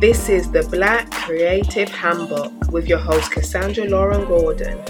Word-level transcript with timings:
This 0.00 0.30
is 0.30 0.50
the 0.50 0.62
Black 0.62 1.10
Creative 1.10 1.90
Handbook 1.90 2.72
with 2.72 2.88
your 2.88 2.96
host, 2.96 3.32
Cassandra 3.32 3.84
Lauren 3.84 4.26
Gordon. 4.26 4.82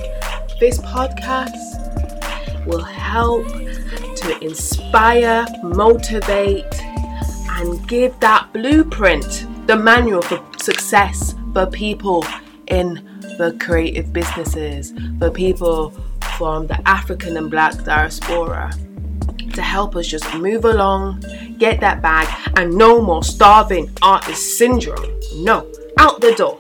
This 0.61 0.79
podcast 0.79 2.65
will 2.65 2.85
help 2.85 3.45
to 3.49 4.39
inspire, 4.41 5.45
motivate, 5.65 6.65
and 7.59 7.89
give 7.89 8.21
that 8.21 8.53
blueprint, 8.53 9.49
the 9.67 9.75
manual 9.75 10.23
for 10.23 10.41
success 10.61 11.35
for 11.55 11.67
people 11.67 12.25
in 12.69 12.95
the 13.37 13.57
creative 13.59 14.13
businesses, 14.13 14.95
for 15.19 15.29
people 15.29 15.91
from 16.39 16.69
the 16.69 16.81
African 16.89 17.37
and 17.37 17.51
Black 17.51 17.83
diaspora 17.83 18.71
to 19.55 19.63
help 19.63 19.97
us 19.97 20.07
just 20.07 20.35
move 20.35 20.65
along, 20.65 21.25
get 21.59 21.81
that 21.81 22.03
bag, 22.03 22.29
and 22.57 22.75
no 22.75 23.01
more 23.01 23.23
starving 23.23 23.91
artist 24.03 24.59
syndrome. 24.59 25.19
No, 25.37 25.71
out 25.99 26.21
the 26.21 26.33
door. 26.35 26.59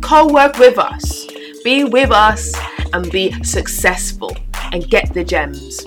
Co 0.00 0.32
work 0.32 0.58
with 0.58 0.78
us, 0.78 1.26
be 1.64 1.84
with 1.84 2.10
us, 2.10 2.54
and 2.92 3.10
be 3.10 3.32
successful 3.42 4.36
and 4.72 4.88
get 4.88 5.12
the 5.14 5.24
gems. 5.24 5.84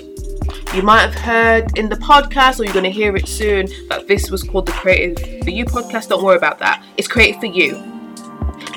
You 0.74 0.82
might 0.82 1.02
have 1.02 1.16
heard 1.16 1.78
in 1.78 1.90
the 1.90 1.96
podcast, 1.96 2.60
or 2.60 2.66
you're 2.66 2.74
going 2.74 2.84
to 2.84 2.92
hear 2.92 3.16
it 3.16 3.28
soon, 3.28 3.68
that 3.88 4.08
this 4.08 4.30
was 4.30 4.44
called 4.44 4.66
the 4.66 4.74
Creative 4.74 5.44
for 5.44 5.50
You 5.50 5.66
podcast. 5.66 6.10
Don't 6.10 6.24
worry 6.24 6.38
about 6.38 6.60
that. 6.60 6.84
It's 6.98 7.08
created 7.08 7.40
for 7.40 7.46
you. 7.46 7.82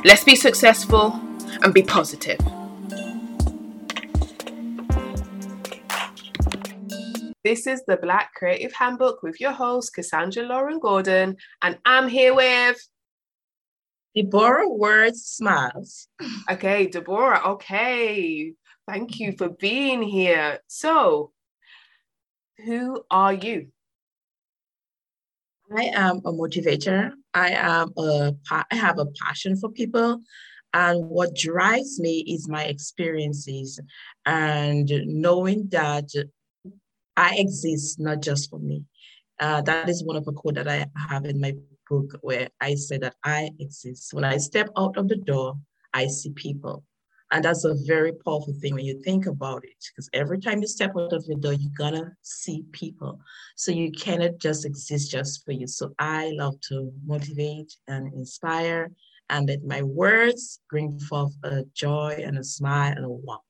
Let's 0.04 0.22
be 0.22 0.36
successful 0.36 1.20
and 1.62 1.74
be 1.74 1.82
positive. 1.82 2.38
This 7.48 7.66
is 7.66 7.82
the 7.86 7.96
Black 7.96 8.34
Creative 8.34 8.74
Handbook 8.74 9.22
with 9.22 9.40
your 9.40 9.52
host, 9.52 9.94
Cassandra 9.94 10.42
Lauren 10.42 10.78
Gordon, 10.78 11.38
and 11.62 11.78
I'm 11.86 12.06
here 12.06 12.34
with 12.34 12.76
Deborah 14.14 14.68
Words 14.68 15.22
Smiles. 15.24 16.08
Okay, 16.50 16.88
Deborah, 16.88 17.40
okay. 17.52 18.52
Thank 18.86 19.18
you 19.18 19.32
for 19.38 19.48
being 19.48 20.02
here. 20.02 20.58
So, 20.66 21.32
who 22.66 23.02
are 23.10 23.32
you? 23.32 23.68
I 25.74 25.84
am 25.84 26.18
a 26.26 26.32
motivator. 26.32 27.12
I 27.32 27.52
am 27.52 27.94
a 27.96 28.34
I 28.50 28.64
have 28.72 28.98
a 28.98 29.06
passion 29.06 29.56
for 29.56 29.70
people 29.70 30.20
and 30.74 31.08
what 31.08 31.34
drives 31.34 31.98
me 31.98 32.24
is 32.28 32.46
my 32.46 32.64
experiences 32.64 33.80
and 34.26 34.90
knowing 35.06 35.68
that 35.70 36.10
I 37.18 37.34
exist 37.36 37.98
not 37.98 38.22
just 38.22 38.48
for 38.48 38.60
me. 38.60 38.84
Uh, 39.40 39.60
that 39.62 39.88
is 39.88 40.04
one 40.04 40.16
of 40.16 40.24
the 40.24 40.32
quote 40.32 40.54
that 40.54 40.68
I 40.68 40.86
have 41.08 41.24
in 41.24 41.40
my 41.40 41.52
book 41.90 42.16
where 42.20 42.48
I 42.60 42.76
say 42.76 42.98
that 42.98 43.16
I 43.24 43.50
exist. 43.58 44.14
When 44.14 44.24
I 44.24 44.36
step 44.36 44.68
out 44.76 44.96
of 44.96 45.08
the 45.08 45.16
door, 45.16 45.58
I 45.92 46.06
see 46.06 46.30
people. 46.30 46.84
And 47.32 47.44
that's 47.44 47.64
a 47.64 47.74
very 47.86 48.12
powerful 48.12 48.54
thing 48.60 48.74
when 48.74 48.84
you 48.84 49.02
think 49.02 49.26
about 49.26 49.64
it, 49.64 49.80
because 49.90 50.08
every 50.12 50.38
time 50.38 50.60
you 50.60 50.68
step 50.68 50.92
out 50.96 51.12
of 51.12 51.26
the 51.26 51.34
door, 51.34 51.54
you're 51.54 51.72
gonna 51.76 52.12
see 52.22 52.62
people. 52.72 53.20
So 53.56 53.72
you 53.72 53.90
cannot 53.90 54.38
just 54.38 54.64
exist 54.64 55.10
just 55.10 55.44
for 55.44 55.52
you. 55.52 55.66
So 55.66 55.92
I 55.98 56.30
love 56.34 56.54
to 56.68 56.92
motivate 57.04 57.76
and 57.88 58.12
inspire, 58.14 58.92
and 59.28 59.48
that 59.48 59.64
my 59.64 59.82
words 59.82 60.60
bring 60.70 60.98
forth 61.00 61.34
a 61.42 61.64
joy 61.74 62.22
and 62.24 62.38
a 62.38 62.44
smile 62.44 62.92
and 62.96 63.04
a 63.04 63.10
warmth. 63.10 63.42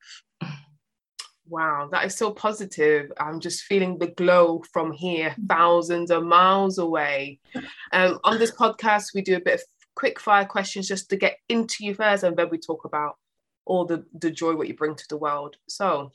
Wow, 1.50 1.88
that 1.92 2.04
is 2.04 2.14
so 2.14 2.30
positive. 2.30 3.10
I'm 3.18 3.40
just 3.40 3.62
feeling 3.62 3.98
the 3.98 4.08
glow 4.08 4.62
from 4.70 4.92
here, 4.92 5.34
thousands 5.48 6.10
of 6.10 6.24
miles 6.24 6.76
away. 6.76 7.40
Um, 7.92 8.18
on 8.24 8.38
this 8.38 8.50
podcast, 8.60 9.14
we 9.14 9.22
do 9.22 9.36
a 9.36 9.40
bit 9.40 9.54
of 9.54 9.62
quick 9.94 10.20
fire 10.20 10.44
questions 10.44 10.86
just 10.86 11.08
to 11.10 11.16
get 11.16 11.38
into 11.48 11.84
you 11.84 11.94
first, 11.94 12.22
and 12.22 12.36
then 12.36 12.50
we 12.50 12.58
talk 12.58 12.84
about 12.84 13.16
all 13.64 13.86
the, 13.86 14.04
the 14.20 14.30
joy 14.30 14.54
what 14.54 14.68
you 14.68 14.74
bring 14.74 14.94
to 14.94 15.08
the 15.08 15.16
world. 15.16 15.56
So, 15.68 16.12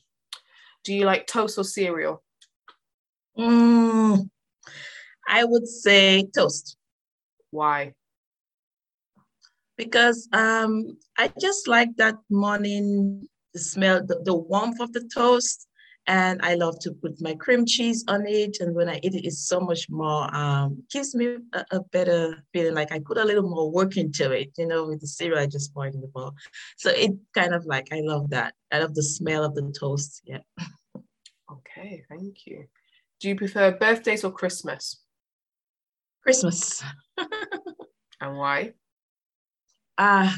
do 0.83 0.93
you 0.93 1.05
like 1.05 1.25
toast 1.25 1.57
or 1.57 1.63
cereal? 1.63 2.23
Mm, 3.37 4.29
I 5.27 5.43
would 5.45 5.67
say 5.67 6.29
toast. 6.35 6.77
Why? 7.49 7.93
Because 9.77 10.27
um, 10.31 10.97
I 11.17 11.31
just 11.39 11.67
like 11.67 11.89
that 11.97 12.17
morning 12.29 13.27
the 13.53 13.59
smell, 13.59 14.05
the, 14.05 14.21
the 14.23 14.35
warmth 14.35 14.79
of 14.79 14.93
the 14.93 15.09
toast. 15.13 15.67
And 16.05 16.41
I 16.43 16.55
love 16.55 16.79
to 16.79 16.91
put 16.91 17.21
my 17.21 17.33
cream 17.35 17.65
cheese 17.65 18.03
on 18.09 18.27
it. 18.27 18.57
And 18.59 18.75
when 18.75 18.89
I 18.89 18.99
eat 19.03 19.15
it, 19.15 19.25
it's 19.25 19.47
so 19.47 19.61
much 19.61 19.89
more, 19.89 20.33
um, 20.35 20.83
gives 20.91 21.15
me 21.15 21.37
a, 21.53 21.65
a, 21.71 21.79
better 21.79 22.43
feeling 22.51 22.73
like 22.73 22.91
I 22.91 22.99
put 22.99 23.17
a 23.17 23.23
little 23.23 23.49
more 23.49 23.71
work 23.71 23.95
into 23.95 24.29
it, 24.31 24.51
you 24.57 24.67
know, 24.67 24.85
with 24.85 24.99
the 24.99 25.07
cereal 25.07 25.39
I 25.39 25.45
just 25.45 25.73
poured 25.73 25.93
in 25.93 26.01
the 26.01 26.07
bowl. 26.07 26.33
So 26.75 26.89
it 26.89 27.11
kind 27.33 27.53
of 27.53 27.65
like, 27.65 27.87
I 27.93 28.01
love 28.01 28.31
that. 28.31 28.53
I 28.69 28.79
love 28.79 28.95
the 28.95 29.03
smell 29.03 29.45
of 29.45 29.55
the 29.55 29.73
toast. 29.79 30.23
Yeah. 30.25 30.39
Okay, 31.49 32.03
thank 32.09 32.47
you. 32.47 32.65
Do 33.21 33.29
you 33.29 33.35
prefer 33.37 33.71
birthdays 33.71 34.25
or 34.25 34.31
Christmas? 34.31 34.99
Christmas. 36.21 36.83
and 38.19 38.37
why? 38.37 38.73
Ah, 39.97 40.33
uh, 40.33 40.37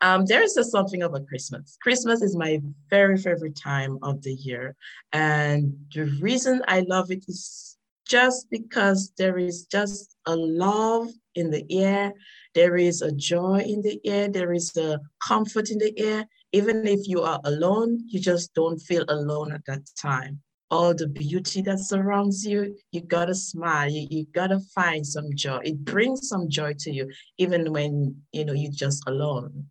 um, 0.00 0.26
there 0.26 0.42
is 0.42 0.54
just 0.54 0.70
something 0.70 1.02
about 1.02 1.26
Christmas. 1.26 1.78
Christmas 1.82 2.22
is 2.22 2.36
my 2.36 2.60
very 2.90 3.16
favorite 3.16 3.56
time 3.56 3.98
of 4.02 4.22
the 4.22 4.34
year. 4.34 4.76
And 5.12 5.74
the 5.94 6.04
reason 6.20 6.62
I 6.68 6.80
love 6.80 7.10
it 7.10 7.24
is 7.28 7.76
just 8.06 8.48
because 8.50 9.12
there 9.18 9.38
is 9.38 9.64
just 9.64 10.16
a 10.26 10.36
love 10.36 11.08
in 11.34 11.50
the 11.50 11.64
air, 11.70 12.12
there 12.54 12.76
is 12.76 13.02
a 13.02 13.10
joy 13.12 13.58
in 13.60 13.82
the 13.82 14.00
air, 14.04 14.28
there 14.28 14.52
is 14.52 14.76
a 14.76 15.00
comfort 15.26 15.70
in 15.70 15.78
the 15.78 15.98
air. 15.98 16.26
Even 16.52 16.86
if 16.86 17.08
you 17.08 17.22
are 17.22 17.40
alone, 17.44 18.00
you 18.06 18.20
just 18.20 18.54
don't 18.54 18.78
feel 18.78 19.04
alone 19.08 19.52
at 19.52 19.64
that 19.66 19.82
time. 20.00 20.40
All 20.70 20.94
the 20.94 21.08
beauty 21.08 21.62
that 21.62 21.80
surrounds 21.80 22.44
you, 22.46 22.76
you 22.92 23.00
gotta 23.00 23.34
smile, 23.34 23.88
you, 23.88 24.06
you 24.10 24.26
gotta 24.32 24.60
find 24.74 25.06
some 25.06 25.34
joy. 25.34 25.60
It 25.64 25.84
brings 25.84 26.28
some 26.28 26.48
joy 26.48 26.74
to 26.80 26.92
you, 26.92 27.10
even 27.38 27.72
when 27.72 28.16
you 28.32 28.44
know 28.44 28.52
you're 28.52 28.72
just 28.72 29.02
alone. 29.06 29.66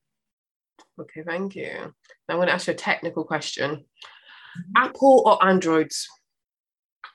Okay, 0.99 1.23
thank 1.23 1.55
you. 1.55 1.71
Now 1.73 1.91
I'm 2.29 2.37
going 2.37 2.47
to 2.47 2.53
ask 2.53 2.67
you 2.67 2.73
a 2.73 2.77
technical 2.77 3.23
question. 3.25 3.85
Apple 4.75 5.23
or 5.25 5.45
Androids? 5.45 6.07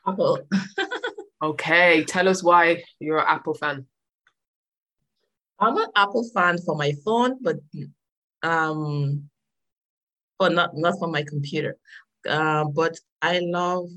Apple. 0.07 0.41
okay, 1.43 2.05
tell 2.05 2.29
us 2.29 2.43
why 2.43 2.83
you're 2.99 3.19
an 3.19 3.27
Apple 3.27 3.55
fan. 3.55 3.87
I'm 5.59 5.77
an 5.77 5.89
Apple 5.97 6.29
fan 6.35 6.59
for 6.59 6.75
my 6.75 6.93
phone, 7.05 7.39
but 7.41 7.57
um, 8.43 9.29
but 10.39 10.53
not 10.53 10.71
not 10.75 10.99
for 10.99 11.09
my 11.09 11.23
computer. 11.23 11.77
Uh, 12.29 12.65
but 12.65 12.99
I 13.23 13.41
love 13.41 13.89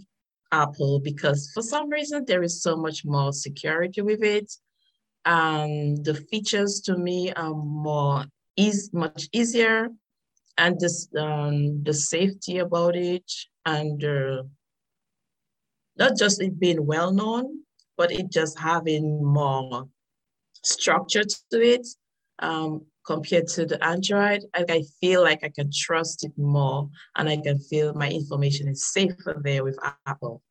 Apple 0.51 0.99
because 0.99 1.51
for 1.53 1.61
some 1.61 1.89
reason 1.89 2.25
there 2.25 2.43
is 2.43 2.61
so 2.61 2.75
much 2.75 3.03
more 3.05 3.33
security 3.33 4.01
with 4.01 4.23
it. 4.23 4.51
Um, 5.25 5.95
the 5.97 6.15
features 6.15 6.81
to 6.81 6.97
me 6.97 7.31
are 7.33 7.53
more 7.53 8.25
is 8.57 8.91
much 8.93 9.27
easier 9.31 9.89
and 10.57 10.79
this 10.79 11.07
um, 11.17 11.83
the 11.83 11.93
safety 11.93 12.59
about 12.59 12.95
it 12.95 13.29
and 13.65 14.03
uh, 14.03 14.43
not 15.97 16.17
just 16.17 16.41
it 16.41 16.59
being 16.59 16.85
well 16.85 17.11
known 17.11 17.59
but 17.97 18.11
it 18.11 18.31
just 18.31 18.57
having 18.59 19.23
more 19.23 19.87
structure 20.63 21.23
to 21.23 21.61
it 21.61 21.87
um, 22.39 22.85
compared 23.05 23.47
to 23.47 23.65
the 23.65 23.83
android. 23.83 24.43
I, 24.53 24.65
I 24.69 24.83
feel 25.01 25.21
like 25.21 25.43
i 25.43 25.49
can 25.49 25.69
trust 25.73 26.23
it 26.23 26.31
more 26.37 26.89
and 27.15 27.27
i 27.29 27.37
can 27.37 27.59
feel 27.59 27.93
my 27.93 28.09
information 28.09 28.67
is 28.67 28.91
safer 28.91 29.39
there 29.43 29.63
with 29.63 29.77
apple. 30.05 30.41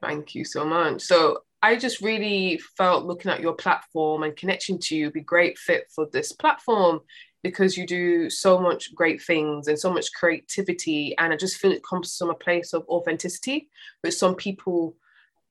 Thank 0.00 0.34
you 0.34 0.44
so 0.44 0.64
much. 0.64 1.02
So 1.02 1.42
I 1.62 1.76
just 1.76 2.00
really 2.00 2.60
felt 2.76 3.04
looking 3.04 3.30
at 3.30 3.40
your 3.40 3.54
platform 3.54 4.22
and 4.22 4.36
connection 4.36 4.78
to 4.80 4.96
you 4.96 5.10
be 5.10 5.20
great 5.20 5.58
fit 5.58 5.84
for 5.94 6.06
this 6.12 6.32
platform 6.32 7.00
because 7.42 7.76
you 7.76 7.86
do 7.86 8.30
so 8.30 8.60
much 8.60 8.94
great 8.94 9.22
things 9.22 9.68
and 9.68 9.78
so 9.78 9.92
much 9.92 10.12
creativity. 10.12 11.16
And 11.18 11.32
I 11.32 11.36
just 11.36 11.56
feel 11.56 11.72
it 11.72 11.82
comes 11.88 12.16
from 12.16 12.30
a 12.30 12.34
place 12.34 12.72
of 12.72 12.86
authenticity, 12.88 13.68
which 14.02 14.14
some 14.14 14.34
people 14.34 14.96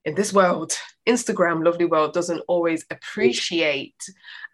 in 0.05 0.15
this 0.15 0.33
world, 0.33 0.77
Instagram, 1.07 1.63
lovely 1.63 1.85
world, 1.85 2.13
doesn't 2.13 2.43
always 2.47 2.85
appreciate. 2.89 4.01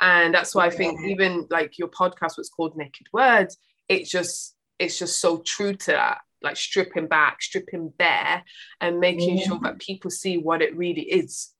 And 0.02 0.34
that's 0.34 0.56
why 0.56 0.66
I 0.66 0.70
think 0.70 1.02
even 1.06 1.48
like 1.50 1.78
your 1.78 1.90
podcast 1.90 2.38
was 2.38 2.50
called 2.50 2.76
Naked 2.76 3.08
Words, 3.14 3.58
it 3.90 4.06
just 4.06 4.56
it's 4.80 4.98
just 4.98 5.22
so 5.22 5.38
true 5.46 5.74
to 5.74 5.92
that 5.92 6.22
like 6.44 6.58
stripping 6.58 7.08
back, 7.08 7.42
stripping 7.42 7.94
bare, 7.98 8.44
and 8.82 9.00
making 9.00 9.38
mm-hmm. 9.38 9.50
sure 9.50 9.60
that 9.64 9.80
people 9.80 10.12
see 10.12 10.38
what 10.38 10.62
it 10.62 10.76
really 10.76 11.04
is. 11.04 11.52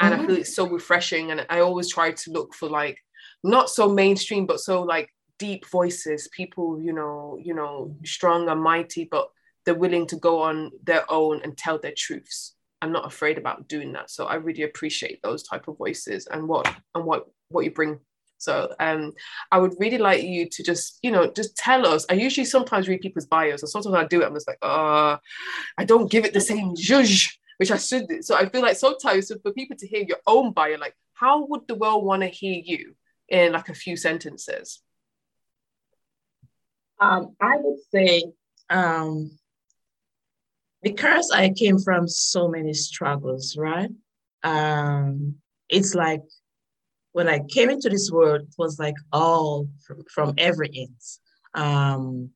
And 0.00 0.14
mm-hmm. 0.14 0.22
I 0.22 0.26
feel 0.26 0.36
it's 0.36 0.54
so 0.54 0.68
refreshing. 0.68 1.30
And 1.30 1.46
I 1.50 1.60
always 1.60 1.90
try 1.90 2.12
to 2.12 2.30
look 2.30 2.54
for 2.54 2.68
like 2.68 2.98
not 3.44 3.70
so 3.70 3.88
mainstream, 3.88 4.46
but 4.46 4.60
so 4.60 4.82
like 4.82 5.08
deep 5.38 5.66
voices, 5.68 6.28
people, 6.28 6.80
you 6.80 6.92
know, 6.92 7.38
you 7.42 7.54
know, 7.54 7.96
strong 8.04 8.48
and 8.48 8.60
mighty, 8.60 9.08
but 9.10 9.28
they're 9.64 9.74
willing 9.74 10.06
to 10.08 10.16
go 10.16 10.42
on 10.42 10.70
their 10.82 11.10
own 11.10 11.40
and 11.42 11.56
tell 11.56 11.78
their 11.78 11.94
truths. 11.96 12.54
I'm 12.80 12.92
not 12.92 13.06
afraid 13.06 13.38
about 13.38 13.68
doing 13.68 13.92
that. 13.92 14.10
So 14.10 14.26
I 14.26 14.34
really 14.34 14.62
appreciate 14.62 15.20
those 15.22 15.44
type 15.44 15.68
of 15.68 15.78
voices 15.78 16.26
and 16.26 16.48
what 16.48 16.72
and 16.94 17.04
what 17.04 17.26
what 17.48 17.64
you 17.64 17.70
bring. 17.70 18.00
So 18.42 18.74
um, 18.80 19.12
I 19.50 19.58
would 19.58 19.74
really 19.78 19.98
like 19.98 20.22
you 20.22 20.48
to 20.48 20.62
just, 20.62 20.98
you 21.02 21.10
know, 21.10 21.30
just 21.30 21.56
tell 21.56 21.86
us. 21.86 22.04
I 22.10 22.14
usually 22.14 22.44
sometimes 22.44 22.88
read 22.88 23.00
people's 23.00 23.26
bios, 23.26 23.62
and 23.62 23.70
sometimes 23.70 23.94
I 23.94 24.04
do 24.04 24.22
it. 24.22 24.26
I'm 24.26 24.34
just 24.34 24.48
like, 24.48 24.58
uh, 24.62 25.16
I 25.78 25.84
don't 25.84 26.10
give 26.10 26.24
it 26.24 26.32
the 26.32 26.40
same 26.40 26.74
zhuzh, 26.74 27.32
which 27.58 27.70
I 27.70 27.76
should. 27.76 28.08
Do. 28.08 28.22
So 28.22 28.34
I 28.34 28.48
feel 28.48 28.62
like 28.62 28.76
sometimes 28.76 29.32
for 29.42 29.52
people 29.52 29.76
to 29.76 29.86
hear 29.86 30.02
your 30.02 30.18
own 30.26 30.52
bio, 30.52 30.76
like, 30.76 30.96
how 31.14 31.46
would 31.46 31.68
the 31.68 31.76
world 31.76 32.04
want 32.04 32.22
to 32.22 32.28
hear 32.28 32.60
you 32.64 32.94
in 33.28 33.52
like 33.52 33.68
a 33.68 33.74
few 33.74 33.96
sentences? 33.96 34.82
Um, 37.00 37.36
I 37.40 37.56
would 37.56 37.78
say 37.92 38.32
um, 38.70 39.38
because 40.82 41.30
I 41.30 41.50
came 41.50 41.78
from 41.78 42.08
so 42.08 42.48
many 42.48 42.74
struggles, 42.74 43.56
right? 43.56 43.90
Um, 44.42 45.36
it's 45.68 45.94
like 45.94 46.22
when 47.12 47.28
I 47.28 47.40
came 47.40 47.70
into 47.70 47.88
this 47.88 48.10
world, 48.10 48.42
it 48.42 48.54
was 48.58 48.78
like 48.78 48.94
all 49.12 49.68
from, 49.86 50.02
from 50.12 50.34
every 50.38 50.70
end. 50.74 50.96
Um, 51.54 52.30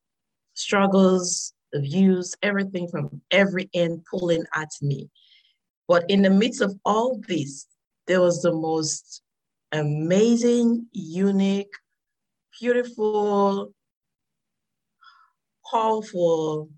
struggles, 0.54 1.54
abuse, 1.74 2.34
everything 2.42 2.88
from 2.88 3.20
every 3.30 3.70
end 3.74 4.04
pulling 4.10 4.44
at 4.54 4.70
me. 4.82 5.08
But 5.88 6.08
in 6.10 6.22
the 6.22 6.30
midst 6.30 6.60
of 6.60 6.74
all 6.84 7.20
this, 7.26 7.66
there 8.06 8.20
was 8.20 8.42
the 8.42 8.52
most 8.52 9.22
amazing, 9.72 10.86
unique, 10.92 11.72
beautiful, 12.60 13.72
powerful, 15.70 16.70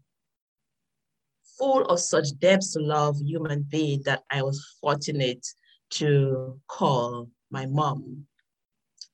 full 1.59 1.85
of 1.87 1.99
such 1.99 2.39
depths 2.39 2.77
of 2.77 2.83
love 2.83 3.17
human 3.21 3.62
being 3.69 4.03
that 4.05 4.23
I 4.31 4.43
was 4.43 4.77
fortunate 4.81 5.45
to 5.91 6.61
call 6.69 7.29
my 7.50 7.67
mom. 7.67 8.27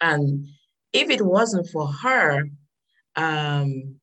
And 0.00 0.46
if 0.92 1.10
it 1.10 1.24
wasn't 1.24 1.68
for 1.68 1.88
her, 1.88 2.44
um, 3.16 3.96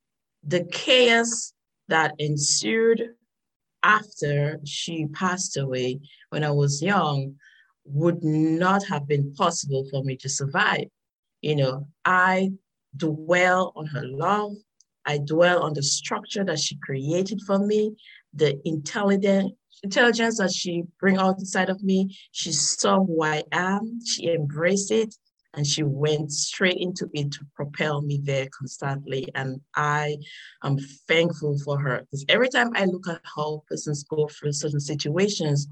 the 0.43 0.63
chaos 0.71 1.53
that 1.87 2.13
ensued 2.19 3.01
after 3.83 4.59
she 4.65 5.07
passed 5.07 5.57
away 5.57 5.99
when 6.29 6.43
I 6.43 6.51
was 6.51 6.81
young 6.81 7.35
would 7.85 8.23
not 8.23 8.85
have 8.85 9.07
been 9.07 9.33
possible 9.33 9.85
for 9.89 10.03
me 10.03 10.15
to 10.17 10.29
survive. 10.29 10.85
You 11.41 11.55
know, 11.55 11.87
I 12.05 12.51
dwell 12.95 13.73
on 13.75 13.87
her 13.87 14.05
love, 14.05 14.53
I 15.05 15.17
dwell 15.17 15.63
on 15.63 15.73
the 15.73 15.83
structure 15.83 16.43
that 16.43 16.59
she 16.59 16.77
created 16.77 17.41
for 17.45 17.59
me, 17.59 17.95
the 18.33 18.61
intelligent 18.65 19.53
intelligence 19.83 20.37
that 20.37 20.51
she 20.51 20.83
bring 20.99 21.17
out 21.17 21.39
inside 21.39 21.69
of 21.69 21.83
me. 21.83 22.17
She 22.31 22.51
saw 22.51 23.03
who 23.03 23.23
I 23.23 23.43
am. 23.51 23.99
She 24.05 24.29
embraced 24.29 24.91
it, 24.91 25.15
and 25.53 25.65
she 25.65 25.83
went 25.83 26.31
straight 26.31 26.77
into 26.77 27.09
it 27.13 27.31
to 27.33 27.45
propel 27.55 28.01
me 28.01 28.19
there 28.23 28.47
constantly. 28.57 29.27
And 29.35 29.61
I 29.75 30.17
am 30.63 30.77
thankful 31.07 31.57
for 31.59 31.79
her 31.79 32.01
because 32.01 32.25
every 32.29 32.49
time 32.49 32.71
I 32.75 32.85
look 32.85 33.07
at 33.07 33.21
how 33.23 33.63
persons 33.67 34.03
go 34.03 34.27
through 34.27 34.53
certain 34.53 34.79
situations, 34.79 35.67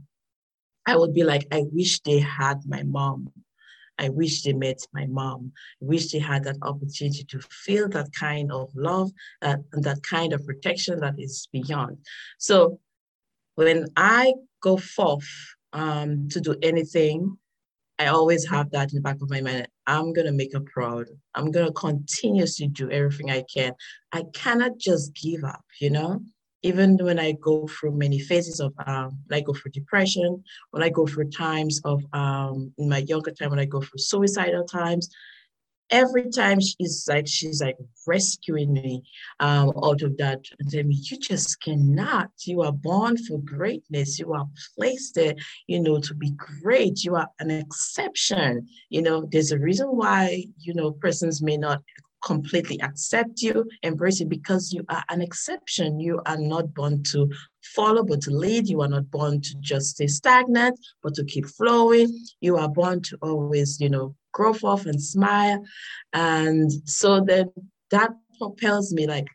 I 0.85 0.95
would 0.95 1.13
be 1.13 1.23
like, 1.23 1.45
I 1.51 1.65
wish 1.71 1.99
they 2.01 2.19
had 2.19 2.61
my 2.65 2.83
mom. 2.83 3.31
I 3.99 4.07
wish 4.07 4.43
they 4.43 4.53
met 4.53 4.79
my 4.93 5.05
mom. 5.07 5.51
I 5.81 5.85
wish 5.85 6.11
they 6.11 6.19
had 6.19 6.45
that 6.45 6.55
opportunity 6.61 7.25
to 7.25 7.39
feel 7.41 7.89
that 7.89 8.13
kind 8.13 8.49
of 8.49 8.71
love 8.73 9.11
and 9.41 9.63
that 9.73 10.01
kind 10.03 10.31
of 10.31 10.45
protection 10.45 11.01
that 11.01 11.15
is 11.19 11.49
beyond. 11.51 11.97
So 12.37 12.79
when 13.59 13.87
I 13.97 14.33
go 14.61 14.77
forth 14.77 15.29
um, 15.73 16.29
to 16.29 16.39
do 16.39 16.55
anything, 16.63 17.37
I 17.99 18.07
always 18.07 18.47
have 18.47 18.71
that 18.71 18.91
in 18.91 18.95
the 18.95 19.01
back 19.01 19.21
of 19.21 19.29
my 19.29 19.41
mind. 19.41 19.67
I'm 19.85 20.13
gonna 20.13 20.31
make 20.31 20.53
her 20.53 20.61
proud. 20.61 21.07
I'm 21.35 21.51
gonna 21.51 21.73
continuously 21.73 22.67
do 22.67 22.89
everything 22.89 23.29
I 23.29 23.43
can. 23.53 23.73
I 24.13 24.23
cannot 24.33 24.77
just 24.77 25.13
give 25.13 25.43
up, 25.43 25.65
you 25.81 25.89
know 25.89 26.21
even 26.61 26.97
when 26.97 27.19
I 27.19 27.31
go 27.33 27.67
through 27.67 27.91
many 27.91 28.19
phases 28.19 28.59
of, 28.59 28.73
um, 28.85 29.17
when 29.27 29.39
I 29.39 29.41
go 29.41 29.53
through 29.53 29.71
depression, 29.71 30.43
when 30.71 30.83
I 30.83 30.89
go 30.89 31.07
through 31.07 31.29
times 31.29 31.79
of, 31.85 32.03
um, 32.13 32.73
in 32.77 32.89
my 32.89 32.97
younger 32.97 33.31
time, 33.31 33.51
when 33.51 33.59
I 33.59 33.65
go 33.65 33.81
through 33.81 33.99
suicidal 33.99 34.65
times, 34.65 35.09
every 35.89 36.29
time 36.29 36.59
she's 36.59 37.05
like, 37.07 37.27
she's 37.27 37.61
like 37.61 37.77
rescuing 38.07 38.73
me 38.73 39.03
um, 39.39 39.71
out 39.83 40.01
of 40.01 40.17
that 40.17 40.41
and 40.59 40.87
me, 40.87 40.95
you 40.95 41.17
just 41.17 41.61
cannot, 41.61 42.29
you 42.45 42.61
are 42.61 42.71
born 42.71 43.17
for 43.17 43.39
greatness. 43.39 44.19
You 44.19 44.33
are 44.33 44.47
placed 44.77 45.15
there, 45.15 45.35
you 45.67 45.79
know, 45.79 45.99
to 45.99 46.13
be 46.13 46.31
great. 46.31 47.03
You 47.03 47.15
are 47.15 47.29
an 47.39 47.51
exception. 47.51 48.67
You 48.89 49.01
know, 49.01 49.27
there's 49.31 49.51
a 49.51 49.59
reason 49.59 49.87
why, 49.87 50.45
you 50.57 50.73
know, 50.73 50.91
persons 50.91 51.41
may 51.41 51.57
not 51.57 51.81
completely 52.23 52.79
accept 52.81 53.41
you, 53.41 53.65
embrace 53.83 54.19
you 54.19 54.25
because 54.25 54.73
you 54.73 54.83
are 54.89 55.03
an 55.09 55.21
exception. 55.21 55.99
You 55.99 56.21
are 56.25 56.37
not 56.37 56.73
born 56.73 57.03
to 57.11 57.29
follow, 57.75 58.03
but 58.03 58.21
to 58.21 58.31
lead. 58.31 58.67
You 58.67 58.81
are 58.81 58.87
not 58.87 59.09
born 59.09 59.41
to 59.41 59.55
just 59.59 59.91
stay 59.91 60.07
stagnant, 60.07 60.79
but 61.01 61.13
to 61.15 61.23
keep 61.23 61.45
flowing. 61.45 62.19
You 62.41 62.57
are 62.57 62.69
born 62.69 63.01
to 63.03 63.17
always, 63.21 63.79
you 63.79 63.89
know, 63.89 64.15
grow 64.31 64.53
forth 64.53 64.85
and 64.85 65.01
smile. 65.01 65.63
And 66.13 66.71
so 66.85 67.21
then 67.21 67.51
that 67.91 68.11
propels 68.37 68.93
me 68.93 69.07
like 69.07 69.27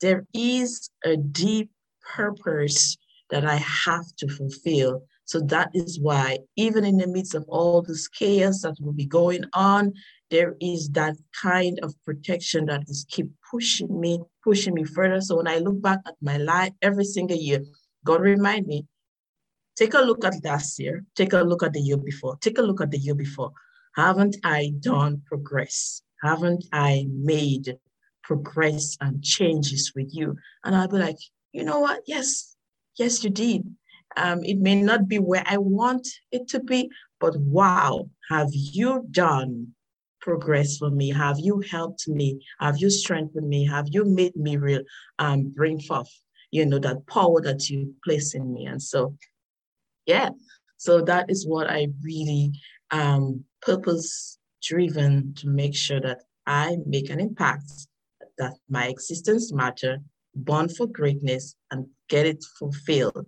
there 0.00 0.26
is 0.34 0.90
a 1.04 1.16
deep 1.16 1.70
purpose 2.14 2.96
that 3.30 3.44
I 3.44 3.56
have 3.56 4.06
to 4.18 4.28
fulfill. 4.28 5.02
So 5.24 5.40
that 5.40 5.70
is 5.74 6.00
why, 6.00 6.38
even 6.56 6.84
in 6.84 6.96
the 6.96 7.06
midst 7.06 7.34
of 7.34 7.44
all 7.48 7.82
this 7.82 8.08
chaos 8.08 8.62
that 8.62 8.76
will 8.80 8.94
be 8.94 9.04
going 9.04 9.44
on, 9.52 9.92
there 10.30 10.56
is 10.60 10.88
that 10.90 11.16
kind 11.38 11.78
of 11.82 11.94
protection 12.06 12.66
that 12.66 12.84
is 12.88 13.04
keep 13.10 13.28
pushing 13.50 14.00
me, 14.00 14.20
pushing 14.42 14.72
me 14.72 14.84
further. 14.84 15.20
So 15.20 15.36
when 15.36 15.48
I 15.48 15.58
look 15.58 15.82
back 15.82 16.00
at 16.06 16.14
my 16.22 16.38
life 16.38 16.72
every 16.80 17.04
single 17.04 17.36
year, 17.36 17.62
God 18.04 18.22
remind 18.22 18.66
me, 18.66 18.86
take 19.76 19.92
a 19.94 20.00
look 20.00 20.24
at 20.24 20.42
last 20.42 20.78
year, 20.78 21.04
take 21.14 21.34
a 21.34 21.40
look 21.42 21.62
at 21.62 21.74
the 21.74 21.80
year 21.80 21.98
before, 21.98 22.36
take 22.40 22.58
a 22.58 22.62
look 22.62 22.80
at 22.80 22.90
the 22.90 22.98
year 22.98 23.14
before. 23.14 23.52
Haven't 23.96 24.36
I 24.44 24.72
done 24.80 25.22
progress? 25.26 26.02
Haven't 26.22 26.64
I 26.72 27.06
made 27.10 27.78
progress 28.22 28.96
and 29.00 29.22
changes 29.22 29.92
with 29.94 30.14
you? 30.14 30.36
And 30.64 30.74
I'll 30.74 30.88
be 30.88 30.98
like, 30.98 31.18
you 31.52 31.64
know 31.64 31.80
what? 31.80 32.02
Yes, 32.06 32.56
yes, 32.96 33.24
you 33.24 33.30
did. 33.30 33.64
Um, 34.16 34.44
it 34.44 34.58
may 34.58 34.80
not 34.80 35.08
be 35.08 35.18
where 35.18 35.44
I 35.46 35.58
want 35.58 36.08
it 36.32 36.48
to 36.48 36.60
be, 36.60 36.90
but 37.20 37.36
wow, 37.36 38.10
have 38.30 38.48
you 38.52 39.06
done 39.10 39.74
progress 40.20 40.78
for 40.78 40.90
me? 40.90 41.10
Have 41.10 41.38
you 41.38 41.62
helped 41.70 42.08
me? 42.08 42.44
Have 42.60 42.78
you 42.78 42.90
strengthened 42.90 43.48
me? 43.48 43.66
Have 43.66 43.86
you 43.90 44.04
made 44.04 44.36
me 44.36 44.56
real 44.56 44.82
um, 45.18 45.52
bring 45.54 45.80
forth, 45.80 46.10
you 46.50 46.66
know, 46.66 46.78
that 46.80 47.06
power 47.06 47.40
that 47.42 47.68
you 47.68 47.94
place 48.04 48.34
in 48.34 48.52
me? 48.52 48.66
And 48.66 48.82
so, 48.82 49.16
yeah, 50.06 50.30
so 50.76 51.02
that 51.02 51.30
is 51.30 51.46
what 51.46 51.68
I 51.70 51.88
really 52.02 52.52
um, 52.90 53.44
purpose 53.62 54.38
driven 54.62 55.34
to 55.34 55.48
make 55.48 55.74
sure 55.74 56.00
that 56.00 56.22
I 56.46 56.76
make 56.86 57.10
an 57.10 57.20
impact, 57.20 57.70
that 58.38 58.54
my 58.68 58.86
existence 58.86 59.52
matter, 59.52 59.98
born 60.34 60.68
for 60.68 60.86
greatness, 60.86 61.54
and 61.70 61.86
get 62.08 62.26
it 62.26 62.44
fulfilled 62.58 63.26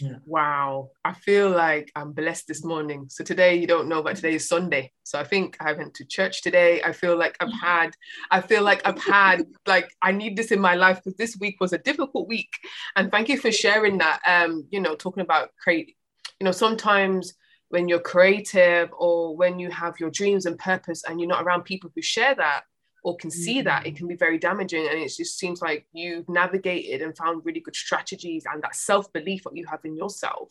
yeah. 0.00 0.16
Wow. 0.24 0.90
I 1.04 1.12
feel 1.12 1.50
like 1.50 1.90
I'm 1.94 2.12
blessed 2.12 2.48
this 2.48 2.64
morning. 2.64 3.06
So 3.08 3.22
today 3.24 3.56
you 3.56 3.66
don't 3.66 3.88
know, 3.88 4.02
but 4.02 4.16
today 4.16 4.34
is 4.34 4.48
Sunday. 4.48 4.92
So 5.02 5.18
I 5.18 5.24
think 5.24 5.56
I 5.60 5.72
went 5.72 5.94
to 5.94 6.04
church 6.04 6.42
today. 6.42 6.82
I 6.82 6.92
feel 6.92 7.18
like 7.18 7.36
I've 7.40 7.52
had, 7.52 7.90
I 8.30 8.40
feel 8.40 8.62
like 8.62 8.86
I've 8.86 9.02
had, 9.02 9.46
like 9.66 9.90
I 10.02 10.12
need 10.12 10.36
this 10.36 10.52
in 10.52 10.60
my 10.60 10.74
life 10.74 11.00
because 11.02 11.16
this 11.16 11.36
week 11.38 11.56
was 11.60 11.72
a 11.72 11.78
difficult 11.78 12.28
week. 12.28 12.50
And 12.96 13.10
thank 13.10 13.28
you 13.28 13.38
for 13.38 13.52
sharing 13.52 13.98
that. 13.98 14.20
Um, 14.26 14.66
you 14.70 14.80
know, 14.80 14.94
talking 14.94 15.22
about 15.22 15.50
create, 15.62 15.96
you 16.40 16.44
know, 16.44 16.52
sometimes 16.52 17.34
when 17.70 17.88
you're 17.88 18.00
creative 18.00 18.90
or 18.96 19.36
when 19.36 19.58
you 19.58 19.70
have 19.70 19.98
your 19.98 20.10
dreams 20.10 20.46
and 20.46 20.58
purpose 20.58 21.02
and 21.08 21.18
you're 21.18 21.28
not 21.28 21.44
around 21.44 21.62
people 21.64 21.90
who 21.94 22.02
share 22.02 22.34
that, 22.34 22.62
or 23.02 23.16
can 23.16 23.30
see 23.30 23.62
that 23.62 23.86
it 23.86 23.94
mm. 23.94 23.96
can 23.96 24.08
be 24.08 24.14
very 24.14 24.38
damaging 24.38 24.86
and 24.86 24.98
it 24.98 25.12
just 25.16 25.38
seems 25.38 25.62
like 25.62 25.86
you've 25.92 26.28
navigated 26.28 27.02
and 27.02 27.16
found 27.16 27.44
really 27.44 27.60
good 27.60 27.76
strategies 27.76 28.44
and 28.52 28.62
that 28.62 28.74
self-belief 28.74 29.42
that 29.44 29.56
you 29.56 29.66
have 29.66 29.80
in 29.84 29.96
yourself 29.96 30.48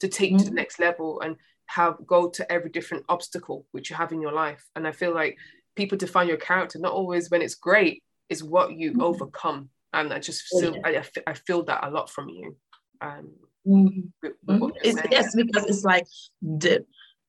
to 0.00 0.08
take 0.08 0.30
mm-hmm. 0.30 0.38
to 0.38 0.44
the 0.44 0.50
mm. 0.50 0.56
next 0.56 0.78
level 0.78 1.20
and 1.20 1.36
have 1.66 1.96
go 2.06 2.28
to 2.28 2.50
every 2.52 2.70
different 2.70 3.04
obstacle 3.08 3.66
which 3.72 3.90
you 3.90 3.96
have 3.96 4.12
in 4.12 4.20
your 4.20 4.32
life 4.32 4.64
and 4.76 4.86
i 4.86 4.92
feel 4.92 5.12
like 5.12 5.36
people 5.74 5.98
define 5.98 6.28
your 6.28 6.36
character 6.36 6.78
not 6.78 6.92
always 6.92 7.30
when 7.30 7.42
it's 7.42 7.54
great 7.54 8.02
is 8.28 8.44
what 8.44 8.72
you 8.72 8.92
mm-hmm. 8.92 9.00
overcome 9.00 9.68
and 9.92 10.12
i 10.12 10.18
just 10.18 10.44
feel 10.48 10.76
yeah. 10.76 11.02
I, 11.26 11.30
I 11.30 11.32
feel 11.32 11.64
that 11.64 11.84
a 11.84 11.90
lot 11.90 12.10
from 12.10 12.28
you 12.28 12.56
um 13.00 13.32
mm-hmm. 13.66 14.28
mm-hmm. 14.48 15.06
yes 15.10 15.34
because 15.34 15.64
it's 15.66 15.84
like 15.84 16.06
the 16.40 16.84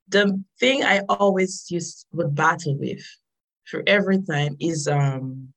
the 0.10 0.41
thing 0.60 0.84
i 0.84 1.01
always 1.10 1.65
used 1.70 2.06
would 2.13 2.34
battle 2.36 2.77
with 2.77 3.03
for 3.67 3.84
every 3.86 4.22
time 4.22 4.56
is 4.60 4.88
um, 4.88 5.50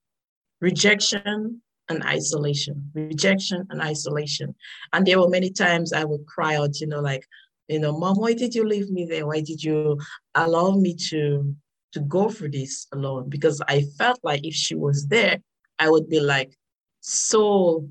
rejection 0.61 1.63
and 1.89 2.03
isolation, 2.05 2.91
rejection 2.95 3.67
and 3.71 3.81
isolation. 3.81 4.55
And 4.93 5.07
there 5.07 5.21
were 5.21 5.29
many 5.29 5.51
times 5.51 5.93
I 5.93 6.05
would 6.05 6.27
cry 6.27 6.57
out, 6.57 6.81
you 6.81 6.87
know, 6.87 7.01
like, 7.01 7.27
you 7.69 7.79
know, 7.79 7.97
mom, 7.97 8.17
why 8.17 8.35
did 8.35 8.55
you 8.55 8.65
leave 8.65 8.91
me 8.91 9.05
there? 9.05 9.27
Why 9.27 9.41
did 9.41 9.63
you 9.63 9.99
allow 10.35 10.73
me 10.73 10.95
to 11.11 11.55
to 11.93 12.01
go 12.01 12.29
through 12.29 12.51
this 12.51 12.87
alone? 12.93 13.29
Because 13.29 13.61
I 13.67 13.83
felt 13.99 14.21
like 14.23 14.45
if 14.45 14.55
she 14.55 14.75
was 14.75 15.07
there, 15.07 15.39
I 15.79 15.89
would 15.89 16.09
be 16.09 16.21
like 16.21 16.57
so 17.01 17.89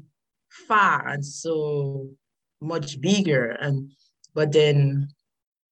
far 0.50 1.08
and 1.08 1.26
so 1.26 2.10
much 2.62 3.00
bigger. 3.02 3.52
And 3.62 3.92
but 4.34 4.52
then 4.52 5.10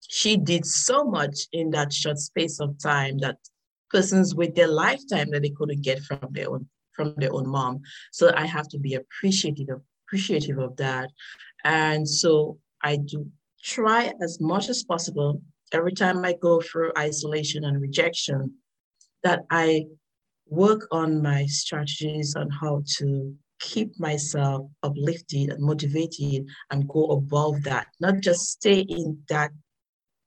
she 0.08 0.38
did 0.38 0.66
so 0.66 1.04
much 1.04 1.48
in 1.52 1.70
that 1.72 1.94
short 1.94 2.18
space 2.18 2.60
of 2.60 2.78
time 2.82 3.18
that 3.20 3.38
persons 3.90 4.36
with 4.36 4.56
their 4.56 4.68
lifetime 4.68 5.32
that 5.32 5.42
they 5.42 5.50
couldn't 5.50 5.82
get 5.82 6.00
from 6.00 6.20
their 6.32 6.50
own 6.50 6.68
from 6.94 7.14
their 7.18 7.34
own 7.34 7.48
mom. 7.48 7.82
So 8.12 8.32
I 8.36 8.46
have 8.46 8.68
to 8.70 8.80
be 8.80 8.96
appreciative 8.96 9.68
appreciative 10.08 10.58
of 10.58 10.76
that. 10.78 11.10
And 11.64 12.08
so 12.08 12.58
I 12.82 12.98
do 12.98 13.28
try 13.64 14.14
as 14.22 14.40
much 14.40 14.70
as 14.70 14.84
possible 14.84 15.42
every 15.74 15.92
time 15.92 16.24
I 16.24 16.34
go 16.42 16.62
through 16.62 16.94
isolation 16.98 17.66
and 17.66 17.82
rejection 17.82 18.54
that 19.24 19.42
I 19.52 19.86
work 20.50 20.88
on 20.92 21.22
my 21.22 21.46
strategies 21.48 22.36
on 22.36 22.50
how 22.50 22.84
to 22.98 23.36
keep 23.60 24.00
myself 24.00 24.70
uplifted 24.84 25.50
and 25.50 25.64
motivated 25.64 26.48
and 26.72 26.88
go 26.88 27.06
above 27.08 27.64
that, 27.64 27.88
not 28.00 28.22
just 28.22 28.50
stay 28.50 28.80
in 28.80 29.20
that 29.30 29.52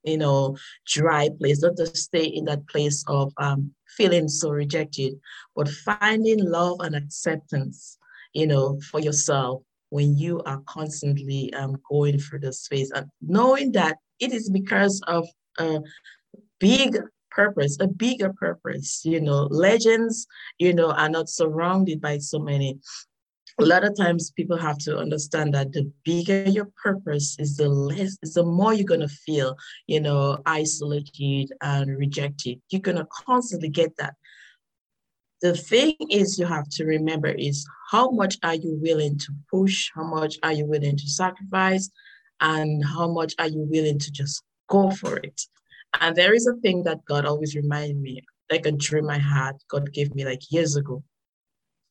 you 0.03 0.17
know, 0.17 0.57
dry 0.87 1.29
place, 1.39 1.61
not 1.61 1.77
just 1.77 1.95
stay 1.95 2.25
in 2.25 2.45
that 2.45 2.67
place 2.67 3.03
of 3.07 3.31
um, 3.37 3.71
feeling 3.97 4.27
so 4.27 4.49
rejected, 4.49 5.13
but 5.55 5.69
finding 5.69 6.43
love 6.43 6.79
and 6.79 6.95
acceptance, 6.95 7.97
you 8.33 8.47
know, 8.47 8.79
for 8.89 8.99
yourself 8.99 9.61
when 9.89 10.17
you 10.17 10.41
are 10.43 10.61
constantly 10.65 11.53
um, 11.53 11.77
going 11.89 12.17
through 12.17 12.39
this 12.39 12.67
phase. 12.67 12.91
And 12.91 13.07
knowing 13.21 13.73
that 13.73 13.97
it 14.19 14.31
is 14.31 14.49
because 14.49 15.01
of 15.07 15.27
a 15.59 15.81
big 16.59 16.97
purpose, 17.29 17.77
a 17.79 17.87
bigger 17.87 18.33
purpose, 18.33 19.01
you 19.03 19.21
know, 19.21 19.47
legends, 19.51 20.27
you 20.57 20.73
know, 20.73 20.91
are 20.91 21.09
not 21.09 21.29
surrounded 21.29 22.01
by 22.01 22.17
so 22.17 22.39
many 22.39 22.79
a 23.61 23.65
lot 23.65 23.83
of 23.83 23.95
times 23.95 24.31
people 24.31 24.57
have 24.57 24.77
to 24.79 24.97
understand 24.97 25.53
that 25.53 25.71
the 25.71 25.91
bigger 26.03 26.43
your 26.43 26.69
purpose 26.83 27.35
is 27.39 27.57
the 27.57 27.69
less 27.69 28.17
is 28.23 28.33
the 28.33 28.43
more 28.43 28.73
you're 28.73 28.85
going 28.85 29.07
to 29.07 29.07
feel 29.07 29.55
you 29.87 29.99
know 29.99 30.39
isolated 30.45 31.51
and 31.61 31.97
rejected. 31.97 32.59
You're 32.69 32.81
going 32.81 32.97
to 32.97 33.07
constantly 33.25 33.69
get 33.69 33.95
that. 33.97 34.15
The 35.41 35.55
thing 35.55 35.95
is 36.09 36.39
you 36.39 36.45
have 36.45 36.69
to 36.69 36.85
remember 36.85 37.29
is 37.29 37.65
how 37.89 38.11
much 38.11 38.37
are 38.43 38.55
you 38.55 38.77
willing 38.81 39.17
to 39.19 39.33
push 39.49 39.89
how 39.93 40.03
much 40.03 40.37
are 40.43 40.53
you 40.53 40.65
willing 40.65 40.97
to 40.97 41.07
sacrifice 41.07 41.89
and 42.39 42.83
how 42.83 43.11
much 43.11 43.33
are 43.39 43.47
you 43.47 43.67
willing 43.69 43.99
to 43.99 44.11
just 44.11 44.43
go 44.67 44.91
for 44.91 45.17
it. 45.17 45.41
And 45.99 46.15
there 46.15 46.33
is 46.33 46.47
a 46.47 46.55
thing 46.61 46.83
that 46.83 47.05
god 47.05 47.25
always 47.25 47.55
reminded 47.55 47.97
me 47.97 48.21
like 48.51 48.65
a 48.65 48.71
dream 48.71 49.09
i 49.09 49.17
had 49.17 49.53
god 49.69 49.91
gave 49.93 50.13
me 50.15 50.25
like 50.25 50.51
years 50.51 50.75
ago. 50.75 51.03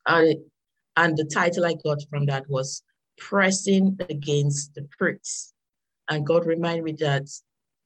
And 0.07 0.37
and 0.97 1.17
the 1.17 1.25
title 1.25 1.65
I 1.65 1.75
got 1.75 1.99
from 2.11 2.27
that 2.27 2.49
was 2.49 2.83
Pressing 3.19 3.99
Against 4.09 4.75
the 4.75 4.87
Pricks. 4.99 5.53
And 6.09 6.27
God 6.27 6.47
reminded 6.47 6.85
me 6.85 6.93
that 7.01 7.29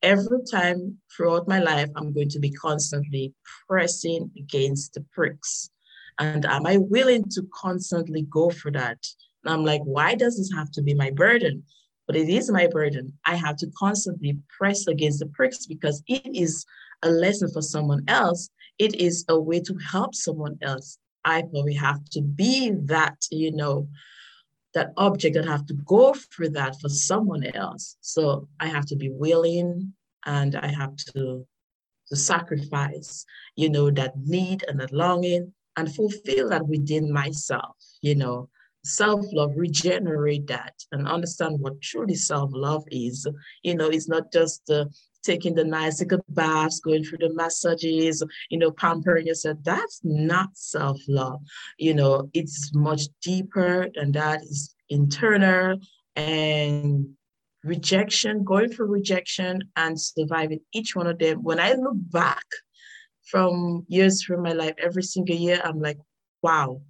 every 0.02 0.38
time 0.50 0.98
throughout 1.14 1.48
my 1.48 1.58
life, 1.58 1.88
I'm 1.96 2.12
going 2.12 2.28
to 2.30 2.38
be 2.38 2.50
constantly 2.50 3.34
pressing 3.68 4.30
against 4.38 4.94
the 4.94 5.04
pricks. 5.12 5.70
And 6.18 6.44
am 6.46 6.66
I 6.66 6.78
willing 6.78 7.24
to 7.30 7.42
constantly 7.54 8.22
go 8.22 8.50
for 8.50 8.70
that? 8.70 8.98
And 9.44 9.52
I'm 9.52 9.64
like, 9.64 9.82
why 9.82 10.14
does 10.14 10.36
this 10.36 10.52
have 10.54 10.70
to 10.72 10.82
be 10.82 10.94
my 10.94 11.10
burden? 11.10 11.64
But 12.06 12.16
it 12.16 12.28
is 12.28 12.50
my 12.50 12.66
burden. 12.66 13.12
I 13.24 13.34
have 13.36 13.56
to 13.58 13.70
constantly 13.78 14.38
press 14.58 14.86
against 14.86 15.20
the 15.20 15.26
pricks 15.26 15.66
because 15.66 16.02
it 16.06 16.22
is 16.34 16.64
a 17.02 17.10
lesson 17.10 17.50
for 17.50 17.62
someone 17.62 18.04
else. 18.08 18.50
It 18.78 18.94
is 18.96 19.24
a 19.28 19.38
way 19.38 19.60
to 19.60 19.76
help 19.90 20.14
someone 20.14 20.58
else. 20.62 20.98
I 21.24 21.42
probably 21.42 21.74
have 21.74 22.04
to 22.10 22.22
be 22.22 22.70
that, 22.84 23.16
you 23.30 23.52
know, 23.52 23.88
that 24.74 24.92
object 24.96 25.36
that 25.36 25.46
have 25.46 25.66
to 25.66 25.74
go 25.74 26.14
through 26.14 26.50
that 26.50 26.80
for 26.80 26.88
someone 26.88 27.44
else. 27.44 27.96
So 28.00 28.48
I 28.60 28.66
have 28.66 28.86
to 28.86 28.96
be 28.96 29.10
willing 29.10 29.94
and 30.26 30.56
I 30.56 30.68
have 30.68 30.96
to 31.14 31.46
to 32.08 32.16
sacrifice, 32.16 33.24
you 33.56 33.68
know, 33.70 33.90
that 33.90 34.16
need 34.18 34.64
and 34.68 34.80
that 34.80 34.92
longing 34.92 35.52
and 35.76 35.94
fulfill 35.94 36.50
that 36.50 36.66
within 36.66 37.12
myself, 37.12 37.76
you 38.02 38.14
know, 38.14 38.48
self-love, 38.84 39.52
regenerate 39.56 40.46
that 40.46 40.74
and 40.92 41.08
understand 41.08 41.58
what 41.60 41.80
truly 41.80 42.14
self-love 42.14 42.84
is. 42.90 43.26
You 43.62 43.74
know, 43.74 43.88
it's 43.88 44.08
not 44.08 44.30
just 44.32 44.66
the 44.66 44.90
taking 45.24 45.54
the 45.54 45.64
nice 45.64 46.02
baths, 46.28 46.80
going 46.80 47.04
through 47.04 47.18
the 47.18 47.32
massages, 47.34 48.22
you 48.50 48.58
know, 48.58 48.70
pampering 48.70 49.26
yourself. 49.26 49.58
That's 49.62 50.00
not 50.04 50.50
self 50.54 51.00
love. 51.08 51.40
You 51.78 51.94
know, 51.94 52.30
it's 52.34 52.72
much 52.74 53.02
deeper 53.22 53.88
than 53.94 54.12
that. 54.12 54.40
It's 54.42 54.74
internal 54.88 55.78
and 56.16 57.08
rejection, 57.64 58.44
going 58.44 58.70
through 58.70 58.86
rejection 58.86 59.62
and 59.76 60.00
surviving 60.00 60.60
each 60.72 60.94
one 60.94 61.06
of 61.06 61.18
them. 61.18 61.42
When 61.42 61.58
I 61.58 61.72
look 61.72 61.96
back 61.96 62.44
from 63.30 63.84
years 63.88 64.22
through 64.22 64.42
my 64.42 64.52
life, 64.52 64.74
every 64.78 65.02
single 65.02 65.36
year, 65.36 65.60
I'm 65.64 65.80
like, 65.80 65.98
wow, 66.42 66.82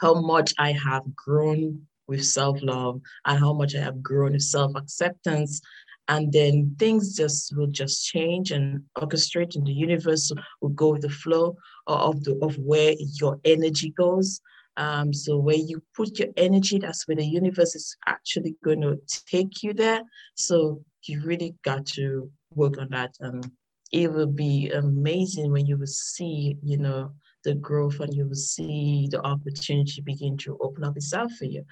how 0.00 0.14
much 0.14 0.54
I 0.58 0.72
have 0.72 1.14
grown 1.14 1.82
with 2.06 2.24
self 2.24 2.62
love 2.62 3.00
and 3.26 3.38
how 3.38 3.52
much 3.52 3.74
I 3.74 3.80
have 3.80 4.02
grown 4.02 4.32
with 4.32 4.42
self 4.42 4.74
acceptance 4.76 5.60
and 6.08 6.32
then 6.32 6.74
things 6.78 7.14
just 7.14 7.54
will 7.56 7.66
just 7.66 8.06
change 8.06 8.50
and 8.50 8.82
orchestrate 8.96 9.54
and 9.56 9.66
the 9.66 9.72
universe 9.72 10.32
will 10.60 10.70
go 10.70 10.92
with 10.92 11.02
the 11.02 11.10
flow 11.10 11.56
of 11.86 12.24
the 12.24 12.36
of 12.42 12.56
where 12.56 12.94
your 13.20 13.38
energy 13.44 13.90
goes. 13.90 14.40
Um, 14.76 15.12
so 15.12 15.38
where 15.38 15.56
you 15.56 15.82
put 15.96 16.18
your 16.20 16.28
energy 16.36 16.78
that's 16.78 17.06
where 17.08 17.16
the 17.16 17.26
universe 17.26 17.74
is 17.74 17.96
actually 18.06 18.54
going 18.64 18.82
to 18.82 18.98
take 19.28 19.62
you 19.62 19.74
there. 19.74 20.02
So 20.36 20.82
you 21.04 21.20
really 21.22 21.56
got 21.64 21.84
to 21.86 22.30
work 22.54 22.78
on 22.78 22.88
that. 22.90 23.14
And 23.20 23.50
it 23.92 24.12
will 24.12 24.30
be 24.30 24.70
amazing 24.70 25.50
when 25.50 25.66
you 25.66 25.76
will 25.76 25.86
see 25.86 26.56
you 26.62 26.76
know 26.76 27.12
the 27.44 27.54
growth 27.54 28.00
and 28.00 28.14
you 28.14 28.26
will 28.26 28.34
see 28.34 29.08
the 29.10 29.20
opportunity 29.22 30.00
begin 30.02 30.36
to 30.36 30.58
open 30.60 30.84
up 30.84 30.96
itself 30.96 31.32
for 31.32 31.46
you 31.46 31.64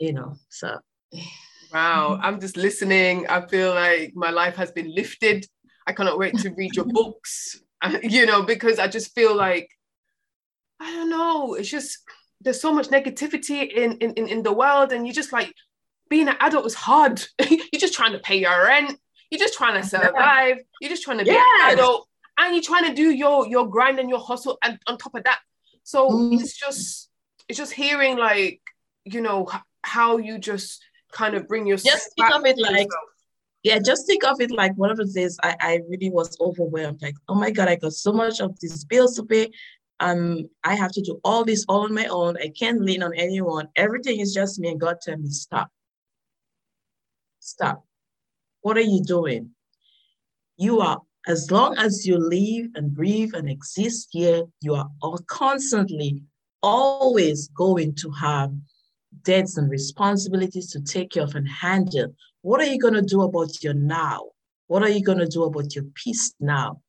you 0.00 0.12
know 0.12 0.34
so 0.48 0.76
Wow. 1.72 2.18
I'm 2.22 2.40
just 2.40 2.56
listening. 2.56 3.26
I 3.28 3.46
feel 3.46 3.74
like 3.74 4.12
my 4.14 4.30
life 4.30 4.56
has 4.56 4.72
been 4.72 4.94
lifted. 4.94 5.46
I 5.86 5.92
cannot 5.92 6.18
wait 6.18 6.38
to 6.38 6.50
read 6.50 6.74
your 6.76 6.86
books, 6.86 7.60
you 8.02 8.26
know, 8.26 8.42
because 8.42 8.78
I 8.78 8.88
just 8.88 9.14
feel 9.14 9.36
like, 9.36 9.68
I 10.80 10.90
don't 10.92 11.10
know, 11.10 11.54
it's 11.54 11.68
just, 11.68 11.98
there's 12.40 12.60
so 12.60 12.72
much 12.72 12.88
negativity 12.88 13.70
in, 13.70 13.92
in, 13.98 14.12
in 14.28 14.42
the 14.42 14.52
world. 14.52 14.92
And 14.92 15.06
you're 15.06 15.14
just 15.14 15.32
like, 15.32 15.52
being 16.08 16.28
an 16.28 16.36
adult 16.40 16.66
is 16.66 16.74
hard. 16.74 17.22
you're 17.50 17.78
just 17.78 17.94
trying 17.94 18.12
to 18.12 18.18
pay 18.18 18.40
your 18.40 18.66
rent. 18.66 18.98
You're 19.30 19.38
just 19.38 19.54
trying 19.54 19.80
to 19.80 19.86
survive. 19.86 20.58
You're 20.80 20.90
just 20.90 21.02
trying 21.02 21.18
to 21.18 21.24
be 21.24 21.30
yes. 21.30 21.72
an 21.72 21.78
adult. 21.78 22.08
And 22.38 22.54
you're 22.54 22.62
trying 22.62 22.86
to 22.86 22.94
do 22.94 23.10
your, 23.10 23.46
your 23.46 23.68
grind 23.68 23.98
and 23.98 24.08
your 24.08 24.18
hustle 24.18 24.58
and 24.62 24.78
on 24.86 24.98
top 24.98 25.14
of 25.14 25.24
that. 25.24 25.40
So 25.82 26.10
mm. 26.10 26.40
it's 26.40 26.58
just, 26.58 27.10
it's 27.48 27.58
just 27.58 27.72
hearing 27.72 28.16
like, 28.16 28.60
you 29.04 29.20
know, 29.20 29.48
how 29.82 30.16
you 30.16 30.38
just 30.38 30.82
kind 31.14 31.34
of 31.34 31.48
bring 31.48 31.66
your 31.66 31.76
just 31.76 32.10
think 32.16 32.34
of 32.34 32.44
it 32.44 32.58
like 32.58 32.86
yourself. 32.86 33.08
yeah 33.62 33.78
just 33.78 34.06
think 34.06 34.24
of 34.24 34.40
it 34.40 34.50
like 34.50 34.76
one 34.76 34.90
of 34.90 34.96
the 34.96 35.06
days 35.06 35.38
I, 35.42 35.56
I 35.60 35.80
really 35.88 36.10
was 36.10 36.36
overwhelmed. 36.40 37.00
Like 37.00 37.16
oh 37.28 37.34
my 37.34 37.50
god 37.50 37.68
i 37.68 37.76
got 37.76 37.92
so 37.92 38.12
much 38.12 38.40
of 38.40 38.58
these 38.60 38.84
bills 38.84 39.16
to 39.16 39.24
pay. 39.24 39.50
Um 40.00 40.48
i 40.64 40.74
have 40.74 40.92
to 40.92 41.00
do 41.00 41.20
all 41.24 41.44
this 41.44 41.64
all 41.68 41.84
on 41.84 41.94
my 41.94 42.06
own. 42.06 42.36
I 42.36 42.48
can't 42.58 42.80
lean 42.82 43.02
on 43.02 43.14
anyone. 43.14 43.68
Everything 43.76 44.20
is 44.20 44.34
just 44.34 44.58
me 44.58 44.68
and 44.68 44.80
god 44.80 44.96
tell 45.00 45.16
me 45.16 45.30
stop. 45.30 45.68
Stop. 47.38 47.84
What 48.62 48.76
are 48.76 48.88
you 48.94 49.02
doing? 49.02 49.50
You 50.56 50.80
are 50.80 51.00
as 51.26 51.50
long 51.50 51.76
as 51.78 52.06
you 52.06 52.18
live 52.18 52.66
and 52.74 52.94
breathe 52.94 53.34
and 53.34 53.48
exist 53.48 54.08
here 54.10 54.44
you 54.60 54.74
are 54.74 54.88
all 55.00 55.18
constantly 55.26 56.22
always 56.62 57.48
going 57.48 57.94
to 57.94 58.10
have 58.10 58.52
debts 59.22 59.56
and 59.56 59.70
responsibilities 59.70 60.70
to 60.72 60.80
take 60.80 61.10
care 61.10 61.22
of 61.22 61.34
and 61.34 61.48
handle. 61.48 62.14
What 62.42 62.60
are 62.60 62.66
you 62.66 62.78
going 62.78 62.94
to 62.94 63.02
do 63.02 63.22
about 63.22 63.62
your 63.62 63.74
now? 63.74 64.30
What 64.66 64.82
are 64.82 64.88
you 64.88 65.02
going 65.02 65.18
to 65.18 65.26
do 65.26 65.44
about 65.44 65.74
your 65.74 65.84
peace 65.94 66.34
now? 66.40 66.80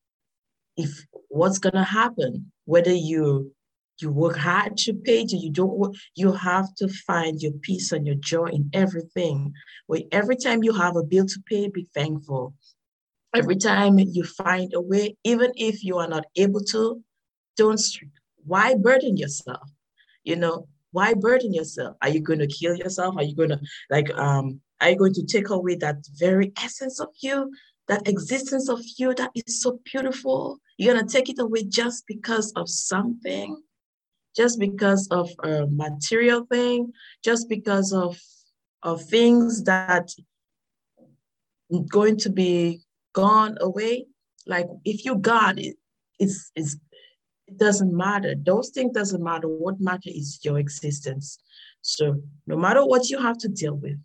If 0.77 1.05
what's 1.29 1.59
going 1.59 1.75
to 1.75 1.83
happen, 1.83 2.51
whether 2.65 2.93
you 2.93 3.53
you 4.01 4.11
work 4.11 4.35
hard 4.35 4.75
to 4.75 4.93
pay 4.93 5.25
to 5.25 5.37
you 5.37 5.49
don't 5.49 5.77
work, 5.77 5.93
you 6.15 6.33
have 6.33 6.73
to 6.75 6.87
find 6.89 7.41
your 7.41 7.53
peace 7.61 7.93
and 7.93 8.05
your 8.05 8.15
joy 8.15 8.47
in 8.47 8.69
everything. 8.73 9.53
Where 9.87 10.01
every 10.11 10.35
time 10.35 10.63
you 10.63 10.73
have 10.73 10.97
a 10.97 11.03
bill 11.03 11.25
to 11.25 11.39
pay, 11.47 11.69
be 11.69 11.87
thankful. 11.93 12.53
Every 13.33 13.55
time 13.55 13.97
you 13.99 14.23
find 14.23 14.73
a 14.73 14.81
way, 14.81 15.15
even 15.23 15.51
if 15.55 15.83
you 15.83 15.97
are 15.97 16.07
not 16.07 16.25
able 16.35 16.61
to, 16.71 17.01
don't 17.55 17.81
why 18.45 18.75
burden 18.75 19.17
yourself? 19.17 19.69
You 20.23 20.35
know, 20.35 20.67
why 20.95 21.13
burden 21.13 21.53
yourself? 21.53 21.97
Are 22.01 22.09
you 22.09 22.21
going 22.21 22.39
to 22.39 22.47
kill 22.47 22.75
yourself? 22.75 23.15
Are 23.17 23.23
you 23.23 23.35
going 23.35 23.49
to 23.49 23.59
like 23.89 24.09
um 24.17 24.61
are 24.79 24.89
you 24.91 24.97
going 24.97 25.13
to 25.13 25.25
take 25.25 25.49
away 25.49 25.75
that 25.75 25.97
very 26.17 26.53
essence 26.57 26.99
of 26.99 27.09
you, 27.21 27.51
that 27.87 28.07
existence 28.07 28.69
of 28.69 28.79
you 28.97 29.13
that 29.15 29.31
is 29.35 29.61
so 29.61 29.79
beautiful? 29.91 30.57
You're 30.77 30.93
going 30.93 31.05
to 31.05 31.11
take 31.11 31.29
it 31.29 31.39
away 31.39 31.63
just 31.65 32.05
because 32.07 32.51
of 32.55 32.69
something, 32.69 33.61
just 34.35 34.59
because 34.59 35.07
of 35.11 35.29
a 35.43 35.67
material 35.69 36.45
thing, 36.51 36.91
just 37.23 37.47
because 37.49 37.93
of, 37.93 38.17
of 38.83 39.01
things 39.03 39.63
that 39.63 40.09
going 41.89 42.17
to 42.17 42.29
be 42.29 42.81
gone 43.13 43.57
away. 43.61 44.05
Like 44.45 44.67
if 44.83 45.05
you 45.05 45.17
God, 45.17 45.57
it, 45.59 45.77
it's, 46.19 46.51
it's, 46.55 46.77
it 47.47 47.57
doesn't 47.57 47.95
matter. 47.95 48.35
Those 48.35 48.69
things 48.69 48.93
doesn't 48.93 49.23
matter. 49.23 49.47
What 49.47 49.79
matter 49.79 50.09
is 50.09 50.39
your 50.43 50.59
existence. 50.59 51.37
So 51.81 52.21
no 52.47 52.57
matter 52.57 52.85
what 52.85 53.09
you 53.09 53.21
have 53.21 53.37
to 53.39 53.47
deal 53.47 53.75
with, 53.75 53.97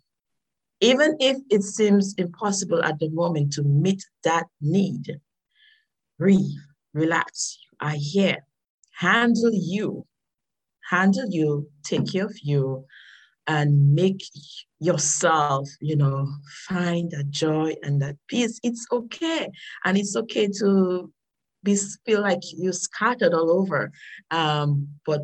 even 0.79 1.15
if 1.19 1.37
it 1.49 1.63
seems 1.63 2.13
impossible 2.17 2.83
at 2.83 2.99
the 2.99 3.09
moment 3.09 3.53
to 3.53 3.63
meet 3.63 4.03
that 4.23 4.47
need, 4.61 5.19
breathe, 6.17 6.59
relax. 6.93 7.57
Are 7.79 7.95
here. 7.97 8.45
Handle 8.91 9.51
you. 9.51 10.05
Handle 10.87 11.25
you, 11.29 11.67
take 11.83 12.11
care 12.11 12.25
of 12.25 12.37
you, 12.43 12.85
and 13.47 13.95
make 13.95 14.21
yourself, 14.79 15.67
you 15.79 15.95
know, 15.95 16.27
find 16.67 17.09
that 17.11 17.29
joy 17.29 17.73
and 17.81 18.01
that 18.01 18.17
peace. 18.27 18.59
It's 18.61 18.85
okay. 18.91 19.49
And 19.85 19.97
it's 19.97 20.15
okay 20.15 20.47
to 20.59 21.11
be 21.63 21.77
feel 22.05 22.21
like 22.21 22.39
you're 22.57 22.73
scattered 22.73 23.33
all 23.33 23.51
over. 23.51 23.91
Um, 24.31 24.87
but 25.05 25.21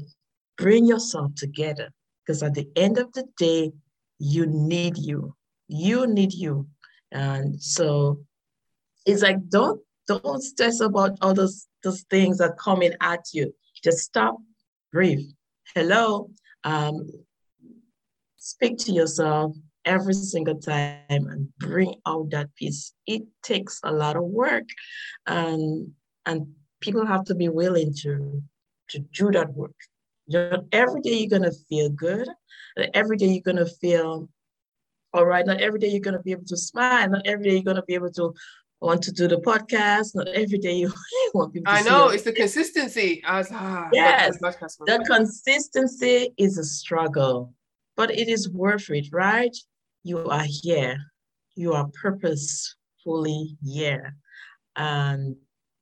bring 0.57 0.85
yourself 0.85 1.33
together 1.35 1.89
because 2.25 2.43
at 2.43 2.53
the 2.53 2.67
end 2.75 2.97
of 2.97 3.11
the 3.13 3.25
day, 3.37 3.71
you 4.19 4.45
need 4.47 4.97
you 4.97 5.35
you 5.67 6.07
need 6.07 6.33
you. 6.33 6.67
And 7.11 7.61
so 7.61 8.21
it's 9.05 9.21
like 9.21 9.49
don't 9.49 9.81
don't 10.07 10.41
stress 10.41 10.79
about 10.79 11.17
all 11.21 11.33
those 11.33 11.67
those 11.83 12.03
things 12.09 12.37
that 12.39 12.57
coming 12.57 12.93
at 13.01 13.25
you. 13.33 13.53
Just 13.83 13.99
stop, 13.99 14.37
breathe. 14.91 15.25
Hello. 15.75 16.29
Um, 16.63 17.09
speak 18.37 18.77
to 18.79 18.91
yourself 18.91 19.55
every 19.85 20.13
single 20.13 20.59
time 20.59 21.01
and 21.09 21.49
bring 21.59 21.95
out 22.05 22.29
that 22.31 22.53
peace. 22.55 22.93
It 23.05 23.23
takes 23.43 23.79
a 23.83 23.91
lot 23.91 24.15
of 24.15 24.23
work. 24.23 24.65
And 25.25 25.93
and 26.27 26.47
people 26.81 27.05
have 27.05 27.23
to 27.25 27.35
be 27.35 27.49
willing 27.49 27.93
to 28.03 28.41
to 28.89 28.99
do 29.19 29.31
that 29.31 29.53
work. 29.53 29.75
every 30.71 31.01
day 31.01 31.15
you're 31.19 31.39
gonna 31.39 31.57
feel 31.69 31.89
good. 31.89 32.27
Every 32.93 33.17
day 33.17 33.29
you're 33.33 33.49
gonna 33.53 33.65
feel 33.65 34.29
all 35.13 35.25
right, 35.25 35.45
not 35.45 35.61
every 35.61 35.79
day 35.79 35.87
you're 35.87 36.01
going 36.01 36.17
to 36.17 36.23
be 36.23 36.31
able 36.31 36.45
to 36.45 36.57
smile. 36.57 37.09
Not 37.09 37.25
every 37.25 37.45
day 37.45 37.53
you're 37.53 37.63
going 37.63 37.77
to 37.77 37.83
be 37.83 37.95
able 37.95 38.11
to 38.13 38.33
want 38.81 39.01
to 39.03 39.11
do 39.11 39.27
the 39.27 39.37
podcast. 39.37 40.15
Not 40.15 40.27
every 40.27 40.59
day 40.59 40.73
you 40.75 40.93
want 41.33 41.53
people 41.53 41.73
I 41.73 41.81
know, 41.81 42.09
it's 42.09 42.23
the 42.23 42.33
consistency. 42.33 43.23
I 43.25 43.39
was, 43.39 43.49
ah, 43.51 43.89
yes, 43.93 44.37
the 44.39 45.03
consistency 45.07 46.33
is 46.37 46.57
a 46.57 46.63
struggle, 46.63 47.53
but 47.95 48.11
it 48.11 48.27
is 48.27 48.49
worth 48.49 48.89
it, 48.89 49.07
right? 49.11 49.55
You 50.03 50.25
are 50.25 50.45
here. 50.47 50.97
You 51.55 51.73
are 51.73 51.87
purposefully 52.01 53.57
here. 53.63 54.15
And 54.75 55.35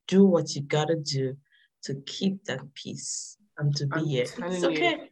do 0.08 0.26
what 0.26 0.56
you 0.56 0.62
got 0.62 0.88
to 0.88 0.96
do 0.96 1.36
to 1.84 1.96
keep 2.06 2.44
that 2.46 2.62
peace 2.74 3.38
and 3.58 3.76
to 3.76 3.88
be 3.88 4.00
I'm 4.00 4.06
here. 4.06 4.24
It's 4.24 4.64
okay. 4.64 4.92
You. 4.92 5.08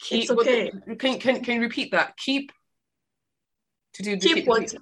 Keep, 0.00 0.22
it's 0.22 0.30
okay. 0.30 0.72
Can, 0.98 1.18
can, 1.18 1.44
can 1.44 1.54
you 1.56 1.60
repeat 1.60 1.92
that? 1.92 2.16
Keep 2.16 2.52
to 3.94 4.02
do 4.02 4.16
keep 4.16 4.46
what 4.46 4.74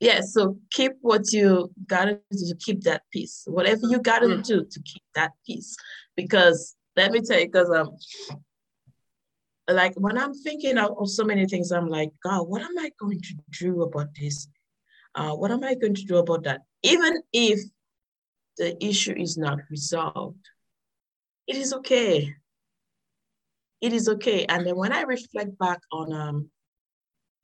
yeah 0.00 0.20
so 0.20 0.58
keep 0.70 0.92
what 1.00 1.32
you 1.32 1.70
gotta 1.86 2.20
do 2.30 2.46
to 2.48 2.56
keep 2.58 2.82
that 2.82 3.02
peace 3.12 3.44
whatever 3.46 3.82
you 3.84 3.98
gotta 3.98 4.26
mm. 4.26 4.44
do 4.44 4.64
to 4.64 4.80
keep 4.82 5.02
that 5.14 5.32
peace 5.46 5.76
because 6.16 6.74
let 6.96 7.12
me 7.12 7.20
tell 7.20 7.38
you 7.38 7.46
because 7.46 7.70
um 7.70 7.90
like 9.68 9.94
when 9.96 10.18
i'm 10.18 10.34
thinking 10.34 10.78
of, 10.78 10.96
of 10.98 11.08
so 11.08 11.24
many 11.24 11.46
things 11.46 11.70
i'm 11.70 11.88
like 11.88 12.10
god 12.22 12.42
what 12.42 12.62
am 12.62 12.78
i 12.78 12.90
going 13.00 13.20
to 13.20 13.34
do 13.58 13.82
about 13.82 14.08
this 14.20 14.48
uh, 15.14 15.32
what 15.32 15.50
am 15.50 15.64
i 15.64 15.74
going 15.74 15.94
to 15.94 16.04
do 16.04 16.16
about 16.16 16.44
that 16.44 16.62
even 16.82 17.20
if 17.32 17.60
the 18.58 18.84
issue 18.84 19.14
is 19.16 19.36
not 19.36 19.58
resolved 19.70 20.48
it 21.46 21.56
is 21.56 21.72
okay 21.72 22.34
it 23.80 23.92
is 23.92 24.08
okay 24.08 24.46
and 24.46 24.66
then 24.66 24.76
when 24.76 24.92
i 24.92 25.02
reflect 25.02 25.56
back 25.58 25.80
on 25.92 26.12
um 26.12 26.50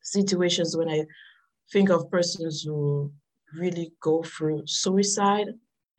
situations 0.03 0.77
when 0.77 0.89
I 0.89 1.05
think 1.73 1.91
of 1.91 2.11
persons 2.11 2.63
who 2.63 3.13
really 3.55 3.93
go 4.01 4.23
through 4.23 4.65
suicide. 4.67 5.47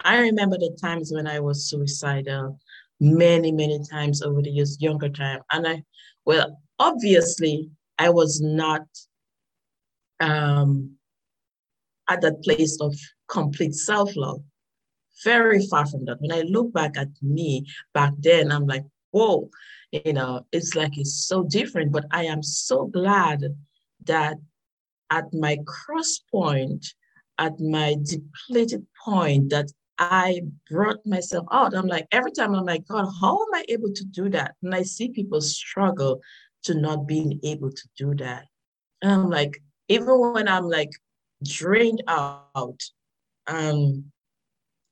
I 0.04 0.20
remember 0.20 0.58
the 0.58 0.78
times 0.82 1.12
when 1.14 1.28
I 1.28 1.40
was 1.40 1.70
suicidal 1.70 2.60
many, 3.00 3.52
many 3.52 3.80
times 3.90 4.22
over 4.22 4.42
the 4.42 4.50
years, 4.50 4.78
younger 4.80 5.10
time. 5.10 5.40
And 5.52 5.68
I, 5.68 5.84
well, 6.26 6.60
obviously, 6.80 7.70
I 7.98 8.10
was 8.10 8.42
not 8.42 8.82
um, 10.20 10.92
at 12.10 12.22
that 12.22 12.44
place 12.44 12.78
of 12.82 12.96
complete 13.30 13.76
self 13.76 14.16
love. 14.16 14.42
Very 15.24 15.66
far 15.68 15.86
from 15.86 16.06
that. 16.06 16.22
When 16.22 16.32
I 16.32 16.42
look 16.42 16.74
back 16.74 16.98
at 16.98 17.10
me 17.22 17.66
back 17.94 18.14
then, 18.20 18.52
I'm 18.52 18.66
like, 18.68 18.86
whoa, 19.12 19.50
you 19.92 20.14
know, 20.14 20.46
it's 20.52 20.76
like 20.76 20.98
it's 20.98 21.26
so 21.28 21.44
different. 21.44 21.92
But 21.92 22.06
I 22.12 22.26
am 22.26 22.44
so 22.44 22.86
glad 22.86 23.44
that 24.06 24.38
at 25.10 25.26
my 25.34 25.58
cross 25.66 26.20
point, 26.32 26.86
at 27.38 27.60
my 27.60 27.96
depleted 28.04 28.86
point, 29.06 29.50
that 29.52 29.72
I 30.00 30.42
brought 30.70 31.06
myself 31.06 31.46
out. 31.52 31.76
I'm 31.76 31.88
like, 31.88 32.08
every 32.12 32.32
time 32.32 32.56
I'm 32.56 32.66
like, 32.66 32.88
God, 32.88 33.08
how 33.22 33.36
am 33.36 33.54
I 33.54 33.64
able 33.70 33.94
to 33.94 34.06
do 34.06 34.30
that? 34.30 34.56
And 34.64 34.74
I 34.74 34.84
see 34.84 35.10
people 35.10 35.42
struggle 35.42 36.22
to 36.64 36.74
not 36.74 37.08
being 37.08 37.40
able 37.44 37.72
to 37.72 37.88
do 37.98 38.16
that. 38.16 38.46
And 39.02 39.12
I'm 39.12 39.30
like, 39.30 39.62
even 39.90 40.20
when 40.34 40.48
I'm 40.48 40.68
like 40.68 40.92
drained 41.44 42.04
out, 42.08 42.82
um, 43.48 44.12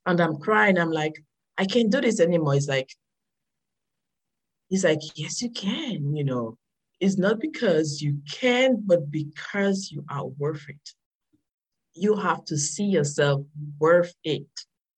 and 0.06 0.20
I'm 0.20 0.38
crying, 0.38 0.78
I'm 0.78 0.92
like, 0.92 1.14
I 1.58 1.66
can't 1.66 1.92
do 1.92 2.02
this 2.02 2.20
anymore. 2.20 2.56
It's 2.56 2.68
like, 2.68 2.90
he's 4.70 4.84
like, 4.84 5.00
yes, 5.16 5.42
you 5.42 5.50
can, 5.52 6.16
you 6.16 6.24
know 6.24 6.58
It's 7.00 7.18
not 7.18 7.40
because 7.40 8.02
you 8.02 8.18
can, 8.32 8.84
but 8.86 9.12
because 9.12 9.92
you 9.92 10.06
are 10.10 10.26
worth 10.26 10.66
it. 10.70 10.90
You 11.94 12.16
have 12.16 12.46
to 12.46 12.58
see 12.58 12.86
yourself 12.86 13.42
worth 13.80 14.14
it. 14.24 14.48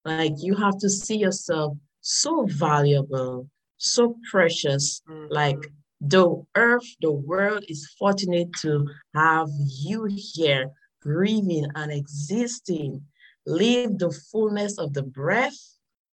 Like 0.06 0.34
you 0.38 0.56
have 0.56 0.78
to 0.80 0.90
see 0.90 1.18
yourself 1.18 1.78
so 2.02 2.46
valuable, 2.46 3.50
so 3.78 4.18
precious. 4.30 5.02
Mm-hmm. 5.10 5.34
Like 5.34 5.72
the 6.02 6.44
earth, 6.56 6.88
the 7.02 7.12
world 7.12 7.64
is 7.70 7.90
fortunate 7.98 8.50
to 8.62 8.86
have 9.16 9.48
you 9.84 10.06
here, 10.10 10.72
breathing 11.02 11.68
and 11.76 11.92
existing. 11.92 13.02
Live 13.46 13.98
the 13.98 14.12
fullness 14.32 14.78
of 14.78 14.94
the 14.94 15.04
breath 15.04 15.58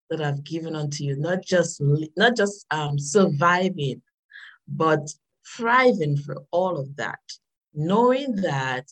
that 0.09 0.21
I've 0.21 0.43
given 0.43 0.75
unto 0.75 1.03
you, 1.03 1.15
not 1.15 1.43
just 1.43 1.81
not 2.17 2.35
just 2.35 2.65
um, 2.71 2.97
surviving, 2.97 4.01
but 4.67 5.11
thriving 5.55 6.17
for 6.17 6.43
all 6.51 6.77
of 6.77 6.95
that, 6.95 7.19
knowing 7.73 8.35
that 8.37 8.85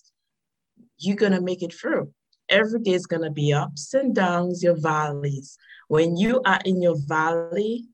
you're 0.97 1.15
going 1.15 1.31
to 1.31 1.41
make 1.41 1.63
it 1.63 1.73
through. 1.73 2.11
Every 2.49 2.79
day 2.79 2.91
is 2.91 3.05
going 3.05 3.23
to 3.23 3.31
be 3.31 3.51
ups 3.53 3.93
and 3.93 4.15
downs, 4.15 4.63
your 4.63 4.79
valleys. 4.79 5.57
When 5.87 6.15
you 6.15 6.41
are 6.45 6.59
in 6.63 6.81
your 6.81 6.95
valley, 7.07 7.85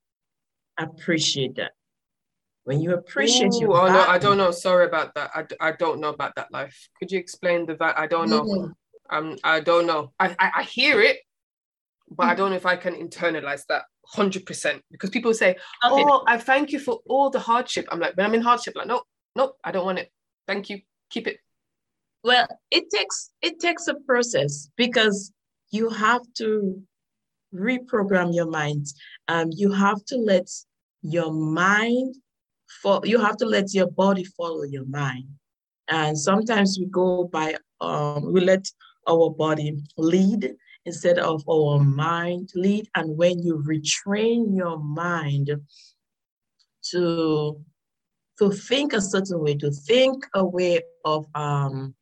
appreciate 0.78 1.56
that. 1.56 1.72
When 2.66 2.80
you 2.80 2.94
appreciate 2.94 3.54
Ooh, 3.56 3.62
your 3.62 3.72
oh, 3.72 3.88
valley, 3.88 3.94
no, 3.94 4.06
I 4.08 4.18
don't 4.18 4.38
know. 4.38 4.52
Sorry 4.52 4.86
about 4.86 5.16
that. 5.16 5.32
I, 5.34 5.70
I 5.70 5.72
don't 5.74 6.00
know 6.00 6.10
about 6.10 6.36
that 6.36 6.52
life. 6.52 6.90
Could 6.98 7.12
you 7.12 7.20
explain 7.20 7.66
the? 7.66 7.78
I 7.98 8.08
don't 8.08 8.30
know. 8.30 8.74
Mm-hmm. 9.12 9.32
Um, 9.32 9.38
I 9.44 9.60
don't 9.60 9.86
know. 9.86 10.14
I, 10.20 10.36
I, 10.40 10.52
I 10.58 10.64
hear 10.64 11.02
it, 11.02 11.20
but 12.10 12.24
mm-hmm. 12.24 12.32
I 12.32 12.36
don't 12.36 12.50
know 12.52 12.56
if 12.56 12.66
I 12.66 12.76
can 12.76 12.96
internalize 12.96 13.66
that. 13.68 13.84
100% 14.16 14.82
because 14.92 15.10
people 15.10 15.34
say, 15.34 15.52
okay. 15.52 15.58
Oh, 16.06 16.24
I 16.28 16.38
thank 16.38 16.72
you 16.72 16.80
for 16.80 17.00
all 17.08 17.30
the 17.30 17.40
hardship. 17.40 17.88
I'm 17.90 18.00
like, 18.00 18.18
when 18.18 18.26
I'm 18.26 18.34
in 18.34 18.42
hardship, 18.42 18.74
like, 18.76 18.88
no, 18.88 19.04
no, 19.36 19.54
I 19.64 19.72
don't 19.72 19.86
want 19.86 20.00
it. 20.00 20.12
Thank 20.46 20.70
you. 20.70 20.82
Keep 21.10 21.28
it. 21.28 21.38
Well, 22.24 22.48
it 22.72 22.90
takes 22.90 23.32
it 23.42 23.60
takes 23.60 23.88
a 23.88 23.96
process 23.96 24.70
because 24.78 25.34
you 25.72 25.90
have 25.90 26.22
to 26.38 26.82
reprogram 27.54 28.34
your 28.34 28.50
mind. 28.50 28.88
Um, 29.28 29.50
you 29.52 29.72
have 29.72 30.04
to 30.06 30.18
let 30.18 30.50
your 31.02 31.32
mind 31.32 32.16
for 32.82 33.02
you 33.04 33.20
have 33.20 33.38
to 33.38 33.46
let 33.46 33.74
your 33.74 33.88
body 33.88 34.24
follow 34.24 34.64
your 34.64 34.86
mind. 34.86 35.26
And 35.90 36.18
sometimes 36.18 36.78
we 36.80 36.86
go 36.86 37.26
by 37.26 37.56
um, 37.82 38.32
we 38.32 38.40
let 38.42 38.66
our 39.08 39.30
body 39.30 39.82
lead 39.98 40.56
instead 40.86 41.20
of 41.20 41.44
our 41.50 41.80
mind 41.80 42.50
lead. 42.56 42.88
And 42.96 43.18
when 43.18 43.42
you 43.42 43.64
retrain 43.68 44.56
your 44.56 44.78
mind 44.78 45.52
to 46.92 47.64
to 48.40 48.52
think 48.52 48.94
a 48.94 49.02
certain 49.02 49.40
way, 49.40 49.56
to 49.56 49.70
think 49.70 50.26
a 50.34 50.44
way 50.44 50.82
of 51.06 51.28
um, 51.36 51.94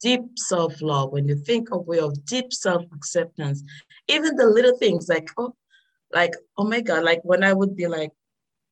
deep 0.00 0.22
self-love, 0.36 1.10
when 1.10 1.26
you 1.26 1.34
think 1.34 1.70
a 1.72 1.78
way 1.78 1.98
of 1.98 2.24
deep 2.24 2.52
self-acceptance, 2.52 3.64
even 4.08 4.36
the 4.36 4.46
little 4.46 4.76
things 4.78 5.08
like, 5.08 5.28
oh, 5.38 5.54
like, 6.12 6.34
oh 6.56 6.64
my 6.64 6.80
God, 6.80 7.02
like 7.02 7.20
when 7.24 7.42
I 7.42 7.52
would 7.52 7.74
be 7.74 7.88
like, 7.88 8.10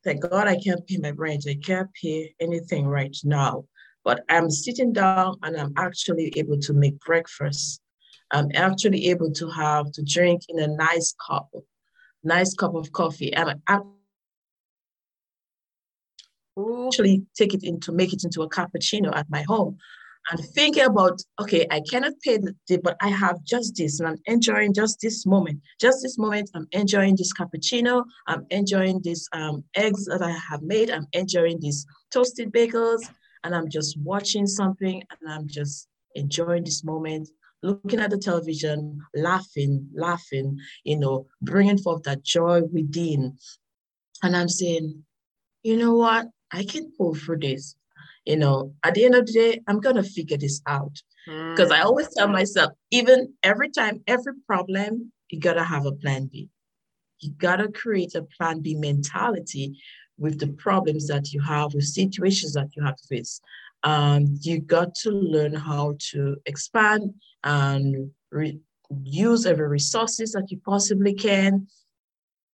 thank 0.05 0.23
God 0.23 0.47
I 0.47 0.57
can't 0.57 0.87
pay 0.87 0.99
my 0.99 1.11
rent, 1.11 1.47
I 1.49 1.55
can't 1.55 1.91
pay 2.01 2.35
anything 2.41 2.87
right 2.87 3.17
now. 3.25 3.65
But 4.05 4.25
I'm 4.29 4.51
sitting 4.51 4.93
down 4.93 5.37
and 5.43 5.57
I'm 5.57 5.75
actually 5.77 6.33
able 6.37 6.59
to 6.61 6.73
make 6.73 6.99
breakfast. 7.01 7.81
I'm 8.31 8.49
actually 8.55 9.09
able 9.09 9.33
to 9.33 9.49
have 9.51 9.91
to 9.93 10.03
drink 10.03 10.43
in 10.49 10.61
a 10.61 10.69
nice 10.69 11.15
cup, 11.27 11.51
nice 12.23 12.55
cup 12.55 12.75
of 12.75 12.93
coffee. 12.93 13.33
And 13.33 13.61
I 13.67 13.81
actually 16.87 17.27
take 17.37 17.55
it 17.55 17.65
into 17.65 17.93
make 17.93 18.13
it 18.13 18.25
into 18.25 18.43
a 18.43 18.49
cappuccino 18.49 19.15
at 19.15 19.27
my 19.31 19.43
home 19.43 19.79
and 20.31 20.41
thinking 20.55 20.85
about, 20.85 21.21
okay, 21.41 21.67
I 21.71 21.81
cannot 21.81 22.13
pay 22.23 22.39
the 22.39 22.79
but 22.83 22.97
I 23.01 23.09
have 23.09 23.43
just 23.45 23.77
this, 23.77 24.01
and 24.01 24.09
I'm 24.09 24.19
enjoying 24.27 24.75
just 24.75 24.99
this 25.01 25.27
moment. 25.27 25.61
Just 25.81 26.03
this 26.03 26.19
moment, 26.19 26.51
I'm 26.55 26.69
enjoying 26.73 27.17
this 27.17 27.33
cappuccino. 27.33 28.05
I'm 28.27 28.47
enjoying 28.51 29.01
these 29.03 29.29
um, 29.33 29.65
eggs 29.75 30.05
that 30.07 30.23
I 30.23 30.31
have 30.31 30.63
made. 30.63 30.91
I'm 30.91 31.07
enjoying 31.13 31.59
these 31.61 31.87
toasted 32.11 32.53
bagels, 32.53 33.01
and 33.45 33.55
I'm 33.55 33.69
just 33.69 33.99
watching 33.99 34.47
something, 34.47 35.03
and 35.11 35.33
I'm 35.33 35.47
just 35.49 35.89
enjoying 36.15 36.65
this 36.65 36.85
moment, 36.85 37.29
looking 37.63 38.01
at 38.01 38.11
the 38.11 38.19
television, 38.19 39.01
laughing, 39.15 39.89
laughing, 39.95 40.59
you 40.85 40.99
know, 40.99 41.27
bringing 41.43 41.79
forth 41.79 42.03
that 42.05 42.23
joy 42.23 42.63
within. 42.73 43.37
And 44.23 44.37
I'm 44.37 44.49
saying, 44.49 45.05
you 45.63 45.77
know 45.77 45.95
what? 45.95 46.27
I 46.53 46.65
can 46.65 46.91
pull 46.97 47.15
through 47.15 47.39
this 47.39 47.77
you 48.25 48.37
know, 48.37 48.75
at 48.85 48.95
the 48.95 49.05
end 49.05 49.15
of 49.15 49.27
the 49.27 49.33
day, 49.33 49.61
I'm 49.67 49.81
going 49.81 49.97
to 49.97 50.03
figure 50.03 50.37
this 50.37 50.61
out. 50.67 50.97
Because 51.27 51.71
mm. 51.71 51.73
I 51.75 51.81
always 51.81 52.09
tell 52.15 52.29
myself, 52.29 52.73
even 52.91 53.33
every 53.43 53.71
time, 53.71 54.03
every 54.07 54.35
problem, 54.47 55.13
you 55.31 55.41
got 55.41 55.55
to 55.55 55.65
have 55.65 55.87
a 55.87 55.93
plan 55.93 56.27
B. 56.27 56.49
You 57.21 57.33
got 57.33 57.57
to 57.57 57.69
create 57.69 58.15
a 58.15 58.23
plan 58.23 58.61
B 58.61 58.75
mentality 58.75 59.79
with 60.21 60.39
the 60.39 60.49
problems 60.49 61.09
that 61.09 61.33
you 61.33 61.41
have, 61.41 61.75
with 61.75 61.85
situations 61.85 62.53
that 62.53 62.69
you 62.77 62.85
have 62.85 62.97
to 62.97 63.07
face. 63.09 63.41
Um, 63.83 64.39
you 64.43 64.61
got 64.61 64.95
to 64.97 65.11
learn 65.11 65.55
how 65.55 65.97
to 66.11 66.37
expand 66.47 67.15
and 67.43 68.11
re- 68.31 68.61
use 69.03 69.47
every 69.47 69.67
resources 69.67 70.33
that 70.33 70.51
you 70.51 70.61
possibly 70.65 71.15
can. 71.15 71.67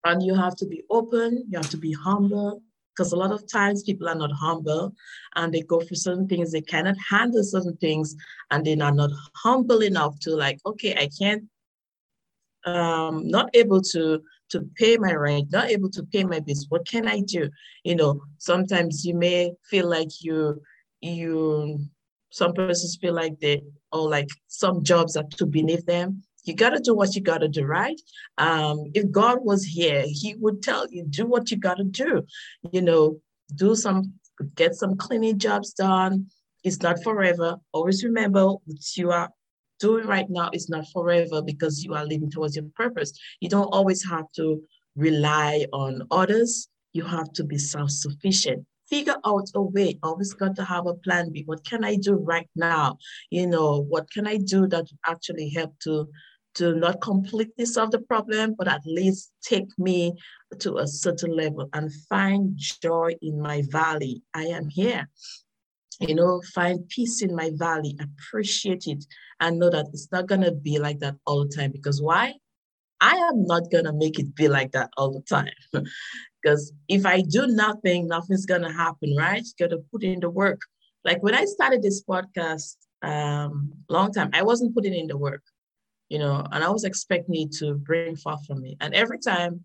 And 0.04 0.22
you 0.22 0.34
have 0.36 0.54
to 0.56 0.66
be 0.66 0.84
open, 0.88 1.44
you 1.50 1.58
have 1.58 1.70
to 1.70 1.76
be 1.76 1.92
humble, 1.92 2.62
because 2.96 3.12
a 3.12 3.16
lot 3.16 3.32
of 3.32 3.50
times 3.50 3.82
people 3.82 4.08
are 4.08 4.14
not 4.14 4.32
humble 4.32 4.94
and 5.34 5.52
they 5.52 5.62
go 5.62 5.80
through 5.80 5.96
certain 5.96 6.26
things 6.26 6.52
they 6.52 6.62
cannot 6.62 6.96
handle 7.10 7.42
certain 7.42 7.76
things 7.76 8.16
and 8.50 8.64
they 8.64 8.78
are 8.80 8.92
not 8.92 9.10
humble 9.34 9.82
enough 9.82 10.18
to 10.20 10.30
like 10.30 10.58
okay 10.64 10.94
i 10.94 11.08
can't 11.18 11.44
um 12.64 13.28
not 13.28 13.50
able 13.54 13.80
to 13.80 14.22
to 14.48 14.68
pay 14.76 14.96
my 14.96 15.12
rent 15.12 15.50
not 15.50 15.70
able 15.70 15.90
to 15.90 16.02
pay 16.04 16.24
my 16.24 16.40
bills 16.40 16.66
what 16.68 16.86
can 16.86 17.06
i 17.06 17.20
do 17.20 17.48
you 17.84 17.94
know 17.94 18.20
sometimes 18.38 19.04
you 19.04 19.14
may 19.14 19.52
feel 19.70 19.88
like 19.88 20.08
you 20.20 20.60
you 21.00 21.78
some 22.30 22.52
persons 22.52 22.98
feel 23.00 23.14
like 23.14 23.38
they 23.40 23.62
or 23.92 24.08
like 24.08 24.28
some 24.46 24.82
jobs 24.82 25.16
are 25.16 25.24
too 25.24 25.46
beneath 25.46 25.86
them 25.86 26.22
you 26.46 26.54
got 26.54 26.70
to 26.70 26.80
do 26.80 26.94
what 26.94 27.14
you 27.14 27.20
got 27.20 27.38
to 27.38 27.48
do, 27.48 27.64
right? 27.64 28.00
Um, 28.38 28.84
if 28.94 29.10
God 29.10 29.38
was 29.42 29.64
here, 29.64 30.04
He 30.06 30.36
would 30.36 30.62
tell 30.62 30.86
you, 30.88 31.04
do 31.04 31.26
what 31.26 31.50
you 31.50 31.56
got 31.56 31.78
to 31.78 31.84
do. 31.84 32.22
You 32.70 32.82
know, 32.82 33.20
do 33.54 33.74
some, 33.74 34.14
get 34.54 34.74
some 34.74 34.96
cleaning 34.96 35.38
jobs 35.38 35.72
done. 35.72 36.26
It's 36.62 36.80
not 36.80 37.02
forever. 37.02 37.56
Always 37.72 38.04
remember 38.04 38.46
what 38.46 38.96
you 38.96 39.10
are 39.10 39.30
doing 39.78 40.06
right 40.06 40.28
now 40.28 40.50
is 40.52 40.68
not 40.68 40.86
forever 40.92 41.42
because 41.42 41.84
you 41.84 41.94
are 41.94 42.04
living 42.04 42.30
towards 42.30 42.56
your 42.56 42.66
purpose. 42.74 43.12
You 43.40 43.48
don't 43.48 43.72
always 43.72 44.04
have 44.08 44.30
to 44.36 44.62
rely 44.96 45.66
on 45.72 46.02
others. 46.10 46.68
You 46.92 47.04
have 47.04 47.32
to 47.34 47.44
be 47.44 47.58
self 47.58 47.90
sufficient 47.90 48.66
figure 48.88 49.16
out 49.24 49.48
a 49.54 49.62
way. 49.62 49.98
Always 50.02 50.32
got 50.32 50.56
to 50.56 50.64
have 50.64 50.86
a 50.86 50.94
plan 50.94 51.32
B. 51.32 51.42
What 51.46 51.64
can 51.64 51.84
I 51.84 51.96
do 51.96 52.14
right 52.14 52.48
now? 52.54 52.98
You 53.30 53.46
know, 53.46 53.80
what 53.82 54.10
can 54.10 54.26
I 54.26 54.36
do 54.36 54.66
that 54.68 54.86
actually 55.06 55.50
help 55.50 55.78
to 55.80 56.08
to 56.54 56.74
not 56.74 57.02
completely 57.02 57.66
solve 57.66 57.90
the 57.90 57.98
problem, 57.98 58.54
but 58.56 58.66
at 58.66 58.80
least 58.86 59.30
take 59.42 59.68
me 59.78 60.14
to 60.58 60.78
a 60.78 60.86
certain 60.86 61.36
level 61.36 61.68
and 61.74 61.92
find 62.08 62.56
joy 62.56 63.12
in 63.20 63.38
my 63.38 63.62
valley. 63.70 64.22
I 64.32 64.44
am 64.44 64.70
here. 64.70 65.06
You 66.00 66.14
know, 66.14 66.42
find 66.54 66.86
peace 66.88 67.22
in 67.22 67.34
my 67.34 67.50
valley, 67.54 67.96
appreciate 68.00 68.86
it, 68.86 69.04
and 69.40 69.58
know 69.58 69.70
that 69.70 69.86
it's 69.92 70.08
not 70.12 70.28
to 70.42 70.52
be 70.52 70.78
like 70.78 70.98
that 71.00 71.16
all 71.26 71.44
the 71.44 71.54
time. 71.54 71.72
Because 71.72 72.02
why? 72.02 72.34
I 73.00 73.14
am 73.16 73.44
not 73.46 73.70
to 73.84 73.92
make 73.92 74.18
it 74.18 74.34
be 74.34 74.48
like 74.48 74.72
that 74.72 74.90
all 74.96 75.12
the 75.12 75.22
time. 75.22 75.52
Because 76.42 76.72
if 76.86 77.04
I 77.04 77.22
do 77.22 77.48
nothing, 77.48 78.06
nothing's 78.06 78.46
to 78.62 78.70
happen, 78.70 79.16
right? 79.18 79.42
You 79.42 79.66
got 79.66 79.74
to 79.74 79.82
put 79.90 80.04
in 80.04 80.20
the 80.20 80.30
work. 80.30 80.60
Like 81.04 81.20
when 81.20 81.34
I 81.34 81.44
started 81.44 81.82
this 81.82 82.04
podcast 82.04 82.76
um, 83.02 83.72
long 83.88 84.12
time, 84.12 84.30
I 84.32 84.44
wasn't 84.44 84.72
putting 84.72 84.94
in 84.94 85.08
the 85.08 85.16
work 85.16 85.42
you 86.08 86.18
know, 86.18 86.44
and 86.52 86.62
I 86.62 86.68
was 86.68 86.84
expecting 86.84 87.34
it 87.34 87.52
to 87.58 87.74
bring 87.74 88.16
forth 88.16 88.44
from 88.46 88.62
me. 88.62 88.76
And 88.80 88.94
every 88.94 89.18
time 89.18 89.64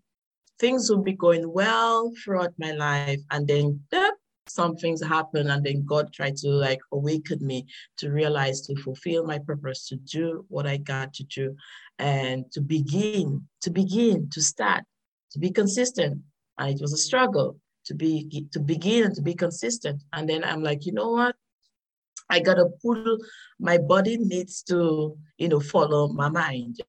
things 0.58 0.90
would 0.90 1.04
be 1.04 1.12
going 1.12 1.50
well 1.50 2.12
throughout 2.22 2.52
my 2.58 2.72
life, 2.72 3.20
and 3.30 3.46
then 3.46 3.80
yep, 3.92 4.14
some 4.46 4.76
things 4.76 5.02
happen, 5.02 5.50
and 5.50 5.64
then 5.64 5.84
God 5.84 6.12
tried 6.12 6.36
to 6.38 6.48
like 6.50 6.80
awaken 6.92 7.44
me 7.46 7.66
to 7.98 8.10
realize 8.10 8.62
to 8.62 8.76
fulfill 8.76 9.24
my 9.24 9.38
purpose, 9.38 9.88
to 9.88 9.96
do 9.96 10.44
what 10.48 10.66
I 10.66 10.76
got 10.78 11.14
to 11.14 11.24
do, 11.24 11.56
and 11.98 12.50
to 12.52 12.60
begin, 12.60 13.46
to 13.62 13.70
begin, 13.70 14.28
to 14.32 14.42
start, 14.42 14.84
to 15.32 15.38
be 15.38 15.50
consistent. 15.50 16.20
And 16.58 16.70
it 16.70 16.80
was 16.80 16.92
a 16.92 16.98
struggle 16.98 17.58
to 17.86 17.94
be 17.94 18.46
to 18.52 18.60
begin 18.60 19.14
to 19.14 19.22
be 19.22 19.34
consistent. 19.34 20.02
And 20.12 20.28
then 20.28 20.44
I'm 20.44 20.62
like, 20.62 20.86
you 20.86 20.92
know 20.92 21.10
what? 21.10 21.36
I 22.30 22.40
gotta 22.40 22.66
pull, 22.82 23.18
my 23.60 23.78
body 23.78 24.16
needs 24.18 24.62
to, 24.64 25.16
you 25.38 25.48
know, 25.48 25.60
follow 25.60 26.08
my 26.08 26.28
mind. 26.28 26.80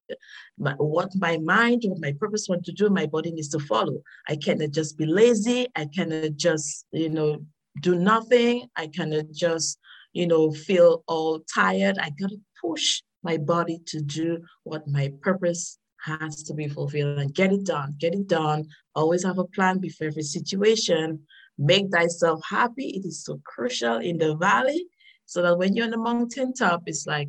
My, 0.58 0.72
what 0.74 1.10
my 1.16 1.38
mind, 1.38 1.82
what 1.86 2.00
my 2.00 2.12
purpose 2.18 2.46
want 2.48 2.64
to 2.64 2.72
do, 2.72 2.88
my 2.88 3.06
body 3.06 3.32
needs 3.32 3.48
to 3.50 3.58
follow. 3.58 4.02
I 4.28 4.36
cannot 4.36 4.70
just 4.70 4.96
be 4.96 5.06
lazy. 5.06 5.66
I 5.76 5.86
cannot 5.86 6.36
just, 6.36 6.86
you 6.92 7.10
know, 7.10 7.44
do 7.80 7.96
nothing. 7.96 8.68
I 8.76 8.86
cannot 8.86 9.32
just, 9.32 9.78
you 10.12 10.26
know, 10.26 10.52
feel 10.52 11.02
all 11.06 11.40
tired. 11.52 11.98
I 11.98 12.10
gotta 12.20 12.38
push 12.60 13.02
my 13.22 13.36
body 13.36 13.80
to 13.86 14.00
do 14.00 14.42
what 14.64 14.86
my 14.86 15.12
purpose 15.22 15.78
has 16.04 16.42
to 16.42 16.54
be 16.54 16.68
fulfilled 16.68 17.18
and 17.18 17.34
get 17.34 17.52
it 17.52 17.64
done. 17.64 17.94
Get 17.98 18.14
it 18.14 18.28
done. 18.28 18.66
Always 18.94 19.24
have 19.24 19.38
a 19.38 19.44
plan 19.44 19.78
before 19.78 20.08
every 20.08 20.22
situation. 20.22 21.20
Make 21.58 21.90
thyself 21.90 22.42
happy. 22.48 22.88
It 22.88 23.06
is 23.06 23.24
so 23.24 23.40
crucial 23.44 23.96
in 23.96 24.18
the 24.18 24.36
valley 24.36 24.86
so 25.26 25.42
that 25.42 25.58
when 25.58 25.74
you're 25.74 25.86
on 25.86 25.90
the 25.90 25.98
mountain 25.98 26.52
top, 26.52 26.82
it's 26.86 27.06
like, 27.06 27.28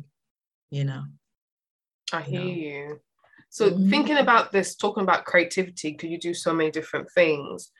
you 0.70 0.84
know. 0.84 1.04
I 2.12 2.22
hear 2.22 2.42
you. 2.42 2.54
you. 2.54 3.00
So 3.50 3.70
mm-hmm. 3.70 3.90
thinking 3.90 4.18
about 4.18 4.52
this, 4.52 4.76
talking 4.76 5.02
about 5.02 5.24
creativity, 5.24 5.92
because 5.92 6.10
you 6.10 6.18
do 6.18 6.34
so 6.34 6.52
many 6.52 6.70
different 6.70 7.10
things. 7.12 7.70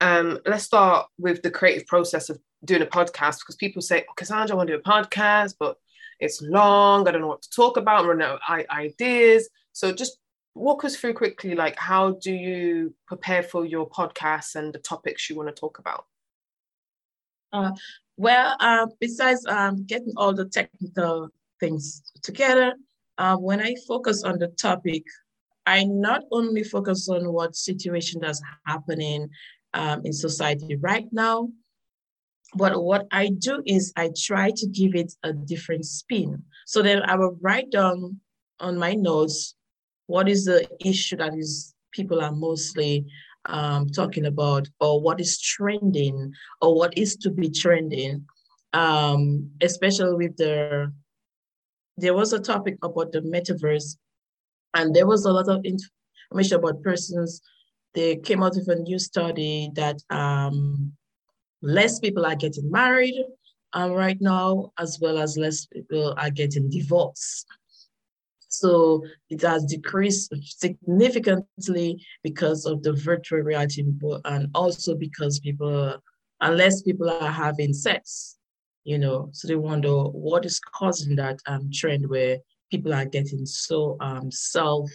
Um, 0.00 0.38
let's 0.46 0.64
start 0.64 1.06
with 1.18 1.42
the 1.42 1.50
creative 1.50 1.86
process 1.86 2.30
of 2.30 2.38
doing 2.64 2.82
a 2.82 2.86
podcast 2.86 3.40
because 3.40 3.56
people 3.56 3.82
say, 3.82 4.04
Cassandra, 4.16 4.54
I 4.54 4.56
want 4.56 4.68
to 4.68 4.76
do 4.76 4.80
a 4.80 4.82
podcast, 4.82 5.54
but 5.58 5.76
it's 6.20 6.42
long. 6.42 7.06
I 7.06 7.12
don't 7.12 7.20
know 7.20 7.28
what 7.28 7.42
to 7.42 7.50
talk 7.50 7.76
about. 7.76 8.00
I'm 8.00 8.08
running 8.08 8.26
out 8.26 8.40
of 8.48 8.66
ideas. 8.70 9.48
So 9.72 9.92
just 9.92 10.18
walk 10.54 10.84
us 10.84 10.96
through 10.96 11.14
quickly, 11.14 11.54
like 11.54 11.76
how 11.76 12.12
do 12.12 12.32
you 12.32 12.94
prepare 13.06 13.42
for 13.42 13.64
your 13.64 13.88
podcast 13.88 14.56
and 14.56 14.72
the 14.72 14.78
topics 14.78 15.30
you 15.30 15.36
want 15.36 15.48
to 15.48 15.54
talk 15.54 15.78
about? 15.78 16.06
Uh, 17.52 17.72
well, 18.18 18.56
uh, 18.58 18.86
besides 19.00 19.46
um, 19.46 19.86
getting 19.86 20.12
all 20.16 20.34
the 20.34 20.46
technical 20.46 21.28
things 21.60 22.02
together, 22.22 22.74
uh, 23.16 23.36
when 23.36 23.60
I 23.60 23.76
focus 23.86 24.24
on 24.24 24.38
the 24.38 24.48
topic, 24.48 25.04
I 25.66 25.84
not 25.84 26.24
only 26.32 26.64
focus 26.64 27.08
on 27.08 27.32
what 27.32 27.54
situation 27.54 28.20
that's 28.20 28.42
happening 28.66 29.28
um, 29.72 30.02
in 30.04 30.12
society 30.12 30.76
right 30.76 31.06
now, 31.12 31.48
but 32.54 32.82
what 32.82 33.06
I 33.12 33.28
do 33.38 33.62
is 33.66 33.92
I 33.96 34.10
try 34.16 34.50
to 34.56 34.66
give 34.66 34.96
it 34.96 35.12
a 35.22 35.32
different 35.32 35.84
spin. 35.84 36.42
So 36.66 36.82
then 36.82 37.02
I 37.02 37.14
will 37.16 37.38
write 37.40 37.70
down 37.70 38.20
on 38.58 38.78
my 38.78 38.94
notes 38.94 39.54
what 40.06 40.28
is 40.28 40.46
the 40.46 40.68
issue 40.84 41.18
that 41.18 41.34
is 41.34 41.74
people 41.92 42.20
are 42.20 42.32
mostly 42.32 43.06
um, 43.48 43.88
talking 43.88 44.26
about 44.26 44.68
or 44.80 45.00
what 45.00 45.20
is 45.20 45.40
trending 45.40 46.32
or 46.62 46.74
what 46.74 46.96
is 46.96 47.16
to 47.16 47.30
be 47.30 47.50
trending, 47.50 48.24
um, 48.72 49.50
especially 49.60 50.14
with 50.14 50.36
the, 50.36 50.92
there 51.96 52.14
was 52.14 52.32
a 52.32 52.38
topic 52.38 52.78
about 52.82 53.12
the 53.12 53.20
metaverse 53.20 53.96
and 54.74 54.94
there 54.94 55.06
was 55.06 55.24
a 55.24 55.32
lot 55.32 55.48
of 55.48 55.64
information 55.64 56.58
about 56.58 56.82
persons. 56.82 57.40
They 57.94 58.16
came 58.16 58.42
out 58.42 58.54
with 58.54 58.68
a 58.68 58.76
new 58.76 58.98
study 58.98 59.70
that 59.74 59.96
um, 60.10 60.92
less 61.62 61.98
people 61.98 62.24
are 62.26 62.36
getting 62.36 62.70
married 62.70 63.24
um, 63.72 63.92
right 63.92 64.20
now, 64.20 64.72
as 64.78 64.98
well 65.00 65.18
as 65.18 65.36
less 65.36 65.66
people 65.66 66.14
are 66.16 66.30
getting 66.30 66.70
divorced. 66.70 67.46
So 68.48 69.04
it 69.28 69.42
has 69.42 69.64
decreased 69.66 70.32
significantly 70.42 72.02
because 72.22 72.64
of 72.64 72.82
the 72.82 72.94
virtual 72.94 73.40
reality 73.40 73.84
and 74.24 74.48
also 74.54 74.94
because 74.96 75.38
people, 75.40 75.96
unless 76.40 76.82
people 76.82 77.10
are 77.10 77.30
having 77.30 77.74
sex, 77.74 78.38
you 78.84 78.98
know, 78.98 79.28
so 79.32 79.48
they 79.48 79.56
wonder 79.56 79.92
what 79.92 80.46
is 80.46 80.60
causing 80.60 81.14
that 81.16 81.38
um, 81.46 81.70
trend 81.72 82.08
where 82.08 82.38
people 82.70 82.94
are 82.94 83.04
getting 83.04 83.44
so 83.44 83.98
um, 84.00 84.30
self 84.30 84.90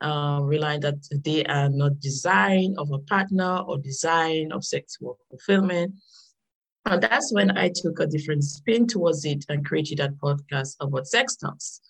uh, 0.00 0.40
relying 0.42 0.80
that 0.80 0.96
they 1.24 1.44
are 1.44 1.68
not 1.68 2.00
design 2.00 2.74
of 2.78 2.90
a 2.90 2.98
partner 3.00 3.58
or 3.66 3.78
design 3.78 4.50
of 4.52 4.64
sexual 4.64 5.18
fulfillment. 5.28 5.92
And 6.86 7.02
that's 7.02 7.34
when 7.34 7.58
I 7.58 7.70
took 7.74 8.00
a 8.00 8.06
different 8.06 8.44
spin 8.44 8.86
towards 8.86 9.26
it 9.26 9.44
and 9.50 9.64
created 9.64 9.98
that 9.98 10.16
podcast 10.18 10.76
about 10.80 11.06
sex 11.06 11.36
detox 11.36 11.80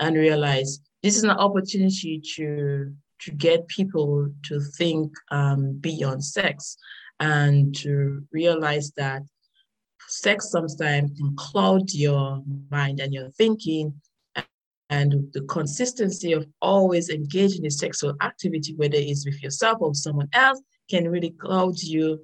and 0.00 0.16
realize 0.16 0.80
this 1.02 1.16
is 1.16 1.24
an 1.24 1.30
opportunity 1.30 2.20
to 2.36 2.92
to 3.20 3.30
get 3.32 3.68
people 3.68 4.28
to 4.44 4.60
think 4.78 5.12
um, 5.30 5.76
beyond 5.80 6.24
sex 6.24 6.76
and 7.20 7.74
to 7.76 8.22
realize 8.32 8.92
that 8.96 9.22
sex 10.08 10.50
sometimes 10.50 11.12
can 11.18 11.36
cloud 11.36 11.92
your 11.92 12.42
mind 12.70 12.98
and 12.98 13.12
your 13.12 13.28
thinking 13.32 13.92
and 14.88 15.14
the 15.34 15.42
consistency 15.42 16.32
of 16.32 16.46
always 16.60 17.10
engaging 17.10 17.64
in 17.64 17.70
sexual 17.70 18.14
activity, 18.22 18.74
whether 18.74 18.96
it's 18.96 19.24
with 19.24 19.40
yourself 19.42 19.78
or 19.80 19.94
someone 19.94 20.28
else, 20.32 20.60
can 20.90 21.08
really 21.08 21.30
cloud 21.30 21.78
you 21.78 22.20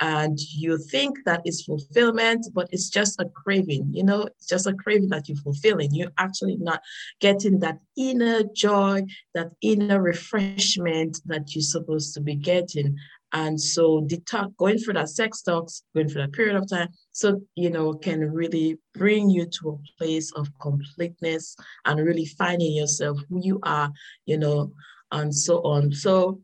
and 0.00 0.38
you 0.38 0.78
think 0.78 1.18
that 1.26 1.42
is 1.44 1.62
fulfillment, 1.62 2.46
but 2.54 2.68
it's 2.72 2.88
just 2.88 3.20
a 3.20 3.26
craving, 3.26 3.90
you 3.92 4.02
know, 4.02 4.22
it's 4.22 4.46
just 4.46 4.66
a 4.66 4.72
craving 4.72 5.10
that 5.10 5.28
you're 5.28 5.36
fulfilling. 5.36 5.94
You're 5.94 6.12
actually 6.16 6.56
not 6.56 6.80
getting 7.20 7.60
that 7.60 7.78
inner 7.96 8.42
joy, 8.54 9.02
that 9.34 9.50
inner 9.60 10.00
refreshment 10.00 11.20
that 11.26 11.54
you're 11.54 11.62
supposed 11.62 12.14
to 12.14 12.20
be 12.20 12.34
getting. 12.34 12.96
And 13.32 13.60
so 13.60 14.00
detox, 14.00 14.56
going 14.56 14.78
through 14.78 14.94
that 14.94 15.10
sex 15.10 15.42
detox, 15.46 15.82
going 15.94 16.08
through 16.08 16.22
that 16.22 16.32
period 16.32 16.56
of 16.56 16.68
time, 16.68 16.88
so 17.12 17.42
you 17.54 17.70
know, 17.70 17.92
can 17.92 18.20
really 18.20 18.78
bring 18.94 19.28
you 19.28 19.46
to 19.60 19.70
a 19.70 19.98
place 19.98 20.32
of 20.32 20.48
completeness 20.60 21.56
and 21.84 22.00
really 22.00 22.26
finding 22.26 22.72
yourself 22.72 23.18
who 23.28 23.40
you 23.42 23.60
are, 23.62 23.90
you 24.24 24.38
know, 24.38 24.72
and 25.12 25.34
so 25.34 25.60
on. 25.62 25.92
So 25.92 26.40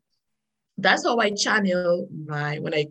that's 0.79 1.05
how 1.05 1.19
I 1.19 1.31
channel 1.31 2.07
my 2.27 2.59
when 2.59 2.75
I 2.75 2.89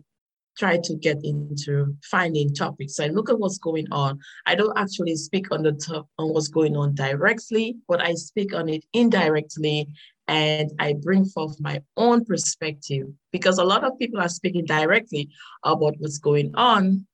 try 0.56 0.78
to 0.78 0.94
get 0.96 1.18
into 1.22 1.94
finding 2.02 2.52
topics. 2.54 2.98
I 2.98 3.08
look 3.08 3.28
at 3.30 3.38
what's 3.38 3.58
going 3.58 3.86
on. 3.90 4.18
I 4.46 4.54
don't 4.54 4.76
actually 4.76 5.16
speak 5.16 5.52
on 5.52 5.62
the 5.62 5.72
top 5.72 6.08
on 6.18 6.32
what's 6.32 6.48
going 6.48 6.76
on 6.76 6.94
directly, 6.94 7.76
but 7.88 8.00
I 8.00 8.14
speak 8.14 8.54
on 8.54 8.68
it 8.68 8.84
indirectly 8.92 9.88
and 10.28 10.70
I 10.78 10.94
bring 10.94 11.24
forth 11.24 11.60
my 11.60 11.82
own 11.96 12.24
perspective 12.24 13.06
because 13.32 13.58
a 13.58 13.64
lot 13.64 13.84
of 13.84 13.98
people 13.98 14.20
are 14.20 14.28
speaking 14.28 14.64
directly 14.64 15.30
about 15.64 15.94
what's 15.98 16.18
going 16.18 16.52
on, 16.54 17.06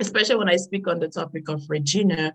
especially 0.00 0.36
when 0.36 0.50
I 0.50 0.56
speak 0.56 0.86
on 0.86 0.98
the 0.98 1.08
topic 1.08 1.48
of 1.48 1.62
Regina 1.68 2.34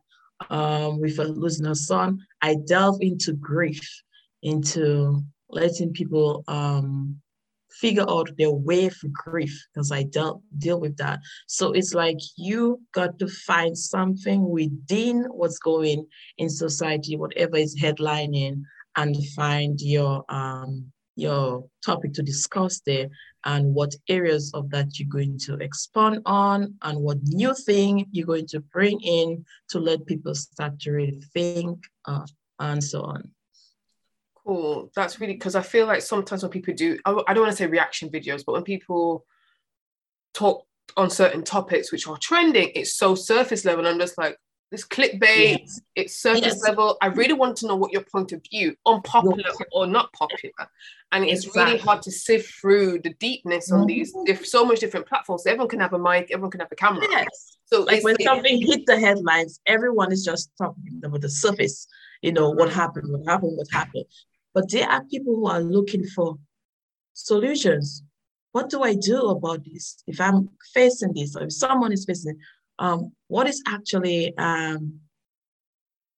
um, 0.50 1.00
with 1.00 1.20
losing 1.20 1.66
her 1.66 1.76
son. 1.76 2.20
I 2.42 2.56
delve 2.66 3.00
into 3.02 3.34
grief, 3.34 3.88
into 4.42 5.24
letting 5.50 5.94
people 5.94 6.44
um, 6.48 7.22
figure 7.80 8.06
out 8.10 8.30
their 8.38 8.52
way 8.52 8.90
through 8.90 9.12
grief 9.12 9.68
because 9.74 9.92
I 9.92 10.04
dealt 10.04 10.42
deal 10.58 10.80
with 10.80 10.98
that. 10.98 11.20
So 11.48 11.72
it's 11.72 11.94
like 11.94 12.18
you 12.36 12.82
got 12.94 13.20
to 13.20 13.28
find 13.28 13.78
something 13.78 14.50
within 14.50 15.26
what's 15.30 15.60
going 15.60 16.08
in 16.38 16.50
society, 16.50 17.16
whatever 17.16 17.58
is 17.58 17.80
headlining, 17.80 18.64
and 18.96 19.16
find 19.36 19.80
your 19.80 20.24
um 20.30 20.92
your 21.16 21.66
topic 21.84 22.14
to 22.14 22.22
discuss 22.22 22.80
there 22.86 23.10
and 23.46 23.74
what 23.74 23.96
areas 24.08 24.52
of 24.54 24.70
that 24.70 25.00
you're 25.00 25.10
going 25.10 25.38
to 25.40 25.56
expand 25.56 26.22
on 26.26 26.76
and 26.84 27.00
what 27.00 27.18
new 27.24 27.54
thing 27.56 28.06
you're 28.12 28.26
going 28.26 28.46
to 28.46 28.60
bring 28.60 29.00
in 29.02 29.44
to 29.70 29.80
let 29.80 30.06
people 30.06 30.36
start 30.36 30.80
to 30.80 30.92
really 30.92 31.20
think 31.34 31.80
uh, 32.06 32.26
and 32.60 32.84
so 32.84 33.02
on. 33.02 33.32
Cool. 34.48 34.90
That's 34.96 35.20
really 35.20 35.34
because 35.34 35.56
I 35.56 35.62
feel 35.62 35.88
like 35.88 36.02
sometimes 36.02 36.42
when 36.42 36.52
people 36.52 36.74
do, 36.74 36.98
I, 37.04 37.12
I 37.28 37.34
don't 37.34 37.44
want 37.44 37.52
to 37.52 37.58
say 37.58 37.68
reaction 37.68 38.10
videos, 38.10 38.44
but 38.46 38.54
when 38.54 38.64
people 38.64 39.26
talk 40.34 40.66
on 40.96 41.10
certain 41.10 41.44
topics 41.44 41.92
which 41.92 42.08
are 42.08 42.18
trending, 42.18 42.72
it's 42.74 42.96
so 42.96 43.14
surface 43.14 43.66
level. 43.66 43.86
I'm 43.86 44.00
just 44.00 44.18
like, 44.18 44.38
this 44.72 44.86
clickbait, 44.86 45.60
yes. 45.60 45.82
it's 45.96 46.22
surface 46.22 46.44
yes. 46.44 46.64
level. 46.64 46.98
I 47.02 47.08
really 47.08 47.34
want 47.34 47.58
to 47.58 47.68
know 47.68 47.76
what 47.76 47.92
your 47.92 48.04
point 48.04 48.32
of 48.32 48.42
view, 48.50 48.76
unpopular 48.86 49.52
or 49.74 49.86
not 49.86 50.12
popular. 50.14 50.70
And 51.12 51.26
it's 51.26 51.46
exactly. 51.46 51.74
really 51.74 51.78
hard 51.80 52.02
to 52.04 52.12
sift 52.12 52.54
through 52.60 53.00
the 53.00 53.14
deepness 53.16 53.70
mm-hmm. 53.70 53.82
on 53.82 53.88
these 53.88 54.14
diff- 54.26 54.46
so 54.46 54.66
much 54.66 54.80
different 54.80 55.08
platforms. 55.08 55.46
Everyone 55.46 55.70
can 55.70 55.80
have 55.80 55.94
a 55.94 56.00
mic, 56.00 56.32
everyone 56.32 56.52
can 56.52 56.62
have 56.62 56.72
a 56.72 56.76
camera. 56.76 57.06
Yes. 57.10 57.58
So 57.66 57.84
like 57.84 58.04
when 58.04 58.16
something 58.22 58.62
hit 58.62 58.86
the 58.86 59.00
headlines, 59.00 59.60
everyone 59.66 60.12
is 60.12 60.24
just 60.24 60.52
talking 60.58 61.02
about 61.04 61.22
the 61.22 61.30
surface. 61.30 61.88
You 62.22 62.32
know, 62.32 62.50
what 62.50 62.70
happened, 62.70 63.12
what 63.12 63.26
happened, 63.26 63.58
what 63.58 63.68
happened. 63.72 64.06
But 64.58 64.72
there 64.72 64.90
are 64.90 65.04
people 65.04 65.36
who 65.36 65.46
are 65.46 65.62
looking 65.62 66.04
for 66.04 66.36
solutions. 67.14 68.02
What 68.54 68.72
do 68.72 68.82
I 68.82 68.96
do 68.96 69.28
about 69.28 69.64
this? 69.64 70.02
If 70.08 70.20
I'm 70.20 70.50
facing 70.74 71.14
this, 71.14 71.36
or 71.36 71.44
if 71.44 71.54
someone 71.54 71.92
is 71.92 72.06
facing, 72.06 72.40
um, 72.80 73.12
what 73.28 73.46
is 73.48 73.62
actually 73.68 74.36
um, 74.40 75.00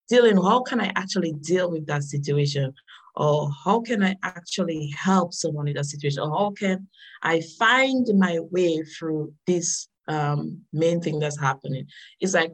dealing? 0.08 0.38
How 0.38 0.62
can 0.62 0.80
I 0.80 0.94
actually 0.96 1.34
deal 1.34 1.70
with 1.70 1.86
that 1.88 2.04
situation? 2.04 2.74
Or 3.18 3.52
how 3.66 3.82
can 3.82 4.02
I 4.02 4.16
actually 4.24 4.90
help 4.98 5.34
someone 5.34 5.68
in 5.68 5.74
that 5.74 5.88
situation? 5.88 6.24
Or 6.24 6.30
how 6.30 6.52
can 6.52 6.88
I 7.22 7.42
find 7.60 8.08
my 8.18 8.40
way 8.52 8.84
through 8.84 9.34
this 9.48 9.90
um, 10.08 10.62
main 10.72 11.02
thing 11.02 11.20
that's 11.20 11.38
happening? 11.38 11.88
It's 12.22 12.36
like 12.36 12.54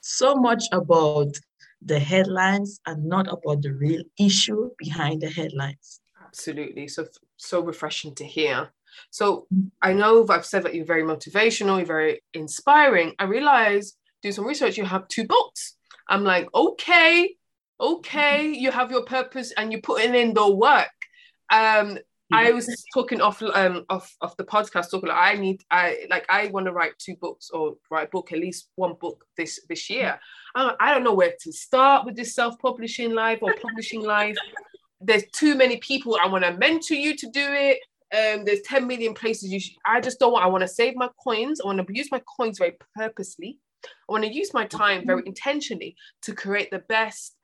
so 0.00 0.34
much 0.34 0.64
about 0.72 1.38
the 1.82 1.98
headlines 1.98 2.80
and 2.86 3.04
not 3.04 3.26
about 3.28 3.62
the 3.62 3.72
real 3.72 4.02
issue 4.18 4.70
behind 4.78 5.22
the 5.22 5.30
headlines. 5.30 6.00
Absolutely. 6.24 6.88
So 6.88 7.06
so 7.36 7.62
refreshing 7.62 8.14
to 8.16 8.24
hear. 8.24 8.70
So 9.10 9.46
I 9.80 9.92
know 9.92 10.26
I've 10.28 10.44
said 10.44 10.64
that 10.64 10.74
you're 10.74 10.84
very 10.84 11.02
motivational, 11.02 11.78
you're 11.78 11.86
very 11.86 12.22
inspiring. 12.34 13.14
I 13.18 13.24
realize 13.24 13.94
do 14.22 14.32
some 14.32 14.46
research, 14.46 14.76
you 14.76 14.84
have 14.84 15.08
two 15.08 15.26
books. 15.26 15.76
I'm 16.08 16.24
like, 16.24 16.48
okay, 16.54 17.34
okay, 17.80 18.52
you 18.52 18.70
have 18.70 18.90
your 18.90 19.04
purpose 19.04 19.52
and 19.56 19.72
you're 19.72 19.80
putting 19.80 20.14
in 20.14 20.34
the 20.34 20.50
work. 20.50 20.88
Um, 21.50 21.98
I 22.32 22.52
was 22.52 22.84
talking 22.94 23.20
off 23.20 23.42
um 23.42 23.84
off, 23.88 24.14
off 24.20 24.36
the 24.36 24.44
podcast 24.44 24.90
talking 24.90 25.08
like 25.08 25.18
I 25.18 25.34
need 25.34 25.62
I 25.70 26.06
like 26.10 26.26
I 26.28 26.46
want 26.48 26.66
to 26.66 26.72
write 26.72 26.92
two 26.98 27.16
books 27.20 27.50
or 27.50 27.74
write 27.90 28.06
a 28.06 28.10
book 28.10 28.32
at 28.32 28.38
least 28.38 28.68
one 28.76 28.94
book 29.00 29.24
this 29.36 29.60
this 29.68 29.90
year. 29.90 30.20
I, 30.54 30.92
don't 30.92 31.04
know 31.04 31.14
where 31.14 31.34
to 31.40 31.52
start 31.52 32.04
with 32.04 32.16
this 32.16 32.34
self-publishing 32.34 33.14
life 33.14 33.38
or 33.42 33.54
publishing 33.54 34.02
life. 34.02 34.36
There's 35.00 35.24
too 35.32 35.54
many 35.54 35.78
people 35.78 36.18
I 36.20 36.26
want 36.26 36.44
to 36.44 36.56
mentor 36.56 36.94
you 36.94 37.16
to 37.16 37.30
do 37.30 37.46
it. 37.46 37.78
Um, 38.12 38.44
there's 38.44 38.62
10 38.62 38.86
million 38.86 39.14
places 39.14 39.52
you 39.52 39.60
should, 39.60 39.76
I 39.86 40.00
just 40.00 40.18
don't 40.18 40.32
want 40.32 40.44
I 40.44 40.48
want 40.48 40.62
to 40.62 40.68
save 40.68 40.96
my 40.96 41.08
coins. 41.22 41.60
I 41.60 41.66
want 41.66 41.86
to 41.86 41.94
use 41.94 42.10
my 42.10 42.20
coins 42.36 42.58
very 42.58 42.76
purposely. 42.96 43.58
I 43.84 44.12
want 44.12 44.24
to 44.24 44.32
use 44.32 44.52
my 44.52 44.66
time 44.66 45.06
very 45.06 45.22
intentionally 45.24 45.94
to 46.22 46.34
create 46.34 46.70
the 46.70 46.80
best 46.80 47.36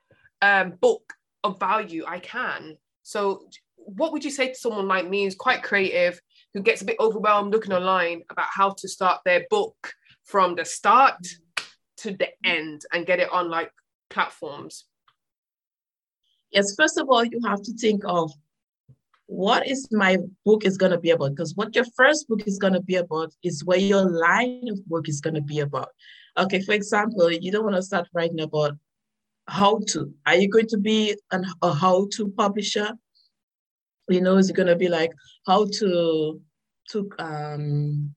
um, 0.43 0.75
book 0.81 1.15
of 1.45 1.61
value 1.61 2.05
I 2.07 2.19
can. 2.19 2.77
So 3.05 3.49
what 3.77 4.13
would 4.13 4.25
you 4.25 4.31
say 4.31 4.49
to 4.49 4.55
someone 4.55 4.89
like 4.89 5.09
me 5.09 5.25
who's 5.25 5.37
quite 5.37 5.63
creative, 5.63 6.21
who 6.53 6.63
gets 6.63 6.83
a 6.83 6.85
bit 6.85 6.97
overwhelmed 6.99 7.53
looking 7.53 7.73
online 7.73 8.23
about 8.31 8.49
how 8.53 8.71
to 8.71 8.89
start 8.89 9.21
their 9.25 9.47
book 9.49 9.93
from 10.25 10.57
the 10.57 10.65
start 10.65 11.15
to 11.99 12.13
the 12.13 12.29
end 12.45 12.83
and 12.93 13.07
get 13.07 13.21
it 13.21 13.31
on 13.33 13.49
like 13.49 13.73
platforms? 14.11 14.85
Yes, 16.51 16.75
first 16.77 16.99
of 16.99 17.09
all, 17.09 17.25
you 17.25 17.41
have 17.45 17.63
to 17.63 17.73
think 17.73 18.03
of 18.05 18.33
what 19.27 19.67
is 19.67 19.89
my 19.91 20.19
book 20.45 20.65
is 20.65 20.79
going 20.79 20.93
to 20.93 20.99
be 20.99 21.11
about 21.11 21.31
because 21.31 21.55
what 21.57 21.75
your 21.75 21.85
first 21.97 22.29
book 22.29 22.47
is 22.47 22.59
going 22.59 22.73
to 22.73 22.81
be 22.81 22.95
about 22.95 23.33
is 23.43 23.65
where 23.65 23.79
your 23.79 24.03
line 24.03 24.69
of 24.71 24.79
work 24.89 25.09
is 25.09 25.21
going 25.21 25.35
to 25.35 25.43
be 25.43 25.59
about 25.61 25.89
okay 26.39 26.63
for 26.63 26.73
example 26.73 27.31
you 27.31 27.51
don't 27.51 27.65
want 27.65 27.75
to 27.75 27.83
start 27.83 28.09
writing 28.15 28.41
about 28.41 28.77
how 29.49 29.81
to 29.89 30.13
are 30.27 30.37
you 30.37 30.49
going 30.49 30.67
to 30.67 30.79
be 30.79 31.17
an, 31.33 31.45
a 31.63 31.73
how 31.75 32.07
to 32.13 32.29
publisher 32.37 32.93
you 34.09 34.21
know 34.21 34.37
is 34.37 34.49
it 34.49 34.57
going 34.57 34.69
to 34.69 34.77
be 34.77 34.89
like 34.89 35.13
how 35.47 35.67
to 35.67 36.41
to 36.89 37.11
um 37.19 38.15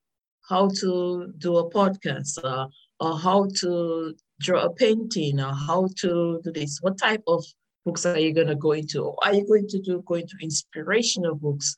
how 0.47 0.69
to 0.79 1.33
do 1.37 1.57
a 1.57 1.71
podcast 1.71 2.43
or, 2.43 2.67
or 2.99 3.17
how 3.17 3.47
to 3.61 4.15
draw 4.39 4.63
a 4.63 4.73
painting 4.73 5.39
or 5.39 5.53
how 5.53 5.87
to 5.97 6.41
do 6.43 6.51
this? 6.51 6.79
What 6.81 6.97
type 6.97 7.23
of 7.27 7.43
books 7.85 8.05
are 8.05 8.19
you 8.19 8.33
going 8.33 8.47
to 8.47 8.55
go 8.55 8.73
into? 8.73 9.03
Or 9.03 9.17
are 9.23 9.33
you 9.33 9.47
going 9.47 9.67
to 9.67 9.79
do 9.79 10.03
going 10.05 10.27
to 10.27 10.35
inspirational 10.41 11.35
books? 11.35 11.75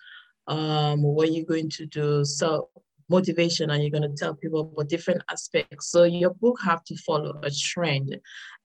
Um 0.48 1.04
what 1.04 1.30
are 1.30 1.32
you 1.32 1.46
going 1.46 1.70
to 1.72 1.86
do? 1.86 2.26
So 2.26 2.70
motivation 3.10 3.70
and 3.70 3.84
you're 3.84 3.92
going 3.92 4.10
to 4.10 4.18
tell 4.18 4.34
people 4.34 4.62
about 4.62 4.90
different 4.90 5.22
aspects? 5.30 5.92
So 5.92 6.04
your 6.04 6.34
book 6.34 6.60
have 6.64 6.84
to 6.86 6.96
follow 6.98 7.40
a 7.44 7.52
trend. 7.52 8.18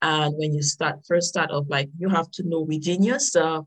And 0.02 0.34
when 0.36 0.54
you 0.54 0.62
start 0.62 1.00
first 1.06 1.28
start 1.28 1.50
off 1.50 1.66
like 1.68 1.90
you 1.98 2.08
have 2.08 2.30
to 2.32 2.48
know 2.48 2.60
within 2.60 3.02
yourself 3.02 3.66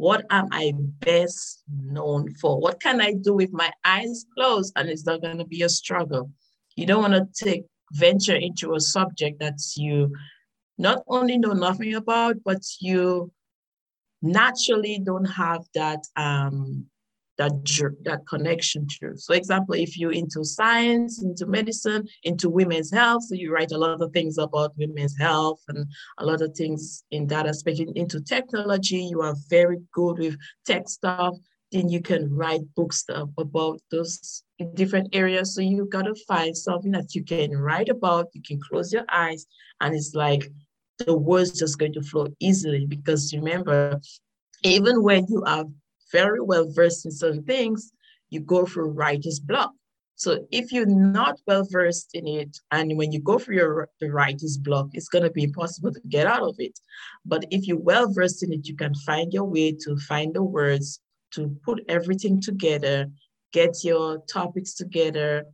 what 0.00 0.24
am 0.30 0.48
i 0.50 0.72
best 1.00 1.62
known 1.70 2.32
for? 2.40 2.58
What 2.58 2.80
can 2.80 3.02
i 3.02 3.12
do 3.12 3.34
with 3.34 3.52
my 3.52 3.70
eyes 3.84 4.24
closed? 4.34 4.72
And 4.76 4.88
it's 4.88 5.04
not 5.04 5.20
going 5.20 5.36
to 5.36 5.44
be 5.44 5.60
a 5.60 5.68
struggle. 5.68 6.30
You 6.74 6.86
don't 6.86 7.02
want 7.02 7.12
to 7.12 7.44
take 7.44 7.64
venture 7.92 8.36
into 8.36 8.74
a 8.74 8.80
subject 8.80 9.40
that 9.40 9.58
you 9.76 10.12
not 10.78 11.02
only 11.08 11.38
know 11.38 11.52
nothing 11.52 11.94
about 11.94 12.36
but 12.44 12.62
you 12.80 13.30
naturally 14.22 14.98
don't 14.98 15.24
have 15.24 15.64
that 15.74 16.04
um, 16.16 16.86
that 17.40 17.52
that 18.04 18.20
connection 18.28 18.86
to. 18.86 19.16
So, 19.16 19.32
example, 19.32 19.74
if 19.74 19.98
you're 19.98 20.12
into 20.12 20.44
science, 20.44 21.22
into 21.22 21.46
medicine, 21.46 22.06
into 22.22 22.50
women's 22.50 22.92
health, 22.92 23.24
so 23.24 23.34
you 23.34 23.50
write 23.50 23.72
a 23.72 23.78
lot 23.78 24.02
of 24.02 24.12
things 24.12 24.36
about 24.36 24.76
women's 24.76 25.16
health 25.16 25.62
and 25.68 25.86
a 26.18 26.26
lot 26.26 26.42
of 26.42 26.54
things 26.54 27.02
in 27.10 27.26
that 27.28 27.46
aspect. 27.46 27.80
Into 27.80 28.20
technology, 28.20 29.02
you 29.10 29.22
are 29.22 29.34
very 29.48 29.78
good 29.92 30.18
with 30.18 30.36
tech 30.66 30.88
stuff. 30.88 31.34
Then 31.72 31.88
you 31.88 32.02
can 32.02 32.34
write 32.34 32.62
books 32.76 33.04
about 33.08 33.80
those 33.90 34.42
different 34.74 35.08
areas. 35.12 35.54
So 35.54 35.60
you've 35.60 35.90
got 35.90 36.02
to 36.02 36.14
find 36.26 36.56
something 36.56 36.92
that 36.92 37.14
you 37.14 37.24
can 37.24 37.56
write 37.56 37.88
about. 37.88 38.28
You 38.32 38.42
can 38.42 38.60
close 38.60 38.92
your 38.92 39.04
eyes, 39.08 39.46
and 39.80 39.94
it's 39.94 40.14
like 40.14 40.50
the 40.98 41.16
words 41.16 41.58
just 41.58 41.78
going 41.78 41.94
to 41.94 42.02
flow 42.02 42.28
easily 42.40 42.86
because 42.86 43.32
remember, 43.34 44.00
even 44.62 45.02
when 45.02 45.26
you 45.28 45.42
are 45.46 45.64
very 46.12 46.40
well 46.40 46.70
versed 46.70 47.06
in 47.06 47.12
certain 47.12 47.44
things, 47.44 47.92
you 48.30 48.40
go 48.40 48.66
through 48.66 48.90
writer's 48.90 49.40
block. 49.40 49.72
So 50.16 50.46
if 50.50 50.70
you're 50.70 50.84
not 50.84 51.40
well 51.46 51.66
versed 51.70 52.10
in 52.12 52.26
it, 52.26 52.54
and 52.70 52.98
when 52.98 53.10
you 53.10 53.20
go 53.20 53.38
through 53.38 53.56
your 53.56 53.88
the 54.00 54.10
writer's 54.10 54.58
block, 54.58 54.88
it's 54.92 55.08
going 55.08 55.24
to 55.24 55.30
be 55.30 55.44
impossible 55.44 55.92
to 55.92 56.00
get 56.10 56.26
out 56.26 56.42
of 56.42 56.56
it. 56.58 56.78
But 57.24 57.46
if 57.50 57.66
you're 57.66 57.78
well 57.78 58.12
versed 58.12 58.42
in 58.42 58.52
it, 58.52 58.68
you 58.68 58.76
can 58.76 58.94
find 59.06 59.32
your 59.32 59.44
way 59.44 59.72
to 59.72 59.96
find 59.96 60.34
the 60.34 60.42
words, 60.42 61.00
to 61.32 61.56
put 61.64 61.82
everything 61.88 62.38
together, 62.38 63.06
get 63.52 63.84
your 63.84 64.22
topics 64.32 64.74
together, 64.74 65.44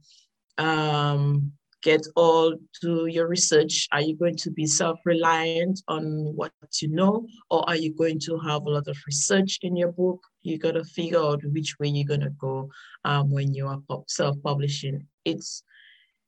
um, 0.58 1.52
get 1.82 2.06
all 2.16 2.54
to 2.80 3.06
your 3.06 3.28
research? 3.28 3.86
Are 3.92 4.00
you 4.00 4.16
going 4.16 4.36
to 4.36 4.50
be 4.50 4.66
self-reliant 4.66 5.82
on 5.88 6.34
what 6.34 6.52
you 6.80 6.88
know, 6.88 7.26
or 7.50 7.68
are 7.68 7.76
you 7.76 7.94
going 7.94 8.18
to 8.20 8.38
have 8.38 8.62
a 8.62 8.70
lot 8.70 8.88
of 8.88 8.96
research 9.06 9.58
in 9.62 9.76
your 9.76 9.92
book? 9.92 10.20
You 10.42 10.58
got 10.58 10.72
to 10.72 10.84
figure 10.84 11.20
out 11.20 11.40
which 11.44 11.76
way 11.78 11.88
you're 11.88 12.18
to 12.18 12.30
go 12.30 12.70
um, 13.04 13.30
when 13.30 13.54
you 13.54 13.66
are 13.68 13.80
self-publishing. 14.08 15.06
It's 15.24 15.62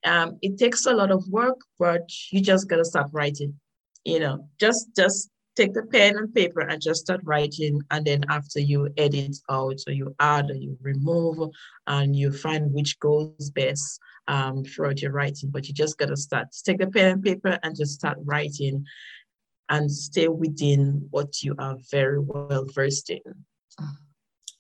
um, 0.04 0.38
it 0.42 0.58
takes 0.58 0.86
a 0.86 0.92
lot 0.92 1.10
of 1.10 1.26
work, 1.28 1.58
but 1.78 2.08
you 2.30 2.40
just 2.40 2.68
gotta 2.68 2.84
start 2.84 3.10
writing. 3.12 3.58
You 4.04 4.20
know, 4.20 4.48
just 4.60 4.94
just 4.96 5.30
take 5.58 5.74
the 5.74 5.82
pen 5.82 6.16
and 6.16 6.32
paper 6.32 6.60
and 6.60 6.80
just 6.80 7.00
start 7.00 7.20
writing. 7.24 7.82
And 7.90 8.06
then 8.06 8.24
after 8.28 8.60
you 8.60 8.88
edit 8.96 9.36
out, 9.50 9.80
or 9.86 9.92
you 9.92 10.14
add, 10.20 10.50
or 10.50 10.54
you 10.54 10.78
remove, 10.80 11.50
and 11.86 12.14
you 12.14 12.30
find 12.32 12.72
which 12.72 12.98
goes 13.00 13.50
best 13.50 14.00
um, 14.28 14.64
throughout 14.64 15.02
your 15.02 15.12
writing, 15.12 15.50
but 15.50 15.66
you 15.66 15.74
just 15.74 15.98
got 15.98 16.08
to 16.08 16.16
start. 16.16 16.48
Take 16.64 16.78
the 16.78 16.86
pen 16.86 17.12
and 17.12 17.22
paper 17.22 17.58
and 17.62 17.76
just 17.76 17.94
start 17.94 18.18
writing 18.24 18.84
and 19.68 19.90
stay 19.90 20.28
within 20.28 21.06
what 21.10 21.42
you 21.42 21.54
are 21.58 21.76
very 21.90 22.20
well 22.20 22.64
versed 22.72 23.10
in. 23.10 23.20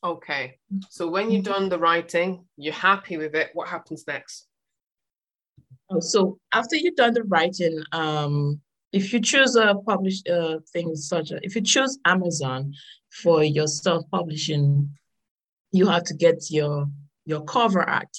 Okay. 0.02 0.58
So 0.90 1.08
when 1.08 1.30
you've 1.30 1.44
done 1.44 1.68
the 1.68 1.78
writing, 1.78 2.44
you're 2.56 2.74
happy 2.74 3.16
with 3.16 3.34
it, 3.34 3.50
what 3.54 3.68
happens 3.68 4.04
next? 4.06 4.46
Oh, 5.90 6.00
so 6.00 6.38
after 6.52 6.76
you've 6.76 6.96
done 6.96 7.14
the 7.14 7.24
writing, 7.24 7.82
um, 7.92 8.60
if 8.92 9.12
you 9.12 9.20
choose 9.20 9.56
a 9.56 9.74
publish 9.74 10.22
uh, 10.30 10.56
such 10.94 11.32
as 11.32 11.40
if 11.42 11.54
you 11.54 11.62
choose 11.62 11.98
Amazon 12.04 12.72
for 13.10 13.42
your 13.42 13.66
self-publishing, 13.66 14.90
you 15.72 15.86
have 15.86 16.04
to 16.04 16.14
get 16.14 16.50
your 16.50 16.86
your 17.26 17.44
cover 17.44 17.82
art 17.82 18.16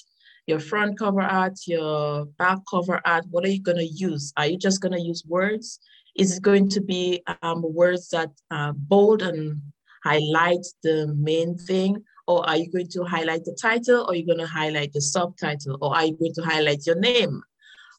your 0.49 0.59
front 0.59 0.97
cover 0.97 1.21
art, 1.21 1.59
your 1.67 2.25
back 2.39 2.57
cover 2.69 2.99
art, 3.05 3.23
what 3.29 3.45
are 3.45 3.49
you 3.49 3.61
going 3.61 3.77
to 3.77 3.85
use? 3.85 4.33
Are 4.35 4.47
you 4.47 4.57
just 4.57 4.81
going 4.81 4.93
to 4.93 4.99
use 4.99 5.23
words? 5.27 5.79
Is 6.15 6.37
it 6.37 6.43
going 6.43 6.69
to 6.69 6.81
be 6.81 7.21
um, 7.43 7.61
words 7.63 8.09
that 8.09 8.31
bold 8.75 9.21
and 9.21 9.61
highlight 10.03 10.65
the 10.81 11.13
main 11.15 11.55
thing? 11.55 12.03
Or 12.27 12.49
are 12.49 12.57
you 12.57 12.71
going 12.71 12.89
to 12.89 13.03
highlight 13.03 13.45
the 13.45 13.55
title? 13.61 14.01
Or 14.01 14.11
are 14.11 14.15
you 14.15 14.25
going 14.25 14.39
to 14.39 14.47
highlight 14.47 14.91
the 14.91 15.01
subtitle? 15.01 15.77
Or 15.81 15.95
are 15.95 16.05
you 16.05 16.17
going 16.17 16.33
to 16.33 16.41
highlight 16.41 16.85
your 16.87 16.99
name? 16.99 17.43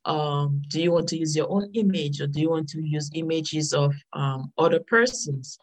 Um, 0.04 0.62
do 0.68 0.80
you 0.80 0.92
want 0.92 1.08
to 1.08 1.18
use 1.18 1.36
your 1.36 1.50
own 1.50 1.70
image 1.74 2.20
or 2.20 2.26
do 2.26 2.40
you 2.40 2.50
want 2.50 2.68
to 2.70 2.82
use 2.82 3.10
images 3.14 3.72
of 3.74 3.94
um, 4.12 4.52
other 4.56 4.80
persons 4.80 5.58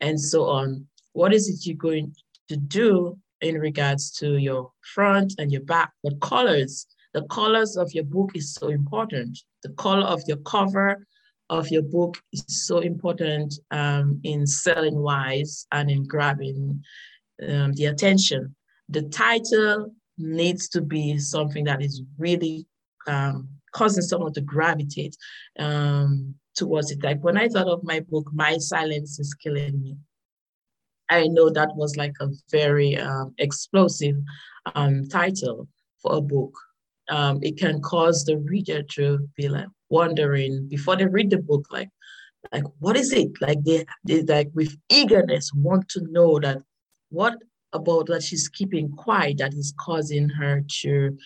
and 0.00 0.18
so 0.18 0.44
on? 0.44 0.86
What 1.12 1.34
is 1.34 1.48
it 1.48 1.66
you're 1.66 1.76
going 1.76 2.14
to 2.48 2.56
do 2.56 3.18
in 3.42 3.58
regards 3.58 4.10
to 4.10 4.38
your 4.38 4.70
front 4.94 5.34
and 5.38 5.52
your 5.52 5.62
back, 5.62 5.92
but 6.02 6.20
colors, 6.20 6.86
the 7.12 7.22
colors 7.24 7.76
of 7.76 7.92
your 7.92 8.04
book 8.04 8.30
is 8.34 8.54
so 8.54 8.68
important. 8.68 9.38
The 9.62 9.70
color 9.70 10.06
of 10.06 10.22
your 10.26 10.38
cover 10.38 11.06
of 11.50 11.68
your 11.68 11.82
book 11.82 12.16
is 12.32 12.44
so 12.66 12.78
important 12.78 13.54
um, 13.70 14.20
in 14.22 14.46
selling 14.46 14.98
wise 14.98 15.66
and 15.72 15.90
in 15.90 16.06
grabbing 16.06 16.82
um, 17.46 17.72
the 17.74 17.86
attention. 17.86 18.54
The 18.88 19.02
title 19.02 19.94
needs 20.16 20.68
to 20.70 20.80
be 20.80 21.18
something 21.18 21.64
that 21.64 21.82
is 21.82 22.02
really 22.18 22.66
um, 23.06 23.48
causing 23.72 24.02
someone 24.02 24.32
to 24.34 24.40
gravitate 24.40 25.16
um, 25.58 26.34
towards 26.54 26.90
it. 26.90 27.02
Like 27.02 27.22
when 27.22 27.36
I 27.36 27.48
thought 27.48 27.68
of 27.68 27.84
my 27.84 28.00
book, 28.00 28.28
My 28.32 28.58
Silence 28.58 29.18
is 29.18 29.34
Killing 29.34 29.82
Me, 29.82 29.96
I 31.08 31.26
know 31.26 31.50
that 31.50 31.74
was 31.76 31.96
like 31.96 32.14
a 32.20 32.28
very 32.50 32.96
um, 32.96 33.34
explosive 33.38 34.16
um, 34.74 35.08
title 35.08 35.68
for 36.00 36.16
a 36.16 36.20
book. 36.20 36.54
Um, 37.08 37.40
it 37.42 37.58
can 37.58 37.80
cause 37.82 38.24
the 38.24 38.38
reader 38.38 38.82
to 38.94 39.28
be 39.36 39.48
like 39.48 39.66
wondering 39.90 40.68
before 40.68 40.96
they 40.96 41.06
read 41.06 41.30
the 41.30 41.38
book, 41.38 41.66
like, 41.70 41.90
like 42.52 42.64
what 42.78 42.96
is 42.96 43.12
it? 43.12 43.30
Like 43.40 43.62
they, 43.64 43.84
they 44.04 44.22
like 44.22 44.50
with 44.54 44.74
eagerness 44.88 45.52
want 45.54 45.88
to 45.90 46.00
know 46.10 46.38
that 46.40 46.58
what 47.10 47.34
about 47.72 48.06
that 48.06 48.22
she's 48.22 48.48
keeping 48.48 48.90
quiet 48.90 49.38
that 49.38 49.54
is 49.54 49.74
causing 49.78 50.28
her 50.28 50.62
to 50.80 51.16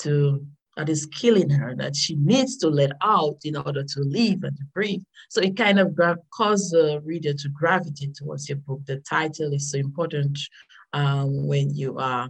to 0.00 0.44
that 0.76 0.88
is 0.88 1.06
killing 1.06 1.50
her 1.50 1.74
that 1.76 1.96
she 1.96 2.16
needs 2.16 2.56
to 2.58 2.68
let 2.68 2.92
out 3.02 3.36
in 3.44 3.56
order 3.56 3.82
to 3.82 4.00
live 4.00 4.42
and 4.44 4.56
to 4.56 4.64
breathe. 4.72 5.02
So 5.28 5.40
it 5.40 5.56
kind 5.56 5.78
of 5.78 5.94
gra- 5.94 6.18
causes 6.32 6.70
the 6.70 7.00
reader 7.04 7.34
to 7.34 7.48
gravitate 7.48 8.14
towards 8.14 8.48
your 8.48 8.58
book. 8.58 8.80
The 8.86 9.00
title 9.00 9.52
is 9.52 9.70
so 9.70 9.78
important 9.78 10.38
um, 10.92 11.46
when 11.46 11.74
you 11.74 11.98
are 11.98 12.28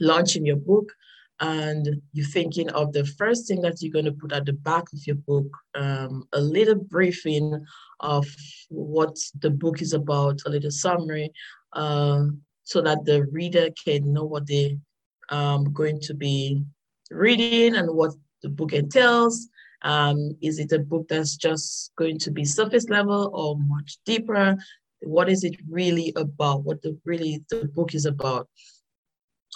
launching 0.00 0.46
your 0.46 0.56
book 0.56 0.92
and 1.40 2.00
you're 2.12 2.26
thinking 2.26 2.70
of 2.70 2.92
the 2.92 3.04
first 3.04 3.48
thing 3.48 3.60
that 3.62 3.80
you're 3.80 3.92
going 3.92 4.04
to 4.04 4.12
put 4.12 4.32
at 4.32 4.46
the 4.46 4.52
back 4.52 4.84
of 4.92 5.06
your 5.06 5.16
book, 5.16 5.46
um, 5.74 6.24
a 6.32 6.40
little 6.40 6.76
briefing 6.76 7.64
of 8.00 8.26
what 8.68 9.16
the 9.40 9.50
book 9.50 9.82
is 9.82 9.92
about, 9.92 10.40
a 10.46 10.50
little 10.50 10.70
summary, 10.70 11.30
uh, 11.72 12.24
so 12.64 12.80
that 12.80 13.04
the 13.04 13.24
reader 13.26 13.68
can 13.84 14.12
know 14.12 14.24
what 14.24 14.46
they're 14.46 14.70
um, 15.30 15.72
going 15.72 16.00
to 16.00 16.14
be 16.14 16.62
reading 17.12 17.76
and 17.76 17.88
what 17.94 18.12
the 18.42 18.48
book 18.48 18.72
entails. 18.72 19.48
Um, 19.82 20.36
is 20.40 20.58
it 20.58 20.72
a 20.72 20.78
book 20.78 21.06
that's 21.08 21.36
just 21.36 21.92
going 21.96 22.18
to 22.20 22.30
be 22.30 22.44
surface 22.44 22.88
level 22.88 23.30
or 23.34 23.56
much 23.58 23.98
deeper? 24.06 24.56
What 25.00 25.28
is 25.28 25.42
it 25.42 25.56
really 25.68 26.12
about? 26.16 26.64
What 26.64 26.82
the 26.82 26.96
really 27.04 27.44
the 27.50 27.64
book 27.74 27.94
is 27.94 28.06
about? 28.06 28.48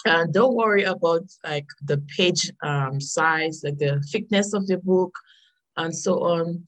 And 0.05 0.33
don't 0.33 0.55
worry 0.55 0.83
about 0.83 1.23
like 1.43 1.67
the 1.83 1.97
page 2.15 2.51
um, 2.61 2.99
size, 2.99 3.61
like 3.63 3.77
the 3.77 4.01
thickness 4.11 4.53
of 4.53 4.67
the 4.67 4.77
book, 4.77 5.17
and 5.77 5.95
so 5.95 6.23
on. 6.23 6.63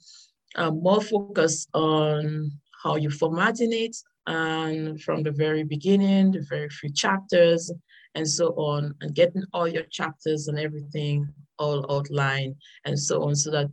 Um, 0.55 0.81
more 0.81 1.01
focus 1.01 1.67
on 1.73 2.51
how 2.83 2.95
you 2.95 3.11
formatting 3.11 3.71
it, 3.71 3.95
and 4.25 5.01
from 5.01 5.23
the 5.23 5.31
very 5.31 5.63
beginning, 5.63 6.31
the 6.31 6.45
very 6.49 6.69
few 6.69 6.91
chapters, 6.91 7.71
and 8.15 8.27
so 8.27 8.47
on, 8.55 8.93
and 9.01 9.15
getting 9.15 9.43
all 9.53 9.67
your 9.67 9.83
chapters 9.83 10.47
and 10.47 10.59
everything 10.59 11.27
all 11.57 11.85
outlined 11.91 12.55
and 12.85 12.97
so 12.97 13.23
on, 13.23 13.35
so 13.35 13.51
that 13.51 13.69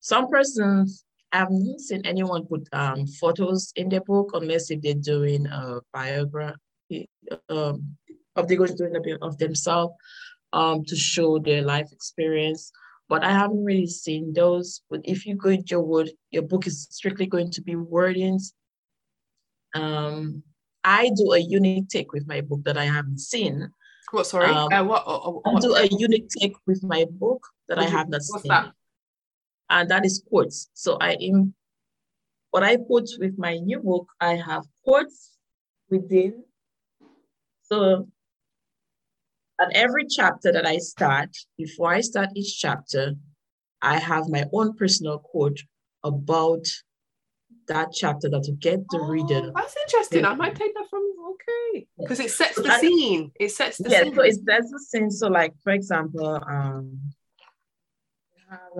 some 0.00 0.28
persons 0.28 1.04
I 1.32 1.38
haven't 1.38 1.80
seen 1.80 2.02
anyone 2.04 2.46
put 2.46 2.68
um, 2.72 3.06
photos 3.06 3.72
in 3.76 3.88
their 3.88 4.00
book 4.00 4.30
unless 4.34 4.70
if 4.70 4.80
they're 4.80 4.94
doing 4.94 5.46
a 5.46 5.80
biography 5.92 7.08
um, 7.48 7.96
of 8.36 8.48
they're 8.48 8.56
going 8.56 8.96
a 8.96 9.00
bit 9.00 9.18
of 9.22 9.36
themselves 9.38 9.94
um, 10.52 10.84
to 10.84 10.96
show 10.96 11.38
their 11.38 11.62
life 11.62 11.90
experience. 11.92 12.70
But 13.08 13.24
I 13.24 13.32
haven't 13.32 13.64
really 13.64 13.86
seen 13.86 14.32
those. 14.32 14.82
But 14.88 15.00
if 15.04 15.26
you 15.26 15.36
go 15.36 15.50
into 15.50 15.72
your 15.72 15.82
word, 15.82 16.10
your 16.30 16.42
book 16.42 16.66
is 16.66 16.88
strictly 16.90 17.26
going 17.26 17.50
to 17.52 17.62
be 17.62 17.74
wordings. 17.74 18.52
Um, 19.74 20.42
I 20.86 21.10
do 21.16 21.32
a 21.32 21.38
unique 21.38 21.88
take 21.88 22.12
with 22.12 22.26
my 22.28 22.40
book 22.40 22.60
that 22.64 22.78
I 22.78 22.84
haven't 22.84 23.18
seen. 23.18 23.68
What? 24.12 24.26
Sorry. 24.26 24.46
Um, 24.46 24.72
uh, 24.72 24.84
what, 24.84 25.02
uh, 25.04 25.18
what, 25.18 25.56
I 25.56 25.58
do 25.58 25.74
a 25.74 25.86
unique 25.86 26.28
take 26.28 26.54
with 26.64 26.82
my 26.84 27.04
book 27.10 27.44
that 27.68 27.78
I 27.78 27.84
have 27.84 28.08
not 28.08 28.22
what's 28.28 28.42
seen. 28.42 28.50
That? 28.50 28.72
And 29.68 29.90
that 29.90 30.06
is 30.06 30.22
quotes. 30.28 30.70
So 30.74 30.96
I 31.00 31.14
am 31.14 31.54
what 32.52 32.62
I 32.62 32.76
put 32.76 33.10
with 33.18 33.36
my 33.36 33.58
new 33.58 33.80
book, 33.80 34.06
I 34.20 34.36
have 34.36 34.62
quotes 34.84 35.36
within. 35.90 36.44
So 37.64 38.06
at 39.60 39.72
every 39.72 40.06
chapter 40.06 40.52
that 40.52 40.66
I 40.66 40.78
start, 40.78 41.36
before 41.58 41.92
I 41.92 42.00
start 42.00 42.30
each 42.36 42.58
chapter, 42.58 43.14
I 43.82 43.98
have 43.98 44.28
my 44.28 44.44
own 44.52 44.74
personal 44.74 45.18
quote 45.18 45.60
about 46.04 46.64
that 47.68 47.92
chapter 47.92 48.28
that 48.30 48.44
to 48.44 48.52
get 48.52 48.80
the 48.90 48.98
oh, 48.98 49.06
reader. 49.06 49.52
That's 49.54 49.76
interesting. 49.76 50.24
I 50.24 50.34
might 50.34 50.54
take 50.54 50.74
that 50.74 50.88
from 50.88 51.02
okay 51.30 51.86
because 51.98 52.20
it 52.20 52.30
sets 52.30 52.56
the 52.56 52.78
scene. 52.78 53.32
It 53.38 53.50
sets 53.50 53.78
the 53.78 53.90
yeah, 53.90 54.02
scene. 54.02 54.14
so 54.14 54.22
it 54.22 54.34
sets 54.44 54.70
the 54.70 54.80
scene. 54.80 55.10
So, 55.10 55.28
like 55.28 55.54
for 55.62 55.72
example, 55.72 56.40
um, 56.48 57.00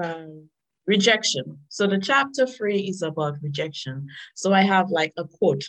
um, 0.02 0.48
rejection. 0.86 1.58
So 1.68 1.86
the 1.86 1.98
chapter 1.98 2.46
three 2.46 2.80
is 2.80 3.02
about 3.02 3.36
rejection. 3.42 4.08
So 4.34 4.52
I 4.52 4.62
have 4.62 4.90
like 4.90 5.12
a 5.16 5.24
quote, 5.24 5.64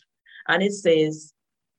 and 0.47 0.63
it 0.63 0.73
says, 0.73 1.33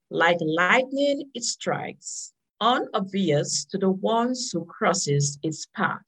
"Like 0.09 0.37
lightning, 0.41 1.29
it 1.33 1.43
strikes." 1.43 2.33
Unobvious 2.61 3.63
to 3.71 3.77
the 3.77 3.89
ones 3.89 4.51
who 4.51 4.65
crosses 4.65 5.39
its 5.43 5.65
path 5.67 6.01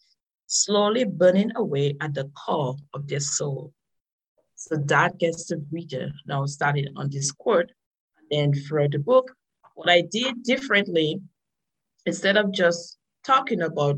slowly 0.52 1.06
burning 1.06 1.50
away 1.56 1.96
at 2.02 2.14
the 2.14 2.30
core 2.36 2.76
of 2.94 3.08
their 3.08 3.22
soul. 3.22 3.74
So 4.62 4.76
that 4.76 5.18
gets 5.18 5.46
the 5.46 5.66
reader 5.72 6.12
now 6.28 6.46
started 6.46 6.90
on 6.96 7.10
this 7.10 7.32
quote. 7.32 7.72
And 8.20 8.54
then 8.54 8.54
throughout 8.54 8.92
the 8.92 9.00
book, 9.00 9.32
what 9.74 9.90
I 9.90 10.02
did 10.02 10.44
differently, 10.44 11.20
instead 12.06 12.38
of 12.38 12.54
just 12.54 13.00
talking 13.26 13.64
about 13.64 13.98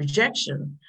rejection, 0.00 0.80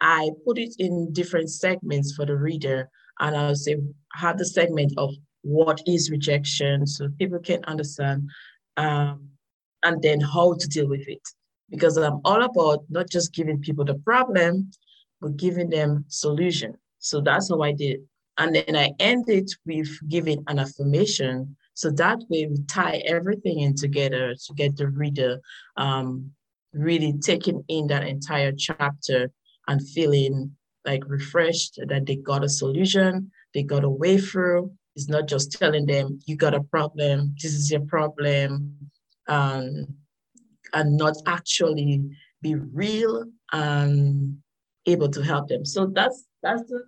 I 0.00 0.30
put 0.46 0.56
it 0.56 0.74
in 0.78 1.12
different 1.12 1.50
segments 1.50 2.14
for 2.14 2.24
the 2.24 2.34
reader. 2.34 2.88
And 3.20 3.36
I'll 3.36 3.54
say, 3.54 3.76
have 4.14 4.38
the 4.38 4.46
segment 4.46 4.94
of 4.96 5.10
what 5.42 5.82
is 5.86 6.10
rejection 6.10 6.86
so 6.86 7.10
people 7.18 7.40
can 7.40 7.62
understand, 7.64 8.30
um, 8.78 9.28
and 9.82 10.00
then 10.00 10.18
how 10.18 10.54
to 10.54 10.66
deal 10.66 10.88
with 10.88 11.06
it 11.08 11.28
because 11.68 11.98
I'm 11.98 12.20
all 12.24 12.42
about 12.42 12.84
not 12.88 13.10
just 13.10 13.34
giving 13.34 13.60
people 13.60 13.84
the 13.84 13.96
problem, 13.96 14.70
but 15.20 15.36
giving 15.36 15.68
them 15.68 16.06
solution. 16.08 16.78
So 17.00 17.20
that's 17.20 17.50
how 17.50 17.60
I 17.60 17.72
did. 17.72 18.00
And 18.38 18.54
then 18.54 18.76
I 18.76 18.90
end 18.98 19.28
it 19.28 19.50
with 19.66 19.88
giving 20.08 20.42
an 20.48 20.58
affirmation. 20.58 21.56
So 21.74 21.90
that 21.92 22.18
way 22.28 22.46
we 22.46 22.56
tie 22.68 23.02
everything 23.06 23.60
in 23.60 23.74
together 23.74 24.34
to 24.34 24.54
get 24.54 24.76
the 24.76 24.88
reader 24.88 25.40
um, 25.76 26.32
really 26.72 27.14
taking 27.20 27.62
in 27.68 27.86
that 27.88 28.06
entire 28.06 28.52
chapter 28.52 29.30
and 29.68 29.86
feeling 29.90 30.56
like 30.84 31.02
refreshed 31.06 31.78
that 31.86 32.06
they 32.06 32.16
got 32.16 32.44
a 32.44 32.48
solution, 32.48 33.30
they 33.54 33.62
got 33.62 33.84
a 33.84 33.88
way 33.88 34.18
through. 34.18 34.72
It's 34.96 35.08
not 35.08 35.28
just 35.28 35.52
telling 35.52 35.86
them 35.86 36.18
you 36.26 36.36
got 36.36 36.54
a 36.54 36.62
problem, 36.62 37.34
this 37.40 37.54
is 37.54 37.70
your 37.70 37.82
problem, 37.82 38.76
um, 39.28 39.86
and 40.74 40.96
not 40.96 41.16
actually 41.26 42.02
be 42.42 42.56
real 42.56 43.24
and 43.52 44.38
able 44.86 45.08
to 45.10 45.22
help 45.22 45.48
them. 45.48 45.64
So 45.64 45.86
that's 45.86 46.24
that's 46.42 46.62
the 46.68 46.84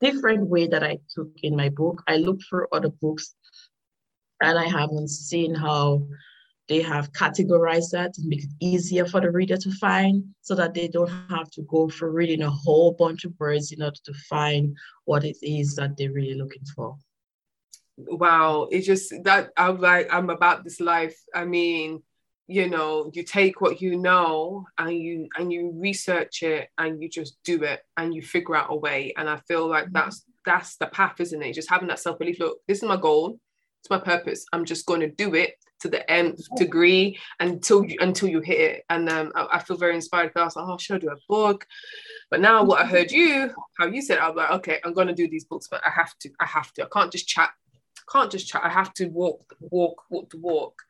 different 0.00 0.48
way 0.48 0.66
that 0.66 0.82
I 0.82 0.98
took 1.14 1.30
in 1.42 1.56
my 1.56 1.68
book. 1.68 2.02
I 2.06 2.16
looked 2.16 2.44
for 2.44 2.68
other 2.72 2.88
books 2.88 3.34
and 4.42 4.58
I 4.58 4.66
haven't 4.66 5.08
seen 5.08 5.54
how 5.54 6.06
they 6.68 6.80
have 6.82 7.12
categorized 7.12 7.90
that 7.90 8.14
to 8.14 8.22
make 8.24 8.44
it 8.44 8.50
easier 8.60 9.04
for 9.04 9.20
the 9.20 9.30
reader 9.30 9.56
to 9.56 9.70
find 9.72 10.24
so 10.40 10.54
that 10.54 10.72
they 10.72 10.86
don't 10.86 11.10
have 11.28 11.50
to 11.50 11.62
go 11.62 11.88
for 11.88 12.12
reading 12.12 12.42
a 12.42 12.50
whole 12.50 12.92
bunch 12.92 13.24
of 13.24 13.34
words 13.40 13.72
in 13.72 13.82
order 13.82 13.98
to 14.04 14.14
find 14.28 14.76
what 15.04 15.24
it 15.24 15.36
is 15.42 15.74
that 15.74 15.96
they're 15.96 16.12
really 16.12 16.34
looking 16.34 16.64
for. 16.76 16.96
Wow, 17.96 18.68
it's 18.70 18.86
just 18.86 19.12
that 19.24 19.50
I'm 19.56 19.80
like, 19.80 20.12
I'm 20.12 20.30
about 20.30 20.62
this 20.62 20.80
life. 20.80 21.18
I 21.34 21.44
mean, 21.44 22.02
you 22.50 22.68
know 22.68 23.10
you 23.14 23.22
take 23.22 23.60
what 23.60 23.80
you 23.80 23.96
know 23.96 24.66
and 24.78 24.98
you 24.98 25.28
and 25.38 25.52
you 25.52 25.72
research 25.76 26.42
it 26.42 26.68
and 26.78 27.00
you 27.00 27.08
just 27.08 27.36
do 27.44 27.62
it 27.62 27.82
and 27.96 28.14
you 28.14 28.22
figure 28.22 28.56
out 28.56 28.66
a 28.70 28.76
way. 28.76 29.12
And 29.16 29.28
i 29.28 29.36
feel 29.48 29.68
like 29.68 29.84
mm-hmm. 29.84 29.94
that's 29.94 30.24
that's 30.44 30.76
the 30.76 30.86
path 30.86 31.20
isn't 31.20 31.42
it? 31.42 31.54
Just 31.54 31.70
having 31.70 31.88
that 31.88 32.00
self-belief 32.00 32.40
look 32.40 32.58
this 32.66 32.78
is 32.78 32.84
my 32.84 32.96
goal. 32.96 33.38
It's 33.80 33.90
my 33.90 33.98
purpose. 33.98 34.44
I'm 34.52 34.64
just 34.64 34.84
going 34.84 35.00
to 35.00 35.08
do 35.08 35.34
it 35.34 35.54
to 35.80 35.88
the 35.88 36.10
nth 36.10 36.46
degree 36.56 37.18
until 37.38 37.84
you 37.84 37.96
until 38.00 38.28
you 38.28 38.40
hit 38.40 38.60
it. 38.60 38.84
And 38.90 39.08
um, 39.08 39.32
I, 39.34 39.46
I, 39.52 39.58
feel 39.60 39.78
very 39.78 39.94
inspired 39.94 40.28
because 40.28 40.42
i 40.42 40.44
was 40.44 40.56
like 40.56 40.66
oh 40.68 40.76
should 40.76 40.96
i 40.96 40.98
do 40.98 41.10
a 41.10 41.16
book? 41.28 41.66
But 42.30 42.40
now 42.40 42.64
what 42.64 42.82
i 42.82 42.86
heard 42.86 43.10
you 43.10 43.50
how 43.78 43.86
you 43.86 44.02
said 44.02 44.18
i'm 44.18 44.36
like 44.36 44.50
okay 44.50 44.80
i'm 44.84 44.92
going 44.92 45.08
to 45.08 45.14
do 45.14 45.28
these 45.28 45.44
books 45.44 45.68
but 45.70 45.80
i 45.86 45.90
have 45.90 46.18
to 46.18 46.30
i 46.40 46.46
have 46.46 46.72
to. 46.74 46.84
I 46.84 46.88
can't 46.92 47.12
just 47.12 47.28
chat 47.28 47.50
can't 48.10 48.30
just 48.30 48.48
chat. 48.48 48.62
I 48.64 48.68
have 48.68 48.92
to 48.94 49.06
walk 49.06 49.54
walk 49.60 50.02
walk 50.10 50.30
the 50.30 50.38
walk 50.38 50.82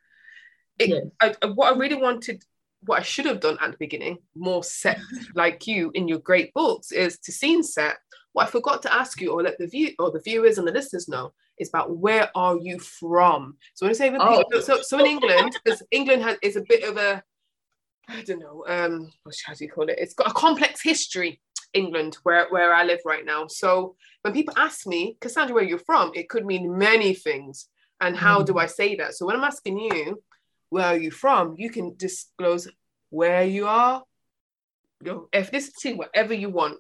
it, 0.81 0.89
yes. 0.89 1.05
I, 1.21 1.35
I, 1.43 1.47
what 1.51 1.73
I 1.73 1.79
really 1.79 1.97
wanted, 1.97 2.43
what 2.85 3.01
I 3.01 3.03
should 3.03 3.27
have 3.27 3.41
done 3.41 3.59
at 3.61 3.71
the 3.71 3.77
beginning, 3.79 4.19
more 4.35 4.65
set 4.65 4.99
like 5.35 5.67
you 5.67 5.91
in 5.95 6.09
your 6.09 6.19
great 6.19 6.53
books, 6.55 6.91
is 6.91 7.19
to 7.21 7.33
scene 7.33 7.63
set. 7.63 7.99
What 8.33 8.47
I 8.47 8.51
forgot 8.51 8.83
to 8.83 8.95
ask 8.95 9.21
you, 9.21 9.33
or 9.33 9.43
let 9.43 9.59
the 9.59 9.67
view 9.67 9.93
or 9.99 10.11
the 10.11 10.21
viewers 10.21 10.59
and 10.59 10.67
the 10.67 10.73
listeners 10.73 11.09
know, 11.09 11.33
is 11.59 11.69
about 11.69 11.97
where 11.97 12.31
are 12.35 12.57
you 12.57 12.79
from. 12.79 13.57
So 13.75 13.87
when 13.87 13.91
I 13.91 13.99
say 13.99 14.17
oh. 14.19 14.45
so, 14.61 14.81
so 14.83 14.99
in 14.99 15.07
England, 15.07 15.57
because 15.63 15.83
England 15.91 16.23
has 16.23 16.39
is 16.43 16.57
a 16.57 16.63
bit 16.63 16.85
of 16.85 16.97
a, 16.97 17.23
I 18.09 18.23
don't 18.23 18.39
know, 18.39 18.65
um, 18.69 19.11
how 19.45 19.55
do 19.55 19.65
you 19.65 19.71
call 19.71 19.89
it? 19.89 19.99
It's 19.99 20.15
got 20.15 20.31
a 20.31 20.35
complex 20.35 20.83
history. 20.83 21.41
England, 21.73 22.19
where 22.25 22.49
where 22.51 22.75
I 22.75 22.83
live 22.83 22.99
right 23.05 23.25
now. 23.25 23.47
So 23.47 23.95
when 24.23 24.35
people 24.35 24.55
ask 24.57 24.89
me, 24.89 25.17
Cassandra, 25.21 25.55
where 25.55 25.63
you're 25.63 25.79
from, 25.79 26.11
it 26.17 26.29
could 26.29 26.45
mean 26.45 26.77
many 26.77 27.15
things. 27.15 27.69
And 28.01 28.17
how 28.17 28.41
mm. 28.41 28.47
do 28.47 28.59
I 28.59 28.67
say 28.67 28.97
that? 28.97 29.15
So 29.15 29.27
when 29.27 29.37
I'm 29.37 29.45
asking 29.45 29.79
you, 29.79 30.21
where 30.71 30.87
are 30.87 30.97
you 30.97 31.11
from, 31.11 31.57
you 31.59 31.71
can 31.71 31.95
disclose 31.97 32.69
where 33.11 33.45
you 33.45 33.67
are, 33.67 34.03
your 35.05 35.27
ethnicity, 35.33 35.97
whatever 35.97 36.33
you 36.33 36.49
want. 36.49 36.79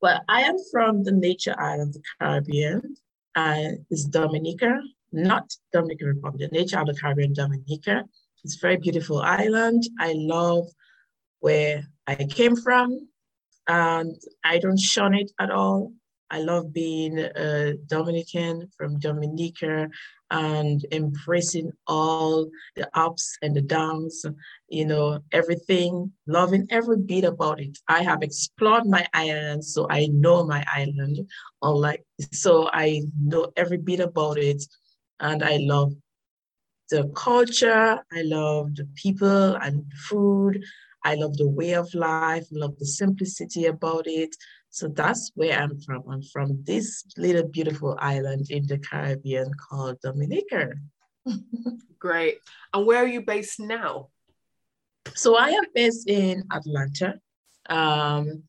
Well, 0.00 0.22
I 0.28 0.42
am 0.42 0.56
from 0.70 1.04
the 1.04 1.12
nature 1.12 1.54
island 1.58 1.94
of 1.96 2.02
the 2.02 2.02
Caribbean. 2.20 2.96
Uh, 3.34 3.76
it's 3.90 4.04
Dominica, 4.04 4.80
not 5.12 5.54
Dominican 5.72 6.08
Republic, 6.08 6.50
the 6.50 6.56
nature 6.56 6.78
of 6.78 6.86
the 6.86 6.94
Caribbean, 6.94 7.34
Dominica. 7.34 8.04
It's 8.44 8.56
a 8.56 8.60
very 8.60 8.76
beautiful 8.76 9.20
island. 9.20 9.82
I 9.98 10.14
love 10.16 10.68
where 11.40 11.84
I 12.06 12.14
came 12.14 12.56
from, 12.56 13.08
and 13.66 14.14
I 14.44 14.58
don't 14.58 14.78
shun 14.78 15.14
it 15.14 15.32
at 15.40 15.50
all. 15.50 15.92
I 16.30 16.40
love 16.40 16.72
being 16.72 17.18
a 17.18 17.74
Dominican 17.86 18.68
from 18.76 18.98
Dominica 18.98 19.88
and 20.30 20.84
embracing 20.92 21.72
all 21.86 22.48
the 22.74 22.88
ups 22.94 23.36
and 23.42 23.54
the 23.54 23.62
downs, 23.62 24.24
you 24.68 24.84
know, 24.84 25.20
everything, 25.32 26.12
loving 26.26 26.66
every 26.70 26.98
bit 26.98 27.24
about 27.24 27.60
it. 27.60 27.78
I 27.88 28.02
have 28.02 28.22
explored 28.22 28.86
my 28.86 29.06
island, 29.14 29.64
so 29.64 29.86
I 29.90 30.06
know 30.06 30.44
my 30.44 30.64
island. 30.66 31.28
Unlike, 31.62 32.04
so 32.32 32.68
I 32.72 33.02
know 33.20 33.52
every 33.56 33.78
bit 33.78 34.00
about 34.00 34.38
it, 34.38 34.62
and 35.20 35.42
I 35.42 35.58
love 35.60 35.94
the 36.90 37.10
culture. 37.14 38.00
I 38.12 38.22
love 38.22 38.74
the 38.76 38.88
people 38.94 39.56
and 39.56 39.84
food. 40.08 40.62
I 41.04 41.14
love 41.14 41.36
the 41.36 41.48
way 41.48 41.74
of 41.74 41.92
life. 41.94 42.46
I 42.52 42.58
love 42.58 42.78
the 42.78 42.86
simplicity 42.86 43.66
about 43.66 44.06
it. 44.06 44.34
So 44.76 44.88
that's 44.88 45.32
where 45.34 45.58
I'm 45.58 45.80
from. 45.80 46.02
I'm 46.06 46.20
from 46.20 46.62
this 46.64 47.02
little 47.16 47.48
beautiful 47.48 47.96
island 47.98 48.50
in 48.50 48.66
the 48.66 48.76
Caribbean 48.76 49.50
called 49.54 49.98
Dominica. 50.02 50.74
Great. 51.98 52.40
And 52.74 52.86
where 52.86 53.02
are 53.02 53.06
you 53.06 53.22
based 53.22 53.58
now? 53.58 54.10
So 55.14 55.34
I 55.34 55.48
am 55.48 55.64
based 55.74 56.10
in 56.10 56.44
Atlanta, 56.52 57.14
um, 57.70 58.42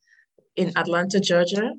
in 0.58 0.78
Atlanta, 0.78 1.22
Georgia. 1.22 1.72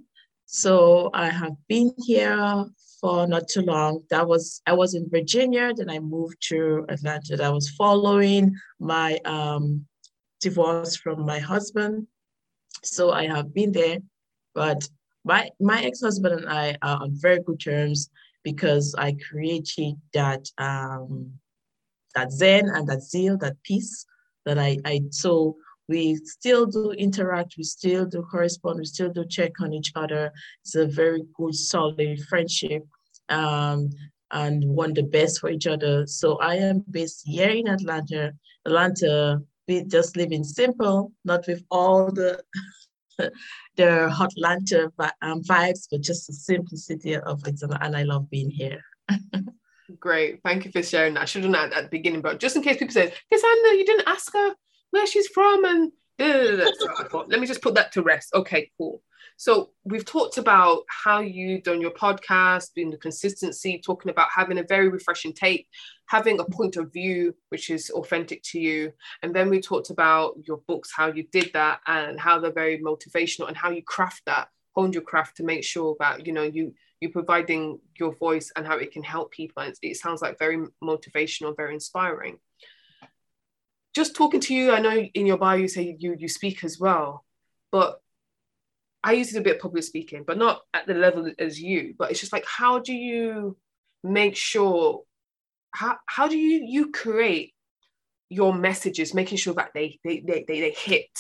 So 0.47 1.11
I 1.13 1.29
have 1.29 1.53
been 1.69 1.93
here 2.07 2.65
for 3.03 3.27
not 3.27 3.49
too 3.49 3.61
long. 3.61 4.01
That 4.09 4.27
was 4.27 4.63
I 4.65 4.73
was 4.73 4.95
in 4.95 5.11
Virginia, 5.11 5.75
then 5.77 5.91
I 5.91 5.99
moved 5.99 6.39
to 6.49 6.87
Atlanta. 6.89 7.37
That 7.37 7.53
was 7.53 7.69
following 7.69 8.57
my 8.81 9.19
um, 9.27 9.85
divorce 10.41 10.97
from 10.97 11.27
my 11.27 11.39
husband. 11.39 12.07
So 12.83 13.11
I 13.11 13.27
have 13.27 13.53
been 13.53 13.73
there 13.73 13.99
but 14.59 14.81
my 15.25 15.43
my 15.61 15.81
ex-husband 15.89 16.35
and 16.39 16.49
I 16.49 16.77
are 16.83 16.99
on 17.03 17.11
very 17.27 17.41
good 17.47 17.61
terms 17.61 18.11
because 18.43 18.87
I 19.07 19.17
created 19.29 19.95
that 20.19 20.45
um 20.59 21.33
that 22.17 22.33
zen 22.33 22.69
and 22.75 22.85
that 22.89 23.03
zeal, 23.03 23.37
that 23.39 23.57
peace 23.63 23.95
that 24.47 24.59
I 24.59 24.71
I 24.85 24.95
so 25.11 25.57
we 25.89 26.17
still 26.37 26.67
do 26.67 26.91
interact, 26.91 27.55
we 27.57 27.65
still 27.65 28.05
do 28.05 28.21
correspond, 28.23 28.79
we 28.79 28.85
still 28.85 29.11
do 29.11 29.25
check 29.25 29.53
on 29.61 29.73
each 29.73 29.93
other. 30.03 30.33
It's 30.63 30.75
a 30.75 30.87
very 30.87 31.23
good, 31.39 31.55
solid 31.55 32.21
friendship. 32.29 32.83
Um, 33.31 33.91
and 34.31 34.63
want 34.79 34.95
the 34.95 35.03
best 35.03 35.41
for 35.41 35.49
each 35.49 35.67
other. 35.67 36.07
So 36.07 36.39
I 36.39 36.57
am 36.57 36.85
based 36.91 37.23
here 37.25 37.49
in 37.49 37.67
Atlanta, 37.67 38.35
Atlanta, 38.67 39.41
we 39.67 39.85
just 39.85 40.17
living 40.17 40.45
simple, 40.45 41.13
not 41.25 41.47
with 41.47 41.63
all 41.71 42.11
the 42.11 42.43
the 43.77 44.07
Atlanta 44.21 44.93
um, 45.23 45.43
vibes, 45.43 45.89
but 45.91 46.01
just 46.01 46.27
the 46.27 46.33
simplicity 46.33 47.17
of 47.17 47.47
it. 47.47 47.61
And 47.63 47.97
I 47.97 48.03
love 48.03 48.31
being 48.31 48.51
here. 48.51 48.83
Great. 49.99 50.41
Thank 50.45 50.65
you 50.65 50.73
for 50.73 50.83
sharing 50.83 51.15
that. 51.15 51.23
I 51.23 51.25
should 51.25 51.45
have 51.45 51.53
done 51.53 51.71
that 51.71 51.77
at 51.77 51.85
the 51.85 51.91
beginning, 51.91 52.21
but 52.21 52.41
just 52.41 52.57
in 52.57 52.63
case 52.63 52.79
people 52.79 52.93
say, 52.93 53.13
Cassandra, 53.33 53.75
you 53.75 53.85
didn't 53.85 54.09
ask 54.09 54.33
her 54.33 54.55
where 54.91 55.07
she's 55.07 55.29
from 55.29 55.65
and 55.65 55.93
let 56.19 57.41
me 57.41 57.47
just 57.47 57.63
put 57.63 57.75
that 57.75 57.93
to 57.93 58.03
rest. 58.03 58.35
Okay, 58.35 58.71
cool. 58.77 59.03
So 59.37 59.71
we've 59.85 60.05
talked 60.05 60.37
about 60.37 60.83
how 60.89 61.21
you've 61.21 61.63
done 61.63 61.81
your 61.81 61.93
podcast, 61.93 62.75
being 62.75 62.91
the 62.91 62.97
consistency, 62.97 63.81
talking 63.81 64.11
about 64.11 64.29
having 64.35 64.59
a 64.59 64.65
very 64.65 64.89
refreshing 64.89 65.33
take, 65.33 65.69
having 66.07 66.41
a 66.41 66.45
point 66.45 66.77
of 66.77 66.93
view 66.93 67.37
which 67.51 67.71
is 67.71 67.91
authentic 67.91 68.43
to 68.43 68.59
you. 68.59 68.93
And 69.23 69.33
then 69.33 69.49
we 69.49 69.61
talked 69.61 69.91
about 69.91 70.35
your 70.45 70.61
books, 70.67 70.91
how 70.93 71.13
you 71.13 71.23
did 71.31 71.53
that 71.53 71.81
and 71.87 72.19
how 72.19 72.41
they're 72.41 72.53
very 72.53 72.81
motivational 72.81 73.47
and 73.47 73.57
how 73.57 73.71
you 73.71 73.83
craft 73.83 74.23
that, 74.27 74.49
honed 74.75 74.95
your 74.95 75.05
craft 75.05 75.37
to 75.37 75.45
make 75.45 75.63
sure 75.63 75.95
that, 76.01 76.27
you 76.27 76.33
know, 76.33 76.43
you 76.43 76.75
you're 77.01 77.13
providing 77.13 77.79
your 77.99 78.13
voice 78.17 78.51
and 78.57 78.67
how 78.67 78.77
it 78.77 78.91
can 78.91 79.05
help 79.05 79.31
people. 79.31 79.63
And 79.63 79.73
it 79.83 79.97
sounds 79.97 80.21
like 80.21 80.37
very 80.37 80.59
motivational, 80.83 81.57
very 81.57 81.75
inspiring. 81.75 82.39
Just 83.99 84.15
talking 84.15 84.39
to 84.43 84.55
you, 84.55 84.71
I 84.71 84.79
know 84.79 84.97
in 84.97 85.27
your 85.27 85.39
bio 85.39 85.57
you 85.57 85.67
say 85.67 85.97
you 85.99 86.15
you 86.17 86.29
speak 86.29 86.63
as 86.63 86.79
well, 86.79 87.25
but 87.73 88.01
I 89.03 89.15
use 89.15 89.35
it 89.35 89.41
a 89.41 89.43
bit 89.43 89.61
public 89.61 89.83
speaking, 89.83 90.23
but 90.25 90.39
not 90.39 90.61
at 90.73 90.87
the 90.87 90.95
level 90.95 91.33
as 91.37 91.61
you. 91.61 91.97
But 91.99 92.13
it's 92.13 92.21
just 92.21 92.33
like, 92.33 92.45
how 92.47 92.79
do 92.79 92.93
you 92.93 93.57
make 94.05 94.37
sure? 94.37 95.03
How 95.73 95.97
how 96.07 96.29
do 96.29 96.39
you 96.39 96.65
you 96.65 96.93
create 96.93 97.55
your 98.29 98.55
messages, 98.55 99.15
making 99.15 99.39
sure 99.39 99.55
that 99.55 99.73
they 99.75 99.99
they 100.05 100.21
they 100.21 100.45
they, 100.47 100.61
they 100.61 100.71
hit? 100.71 101.11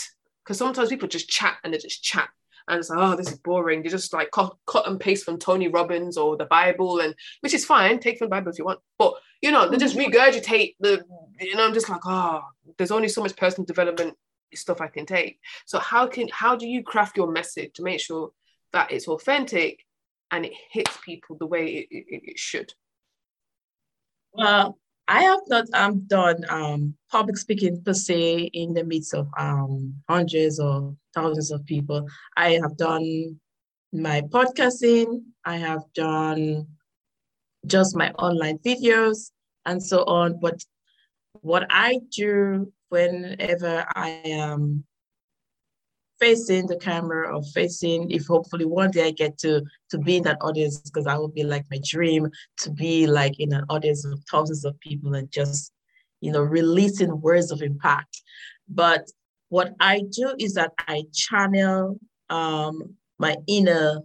Because 0.44 0.58
sometimes 0.58 0.88
people 0.88 1.08
just 1.08 1.28
chat 1.28 1.56
and 1.64 1.74
they 1.74 1.78
just 1.78 2.04
chat, 2.04 2.28
and 2.68 2.78
it's 2.78 2.90
like, 2.90 2.98
oh, 3.00 3.16
this 3.16 3.32
is 3.32 3.38
boring. 3.38 3.82
They 3.82 3.88
just 3.88 4.12
like 4.12 4.30
cut, 4.30 4.56
cut 4.66 4.88
and 4.88 5.00
paste 5.00 5.24
from 5.24 5.38
Tony 5.38 5.68
Robbins 5.68 6.16
or 6.16 6.36
the 6.36 6.44
Bible, 6.44 7.00
and 7.00 7.14
which 7.40 7.54
is 7.54 7.64
fine. 7.64 7.98
Take 7.98 8.18
from 8.18 8.26
the 8.26 8.36
Bible 8.36 8.50
if 8.50 8.58
you 8.58 8.64
want, 8.64 8.80
but 8.98 9.14
you 9.42 9.50
know, 9.50 9.68
they 9.68 9.76
just 9.76 9.96
mm-hmm. 9.96 10.10
regurgitate 10.10 10.76
the. 10.80 11.04
You 11.40 11.54
know, 11.54 11.66
I'm 11.66 11.74
just 11.74 11.88
like, 11.88 12.00
oh, 12.04 12.42
there's 12.76 12.90
only 12.90 13.08
so 13.08 13.22
much 13.22 13.36
personal 13.36 13.64
development 13.64 14.16
stuff 14.54 14.80
I 14.80 14.88
can 14.88 15.06
take. 15.06 15.38
So 15.66 15.78
how 15.78 16.06
can 16.06 16.28
how 16.32 16.56
do 16.56 16.66
you 16.66 16.82
craft 16.82 17.16
your 17.16 17.30
message 17.30 17.74
to 17.74 17.82
make 17.82 18.00
sure 18.00 18.30
that 18.72 18.92
it's 18.92 19.08
authentic 19.08 19.84
and 20.30 20.44
it 20.44 20.52
hits 20.70 20.96
people 21.04 21.36
the 21.38 21.46
way 21.46 21.66
it, 21.66 21.86
it, 21.90 22.22
it 22.32 22.38
should? 22.38 22.72
Well, 24.32 24.78
I 25.08 25.22
have 25.22 25.40
not 25.48 25.64
um, 25.72 26.00
done 26.06 26.44
um, 26.50 26.94
public 27.10 27.38
speaking 27.38 27.82
per 27.82 27.94
se 27.94 28.50
in 28.52 28.74
the 28.74 28.84
midst 28.84 29.14
of 29.14 29.26
um, 29.38 29.94
hundreds 30.06 30.60
or 30.60 30.94
thousands 31.14 31.50
of 31.50 31.64
people. 31.64 32.06
I 32.36 32.58
have 32.62 32.76
done 32.76 33.40
my 33.90 34.20
podcasting, 34.20 35.22
I 35.46 35.56
have 35.56 35.82
done 35.94 36.66
just 37.66 37.96
my 37.96 38.10
online 38.12 38.58
videos 38.58 39.30
and 39.64 39.82
so 39.82 40.04
on. 40.04 40.38
But 40.40 40.62
what 41.40 41.66
I 41.70 42.00
do 42.14 42.70
whenever 42.90 43.86
I 43.94 44.20
am 44.26 44.84
facing 46.20 46.66
the 46.66 46.76
camera 46.76 47.34
or 47.34 47.42
facing, 47.54 48.10
if 48.10 48.26
hopefully 48.26 48.64
one 48.64 48.90
day 48.90 49.06
I 49.06 49.10
get 49.10 49.38
to 49.38 49.62
to 49.90 49.98
be 49.98 50.16
in 50.16 50.24
that 50.24 50.38
audience, 50.40 50.78
because 50.78 51.06
I 51.06 51.16
would 51.18 51.34
be 51.34 51.44
like 51.44 51.64
my 51.70 51.80
dream 51.84 52.28
to 52.58 52.70
be 52.70 53.06
like 53.06 53.38
in 53.38 53.52
an 53.52 53.64
audience 53.68 54.04
of 54.04 54.22
thousands 54.30 54.64
of 54.64 54.78
people 54.80 55.14
and 55.14 55.30
just, 55.30 55.72
you 56.20 56.32
know, 56.32 56.42
releasing 56.42 57.20
words 57.20 57.50
of 57.50 57.62
impact. 57.62 58.22
But 58.68 59.04
what 59.48 59.72
I 59.80 60.02
do 60.10 60.34
is 60.38 60.54
that 60.54 60.72
I 60.86 61.04
channel 61.14 61.98
um, 62.28 62.94
my 63.18 63.36
inner 63.46 64.00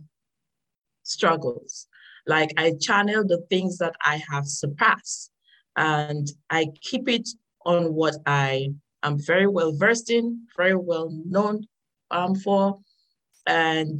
struggles. 1.03 1.87
Like 2.25 2.53
I 2.57 2.73
channel 2.79 3.25
the 3.27 3.43
things 3.49 3.77
that 3.79 3.95
I 4.05 4.21
have 4.29 4.47
surpassed 4.47 5.31
and 5.75 6.27
I 6.49 6.67
keep 6.81 7.09
it 7.09 7.27
on 7.65 7.93
what 7.93 8.15
I 8.25 8.69
am 9.03 9.19
very 9.19 9.47
well 9.47 9.73
versed 9.73 10.09
in, 10.09 10.45
very 10.55 10.75
well 10.75 11.09
known 11.25 11.67
for, 12.43 12.79
and 13.47 13.99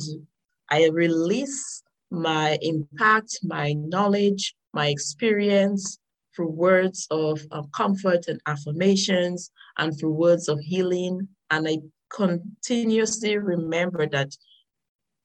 I 0.70 0.90
release 0.90 1.84
my 2.12 2.58
impact, 2.62 3.40
my 3.44 3.74
knowledge, 3.74 4.56
my 4.74 4.88
experience 4.88 5.98
through 6.36 6.50
words 6.50 7.08
of 7.12 7.42
um, 7.52 7.70
comfort 7.76 8.28
and 8.28 8.40
affirmations 8.46 9.52
and 9.78 9.98
through 9.98 10.14
words 10.14 10.48
of 10.48 10.60
healing. 10.60 11.28
And 11.52 11.68
I 11.68 11.78
continuously 12.10 13.38
remember 13.38 14.08
that 14.08 14.36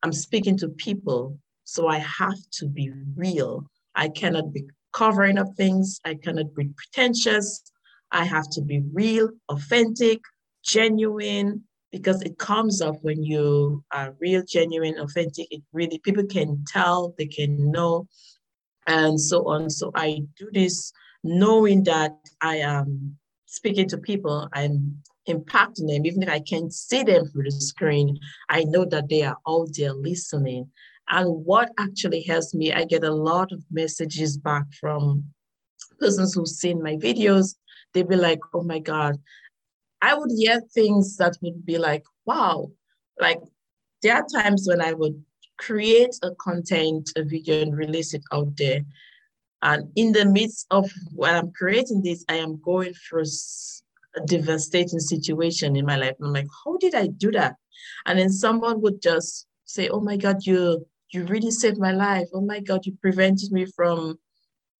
I'm 0.02 0.12
speaking 0.12 0.56
to 0.58 0.68
people, 0.68 1.38
so 1.64 1.88
I 1.88 1.98
have 1.98 2.38
to 2.52 2.66
be 2.66 2.90
real. 3.16 3.64
I 3.94 4.08
cannot 4.08 4.52
be 4.52 4.64
covering 4.92 5.38
up 5.38 5.48
things. 5.56 6.00
I 6.04 6.14
cannot 6.14 6.54
be 6.54 6.70
pretentious. 6.76 7.62
I 8.10 8.24
have 8.24 8.48
to 8.52 8.62
be 8.62 8.82
real, 8.92 9.30
authentic, 9.48 10.20
genuine, 10.64 11.64
because 11.90 12.22
it 12.22 12.38
comes 12.38 12.80
up 12.82 12.96
when 13.02 13.22
you 13.22 13.82
are 13.92 14.14
real, 14.20 14.42
genuine, 14.46 14.98
authentic. 14.98 15.46
It 15.50 15.62
really, 15.72 15.98
people 15.98 16.24
can 16.24 16.64
tell, 16.66 17.14
they 17.16 17.26
can 17.26 17.70
know, 17.70 18.06
and 18.86 19.20
so 19.20 19.48
on. 19.48 19.70
So 19.70 19.90
I 19.94 20.20
do 20.38 20.48
this 20.52 20.92
knowing 21.24 21.84
that 21.84 22.12
I 22.40 22.56
am 22.56 23.16
speaking 23.46 23.88
to 23.88 23.98
people, 23.98 24.48
I'm 24.52 25.02
impacting 25.28 25.88
them, 25.88 26.06
even 26.06 26.22
if 26.22 26.28
I 26.28 26.40
can't 26.40 26.72
see 26.72 27.02
them 27.02 27.26
through 27.26 27.44
the 27.44 27.50
screen, 27.50 28.18
I 28.48 28.64
know 28.64 28.84
that 28.86 29.08
they 29.08 29.22
are 29.22 29.36
out 29.46 29.68
there 29.76 29.92
listening. 29.92 30.70
And 31.10 31.44
what 31.44 31.70
actually 31.78 32.22
helps 32.22 32.54
me, 32.54 32.72
I 32.72 32.84
get 32.84 33.04
a 33.04 33.14
lot 33.14 33.50
of 33.52 33.64
messages 33.70 34.36
back 34.36 34.64
from 34.78 35.24
persons 35.98 36.34
who've 36.34 36.46
seen 36.46 36.82
my 36.82 36.96
videos 36.96 37.54
they'd 37.92 38.08
be 38.08 38.16
like, 38.16 38.40
oh 38.54 38.62
my 38.62 38.78
God. 38.78 39.16
I 40.00 40.14
would 40.14 40.30
hear 40.36 40.60
things 40.74 41.16
that 41.16 41.36
would 41.42 41.64
be 41.64 41.78
like, 41.78 42.04
wow. 42.24 42.70
Like 43.20 43.40
there 44.02 44.14
are 44.14 44.26
times 44.32 44.66
when 44.68 44.80
I 44.80 44.92
would 44.92 45.22
create 45.58 46.14
a 46.22 46.34
content, 46.36 47.10
a 47.16 47.24
video, 47.24 47.62
and 47.62 47.76
release 47.76 48.14
it 48.14 48.22
out 48.32 48.56
there. 48.56 48.80
And 49.62 49.90
in 49.96 50.12
the 50.12 50.24
midst 50.24 50.66
of 50.70 50.88
when 51.12 51.34
I'm 51.34 51.50
creating 51.52 52.02
this, 52.02 52.24
I 52.28 52.36
am 52.36 52.60
going 52.60 52.94
through 52.94 53.24
a 54.16 54.20
devastating 54.24 55.00
situation 55.00 55.74
in 55.74 55.84
my 55.84 55.96
life. 55.96 56.14
I'm 56.22 56.32
like, 56.32 56.46
how 56.64 56.76
did 56.76 56.94
I 56.94 57.08
do 57.08 57.32
that? 57.32 57.56
And 58.06 58.18
then 58.18 58.30
someone 58.30 58.80
would 58.82 59.02
just 59.02 59.46
say, 59.64 59.88
oh 59.88 60.00
my 60.00 60.16
God, 60.16 60.46
you 60.46 60.86
you 61.10 61.24
really 61.24 61.50
saved 61.50 61.78
my 61.78 61.92
life. 61.92 62.28
Oh 62.34 62.40
my 62.40 62.60
God, 62.60 62.84
you 62.84 62.96
prevented 63.00 63.50
me 63.50 63.66
from 63.74 64.18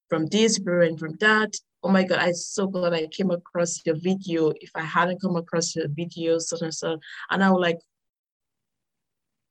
from 0.08 0.26
this, 0.26 0.58
prevented 0.58 0.98
from 0.98 1.16
that 1.20 1.54
oh 1.82 1.88
my 1.90 2.04
God, 2.04 2.18
I'm 2.18 2.34
so 2.34 2.66
glad 2.66 2.92
I 2.92 3.06
came 3.06 3.30
across 3.30 3.80
your 3.84 3.96
video. 3.96 4.52
If 4.60 4.70
I 4.74 4.82
hadn't 4.82 5.20
come 5.20 5.36
across 5.36 5.74
your 5.76 5.88
video, 5.88 6.38
such 6.38 6.62
and 6.62 6.74
so, 6.74 6.98
and 7.30 7.42
I 7.42 7.50
would 7.50 7.60
like, 7.60 7.78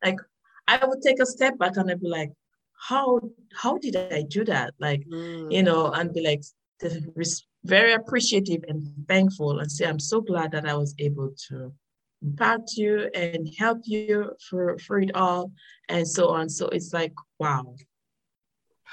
like, 0.03 0.19
I 0.67 0.85
would 0.85 1.01
take 1.01 1.19
a 1.21 1.25
step 1.25 1.57
back 1.57 1.77
and 1.77 1.89
I'd 1.89 2.01
be 2.01 2.09
like, 2.09 2.31
how 2.89 3.19
how 3.55 3.77
did 3.77 3.95
I 3.95 4.21
do 4.21 4.45
that? 4.45 4.73
Like, 4.79 5.03
mm. 5.07 5.51
you 5.51 5.63
know, 5.63 5.91
and 5.91 6.13
be 6.13 6.21
like 6.21 6.43
very 7.63 7.93
appreciative 7.93 8.63
and 8.67 8.93
thankful 9.07 9.59
and 9.59 9.71
say, 9.71 9.85
I'm 9.85 9.99
so 9.99 10.21
glad 10.21 10.51
that 10.51 10.67
I 10.67 10.75
was 10.75 10.93
able 10.99 11.31
to 11.47 11.73
impact 12.21 12.73
you 12.73 13.09
and 13.15 13.49
help 13.57 13.79
you 13.85 14.31
for, 14.47 14.77
for 14.79 14.99
it 14.99 15.15
all 15.15 15.51
and 15.89 16.07
so 16.07 16.29
on. 16.29 16.49
So 16.49 16.67
it's 16.67 16.93
like, 16.93 17.13
wow. 17.39 17.75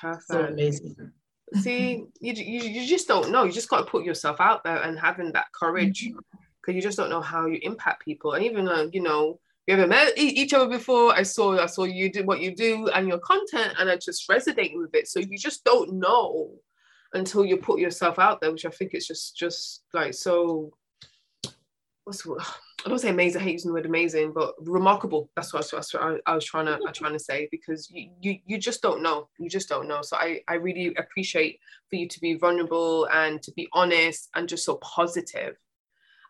Perfect. 0.01 0.27
So 0.29 0.45
amazing 0.45 1.12
see 1.55 2.05
you, 2.21 2.33
you, 2.33 2.61
you 2.61 2.87
just 2.87 3.09
don't 3.09 3.31
know. 3.31 3.45
You 3.45 3.53
just 3.53 3.69
got 3.69 3.79
to 3.79 3.91
put 3.91 4.05
yourself 4.05 4.41
out 4.41 4.65
there 4.65 4.83
and 4.83 4.99
having 4.99 5.33
that 5.33 5.53
courage 5.53 6.05
because 6.05 6.17
mm-hmm. 6.67 6.73
you 6.73 6.83
just 6.83 6.97
don't 6.97 7.11
know 7.11 7.21
how 7.21 7.47
you 7.47 7.59
impact 7.63 8.05
people. 8.05 8.33
And 8.33 8.45
even 8.45 8.69
uh, 8.69 8.87
you 8.93 9.03
know 9.03 9.39
we 9.67 9.73
haven't 9.73 9.91
met 9.91 10.13
each 10.17 10.53
other 10.53 10.69
before. 10.69 11.15
I 11.15 11.23
saw 11.23 11.59
i 11.59 11.67
saw 11.67 11.85
you 11.85 12.11
do 12.11 12.25
what 12.25 12.41
you 12.41 12.55
do 12.55 12.89
and 12.89 13.09
your 13.09 13.19
content 13.19 13.75
and 13.79 13.91
i 13.91 13.97
just 13.97 14.29
resonate 14.29 14.77
with 14.77 14.95
it. 14.95 15.09
So 15.09 15.21
you 15.21 15.39
just 15.39 15.65
don't 15.65 15.95
know 15.95 16.51
until 17.15 17.45
you 17.45 17.57
put 17.57 17.79
yourself 17.79 18.19
out 18.19 18.41
there 18.41 18.51
which 18.51 18.67
i 18.67 18.71
think 18.71 18.93
it's 18.93 19.07
just 19.07 19.37
just 19.37 19.85
like 19.93 20.13
so 20.13 20.73
what's 22.05 22.27
I 22.87 22.91
don't 22.91 22.99
say 22.99 23.09
amazing. 23.09 23.41
I 23.41 23.45
hate 23.45 23.53
using 23.53 23.71
the 23.71 23.75
word 23.75 23.87
amazing, 23.87 24.33
but 24.35 24.55
remarkable. 24.61 25.31
That's 25.37 25.55
what, 25.55 25.69
that's 25.71 25.95
what 25.95 26.03
I, 26.03 26.17
I, 26.27 26.35
was 26.35 26.45
trying 26.45 26.67
to 26.67 26.79
I'm 26.87 26.93
trying 26.93 27.15
to 27.15 27.19
say 27.19 27.49
because 27.51 27.91
you, 27.91 28.11
you 28.21 28.39
you 28.45 28.59
just 28.59 28.83
don't 28.83 29.03
know. 29.03 29.29
You 29.39 29.49
just 29.49 29.71
don't 29.71 29.89
know. 29.89 30.03
So 30.03 30.17
I 30.17 30.41
I 30.49 30.55
really 30.55 30.95
appreciate 30.97 31.61
for 31.89 31.97
you 31.97 32.07
to 32.09 32.21
be 32.21 32.35
vulnerable 32.35 33.09
and 33.11 33.43
to 33.43 33.53
be 33.53 33.69
honest 33.73 34.29
and 34.35 34.49
just 34.49 34.67
so 34.67 34.77
positive. 34.77 35.57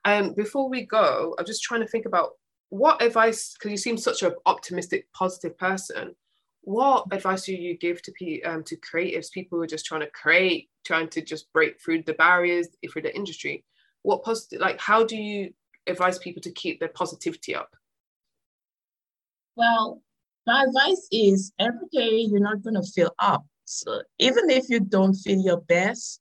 Um, 0.04 0.32
before 0.34 0.68
we 0.68 0.86
go, 0.86 1.34
I'm 1.38 1.46
just 1.46 1.62
trying 1.62 1.80
to 1.80 1.88
think 1.88 2.06
about 2.06 2.32
what 2.68 3.02
advice 3.02 3.54
because 3.54 3.70
you 3.70 3.76
seem 3.76 3.96
such 3.96 4.22
an 4.22 4.34
optimistic, 4.46 5.12
positive 5.12 5.56
person. 5.58 6.14
what 6.60 7.06
advice 7.12 7.46
do 7.46 7.54
you 7.54 7.76
give 7.76 8.00
to 8.02 8.12
pe- 8.18 8.42
um, 8.42 8.62
to 8.64 8.76
creatives, 8.76 9.30
people 9.30 9.58
who 9.58 9.62
are 9.64 9.66
just 9.66 9.86
trying 9.86 10.00
to 10.00 10.10
create, 10.10 10.70
trying 10.84 11.08
to 11.08 11.20
just 11.20 11.52
break 11.52 11.80
through 11.80 12.02
the 12.04 12.14
barriers 12.14 12.68
for 12.92 13.02
the 13.02 13.14
industry? 13.14 13.64
What 14.02 14.22
positive, 14.22 14.60
like, 14.60 14.80
how 14.80 15.04
do 15.04 15.16
you 15.16 15.52
advise 15.86 16.18
people 16.18 16.42
to 16.42 16.52
keep 16.52 16.80
their 16.80 16.88
positivity 16.88 17.54
up? 17.54 17.70
Well, 19.56 20.02
my 20.46 20.64
advice 20.64 21.08
is 21.10 21.52
every 21.58 21.88
day 21.92 22.26
you're 22.28 22.40
not 22.40 22.62
going 22.62 22.74
to 22.74 22.82
feel 22.82 23.14
up. 23.18 23.44
So 23.64 24.02
even 24.18 24.50
if 24.50 24.68
you 24.68 24.80
don't 24.80 25.14
feel 25.14 25.40
your 25.40 25.60
best, 25.60 26.20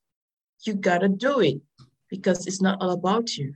you 0.65 0.75
got 0.75 0.99
to 0.99 1.09
do 1.09 1.41
it 1.41 1.61
because 2.09 2.47
it's 2.47 2.61
not 2.61 2.81
all 2.81 2.91
about 2.91 3.35
you. 3.35 3.53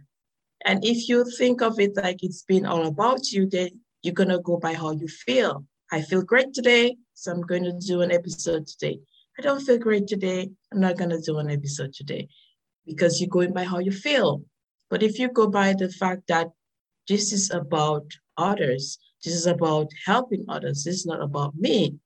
And 0.66 0.84
if 0.84 1.08
you 1.08 1.24
think 1.38 1.62
of 1.62 1.80
it 1.80 1.96
like 1.96 2.24
it's 2.24 2.44
been 2.44 2.66
all 2.66 2.88
about 2.88 3.32
you, 3.32 3.48
then 3.48 3.70
you're 4.02 4.14
going 4.14 4.30
to 4.30 4.40
go 4.40 4.58
by 4.58 4.74
how 4.74 4.92
you 4.92 5.08
feel. 5.08 5.64
I 5.92 6.02
feel 6.02 6.22
great 6.22 6.54
today, 6.54 6.98
so 7.14 7.32
I'm 7.32 7.42
going 7.42 7.64
to 7.64 7.74
do 7.74 8.02
an 8.02 8.12
episode 8.12 8.68
today. 8.68 9.00
I 9.40 9.44
don't 9.44 9.62
feel 9.62 9.78
great 9.78 10.08
today, 10.08 10.50
I'm 10.74 10.80
not 10.80 10.98
going 10.98 11.12
to 11.12 11.22
do 11.22 11.38
an 11.38 11.50
episode 11.50 11.94
today 11.94 12.28
because 12.86 13.22
you're 13.22 13.30
going 13.30 13.54
by 13.54 13.64
how 13.64 13.80
you 13.80 13.92
feel. 13.92 14.42
But 14.90 15.04
if 15.04 15.20
you 15.20 15.30
go 15.30 15.48
by 15.48 15.74
the 15.74 15.90
fact 15.90 16.28
that 16.28 16.50
this 17.08 17.34
is 17.34 17.52
about 17.52 18.06
others, 18.38 18.98
this 19.24 19.34
is 19.34 19.46
about 19.46 19.90
helping 20.06 20.46
others, 20.48 20.84
this 20.84 20.96
is 20.96 21.06
not 21.06 21.22
about 21.22 21.56
me, 21.56 21.98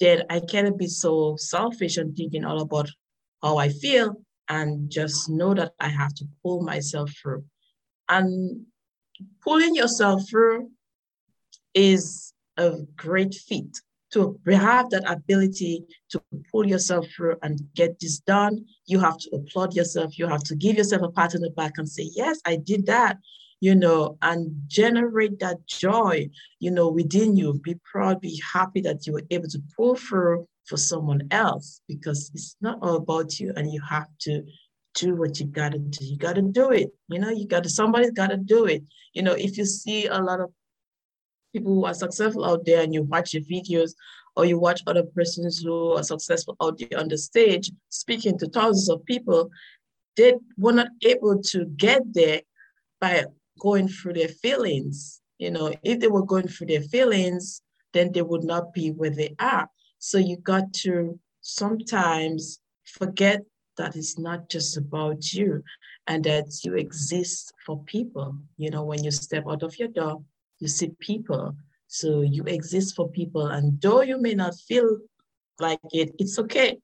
then 0.00 0.22
I 0.30 0.40
cannot 0.40 0.78
be 0.78 0.86
so 0.86 1.36
selfish 1.36 1.96
and 1.96 2.16
thinking 2.16 2.44
all 2.44 2.60
about 2.60 2.88
how 3.42 3.56
I 3.56 3.68
feel 3.68 4.22
and 4.48 4.90
just 4.90 5.28
know 5.28 5.54
that 5.54 5.72
I 5.80 5.88
have 5.88 6.14
to 6.14 6.24
pull 6.42 6.62
myself 6.62 7.10
through. 7.20 7.44
And 8.08 8.66
pulling 9.42 9.74
yourself 9.74 10.28
through 10.28 10.70
is 11.74 12.32
a 12.56 12.78
great 12.96 13.34
feat 13.34 13.80
to 14.12 14.38
have 14.50 14.90
that 14.90 15.10
ability 15.10 15.84
to 16.10 16.22
pull 16.50 16.66
yourself 16.66 17.06
through 17.14 17.36
and 17.42 17.60
get 17.74 17.98
this 18.00 18.18
done, 18.20 18.64
you 18.86 18.98
have 18.98 19.18
to 19.18 19.30
applaud 19.34 19.74
yourself. 19.74 20.18
You 20.18 20.26
have 20.26 20.42
to 20.44 20.56
give 20.56 20.76
yourself 20.76 21.02
a 21.02 21.10
pat 21.10 21.34
on 21.34 21.42
the 21.42 21.50
back 21.50 21.72
and 21.76 21.88
say, 21.88 22.10
Yes, 22.14 22.40
I 22.46 22.56
did 22.56 22.86
that, 22.86 23.18
you 23.60 23.74
know, 23.74 24.16
and 24.22 24.50
generate 24.66 25.38
that 25.40 25.66
joy, 25.66 26.28
you 26.58 26.70
know, 26.70 26.88
within 26.88 27.36
you. 27.36 27.60
Be 27.62 27.76
proud, 27.90 28.20
be 28.20 28.40
happy 28.52 28.80
that 28.82 29.06
you 29.06 29.12
were 29.12 29.24
able 29.30 29.48
to 29.48 29.62
pull 29.76 29.94
through 29.94 30.46
for 30.64 30.76
someone 30.76 31.26
else 31.30 31.80
because 31.88 32.30
it's 32.34 32.56
not 32.60 32.78
all 32.82 32.96
about 32.96 33.40
you 33.40 33.52
and 33.56 33.72
you 33.72 33.80
have 33.88 34.08
to 34.20 34.42
do 34.94 35.14
what 35.16 35.38
you 35.38 35.46
gotta 35.46 35.78
do. 35.78 36.04
You 36.04 36.16
gotta 36.16 36.42
do 36.42 36.70
it. 36.70 36.90
You 37.08 37.18
know, 37.18 37.30
you 37.30 37.46
gotta 37.46 37.68
somebody's 37.68 38.10
gotta 38.10 38.36
do 38.36 38.66
it. 38.66 38.82
You 39.12 39.22
know, 39.22 39.32
if 39.32 39.56
you 39.56 39.64
see 39.64 40.06
a 40.06 40.18
lot 40.18 40.40
of 40.40 40.50
people 41.58 41.74
who 41.74 41.84
are 41.84 41.94
successful 41.94 42.44
out 42.44 42.64
there 42.64 42.82
and 42.82 42.94
you 42.94 43.02
watch 43.02 43.34
your 43.34 43.42
videos 43.42 43.92
or 44.36 44.44
you 44.44 44.58
watch 44.58 44.82
other 44.86 45.02
persons 45.02 45.58
who 45.58 45.92
are 45.92 46.02
successful 46.02 46.56
out 46.62 46.78
there 46.78 46.98
on 46.98 47.08
the 47.08 47.18
stage 47.18 47.70
speaking 47.88 48.38
to 48.38 48.46
thousands 48.48 48.88
of 48.88 49.04
people, 49.04 49.50
they 50.16 50.34
were 50.56 50.72
not 50.72 50.88
able 51.02 51.42
to 51.42 51.64
get 51.76 52.02
there 52.12 52.42
by 53.00 53.24
going 53.58 53.88
through 53.88 54.12
their 54.12 54.28
feelings. 54.28 55.20
You 55.38 55.50
know, 55.50 55.72
if 55.82 56.00
they 56.00 56.08
were 56.08 56.24
going 56.24 56.48
through 56.48 56.68
their 56.68 56.82
feelings, 56.82 57.62
then 57.92 58.12
they 58.12 58.22
would 58.22 58.44
not 58.44 58.72
be 58.72 58.90
where 58.90 59.10
they 59.10 59.34
are. 59.40 59.68
So 59.98 60.18
you 60.18 60.36
got 60.36 60.72
to 60.84 61.18
sometimes 61.40 62.60
forget 62.84 63.42
that 63.76 63.96
it's 63.96 64.18
not 64.18 64.48
just 64.48 64.76
about 64.76 65.32
you 65.32 65.62
and 66.06 66.24
that 66.24 66.46
you 66.64 66.74
exist 66.74 67.52
for 67.64 67.82
people. 67.84 68.36
You 68.56 68.70
know, 68.70 68.84
when 68.84 69.02
you 69.02 69.10
step 69.10 69.44
out 69.48 69.62
of 69.62 69.78
your 69.78 69.88
door, 69.88 70.22
you 70.58 70.68
see 70.68 70.90
people. 71.00 71.56
So 71.86 72.20
you 72.20 72.44
exist 72.44 72.94
for 72.94 73.08
people. 73.10 73.46
And 73.46 73.80
though 73.80 74.02
you 74.02 74.20
may 74.20 74.34
not 74.34 74.54
feel 74.54 74.98
like 75.58 75.80
it, 75.92 76.14
it's 76.18 76.38
okay. 76.38 76.78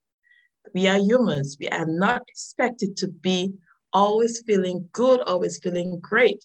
We 0.74 0.88
are 0.88 0.98
humans. 0.98 1.56
We 1.60 1.68
are 1.68 1.86
not 1.86 2.22
expected 2.28 2.96
to 2.98 3.08
be 3.08 3.52
always 3.92 4.42
feeling 4.46 4.88
good, 4.92 5.20
always 5.20 5.58
feeling 5.58 6.00
great. 6.00 6.44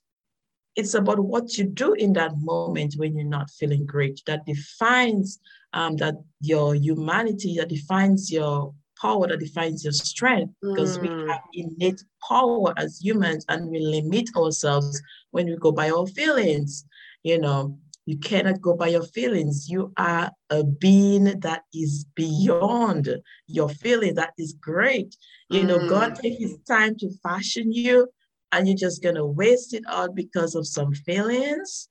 It's 0.75 0.93
about 0.93 1.19
what 1.19 1.57
you 1.57 1.65
do 1.65 1.93
in 1.93 2.13
that 2.13 2.37
moment 2.37 2.93
when 2.97 3.15
you're 3.15 3.25
not 3.25 3.49
feeling 3.49 3.85
great 3.85 4.21
that 4.27 4.45
defines 4.45 5.39
um, 5.73 5.97
that 5.97 6.15
your 6.41 6.75
humanity, 6.75 7.55
that 7.57 7.69
defines 7.69 8.31
your 8.31 8.73
power, 9.01 9.27
that 9.27 9.39
defines 9.39 9.83
your 9.83 9.93
strength. 9.93 10.53
Because 10.61 10.97
mm. 10.97 11.01
we 11.01 11.31
have 11.31 11.41
innate 11.53 12.03
power 12.27 12.73
as 12.77 12.99
humans 13.01 13.45
and 13.49 13.69
we 13.69 13.79
limit 13.79 14.29
ourselves 14.37 15.01
when 15.31 15.47
we 15.47 15.57
go 15.57 15.71
by 15.71 15.89
our 15.89 16.07
feelings. 16.07 16.85
You 17.23 17.39
know, 17.39 17.77
you 18.05 18.17
cannot 18.17 18.61
go 18.61 18.75
by 18.75 18.87
your 18.87 19.03
feelings. 19.03 19.69
You 19.69 19.93
are 19.97 20.31
a 20.49 20.63
being 20.63 21.39
that 21.41 21.63
is 21.73 22.05
beyond 22.15 23.09
your 23.47 23.69
feeling. 23.69 24.15
That 24.15 24.33
is 24.37 24.53
great. 24.53 25.15
You 25.49 25.63
know, 25.63 25.79
mm. 25.79 25.89
God 25.89 26.15
take 26.15 26.39
his 26.39 26.57
time 26.67 26.95
to 26.97 27.11
fashion 27.21 27.71
you 27.71 28.07
and 28.51 28.67
you're 28.67 28.77
just 28.77 29.03
gonna 29.03 29.25
waste 29.25 29.73
it 29.73 29.83
all 29.87 30.11
because 30.11 30.55
of 30.55 30.67
some 30.67 30.93
feelings. 30.93 31.89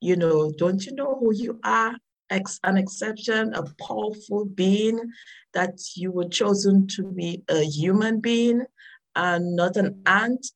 You 0.00 0.16
know, 0.16 0.52
don't 0.56 0.84
you 0.84 0.94
know 0.94 1.16
who 1.20 1.34
you 1.34 1.60
are? 1.64 1.96
Ex- 2.30 2.60
an 2.64 2.76
exception, 2.76 3.54
a 3.54 3.62
powerful 3.80 4.46
being 4.46 4.98
that 5.52 5.78
you 5.94 6.10
were 6.10 6.28
chosen 6.28 6.88
to 6.96 7.04
be 7.04 7.44
a 7.48 7.62
human 7.62 8.20
being 8.20 8.64
and 9.14 9.54
not 9.54 9.76
an 9.76 10.02
ant 10.06 10.46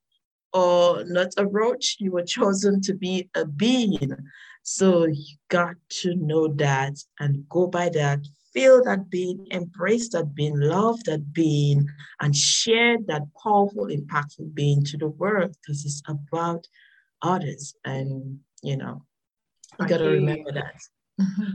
or 0.52 1.04
not 1.04 1.28
a 1.36 1.46
roach, 1.46 1.96
you 1.98 2.12
were 2.12 2.24
chosen 2.24 2.80
to 2.82 2.94
be 2.94 3.28
a 3.34 3.44
being. 3.44 4.16
So 4.62 5.06
you 5.06 5.36
got 5.48 5.76
to 6.02 6.14
know 6.16 6.48
that 6.54 6.94
and 7.20 7.48
go 7.48 7.66
by 7.66 7.88
that, 7.90 8.20
feel 8.52 8.82
that 8.84 9.10
being, 9.10 9.46
embrace 9.50 10.10
that 10.10 10.34
being, 10.34 10.58
love 10.58 11.02
that 11.04 11.32
being, 11.32 11.86
and 12.20 12.34
share 12.34 12.98
that 13.06 13.22
powerful, 13.42 13.86
impactful 13.86 14.52
being 14.54 14.84
to 14.84 14.98
the 14.98 15.08
world 15.08 15.56
because 15.62 15.84
it's 15.84 16.02
about 16.08 16.66
others. 17.22 17.74
And, 17.84 18.40
you 18.62 18.76
know, 18.76 19.04
you 19.80 19.86
got 19.86 19.98
to 19.98 20.10
remember 20.10 20.52
that. 20.52 20.74
Mm-hmm. 21.20 21.52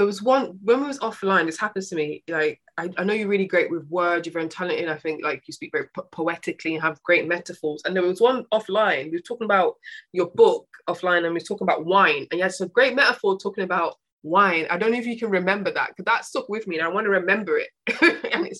There 0.00 0.06
was 0.06 0.22
one 0.22 0.58
when 0.64 0.80
we 0.80 0.86
was 0.86 0.98
offline 1.00 1.44
this 1.44 1.60
happens 1.60 1.90
to 1.90 1.94
me 1.94 2.24
like 2.26 2.58
I, 2.78 2.88
I 2.96 3.04
know 3.04 3.12
you're 3.12 3.28
really 3.28 3.44
great 3.44 3.70
with 3.70 3.86
words 3.88 4.26
you're 4.26 4.32
very 4.32 4.48
talented 4.48 4.88
i 4.88 4.96
think 4.96 5.22
like 5.22 5.42
you 5.46 5.52
speak 5.52 5.72
very 5.72 5.88
po- 5.94 6.08
poetically 6.10 6.72
and 6.74 6.82
have 6.82 7.02
great 7.02 7.28
metaphors. 7.28 7.82
And 7.84 7.94
there 7.94 8.02
was 8.02 8.18
one 8.18 8.46
offline 8.50 9.10
we 9.10 9.18
were 9.18 9.18
talking 9.18 9.44
about 9.44 9.74
your 10.12 10.28
book 10.30 10.66
offline 10.88 11.24
and 11.24 11.34
we 11.34 11.34
were 11.34 11.40
talking 11.40 11.66
about 11.66 11.84
wine 11.84 12.26
and 12.30 12.38
you 12.38 12.42
had 12.42 12.54
some 12.54 12.68
great 12.68 12.94
metaphor 12.94 13.36
talking 13.38 13.62
about 13.62 13.96
wine. 14.22 14.66
I 14.70 14.78
don't 14.78 14.90
know 14.90 14.98
if 14.98 15.06
you 15.06 15.18
can 15.18 15.28
remember 15.28 15.70
that 15.70 15.88
because 15.88 16.06
that 16.06 16.24
stuck 16.24 16.48
with 16.48 16.66
me 16.66 16.78
and 16.78 16.86
i 16.86 16.88
want 16.88 17.04
to 17.04 17.10
remember 17.10 17.58
it. 17.58 17.68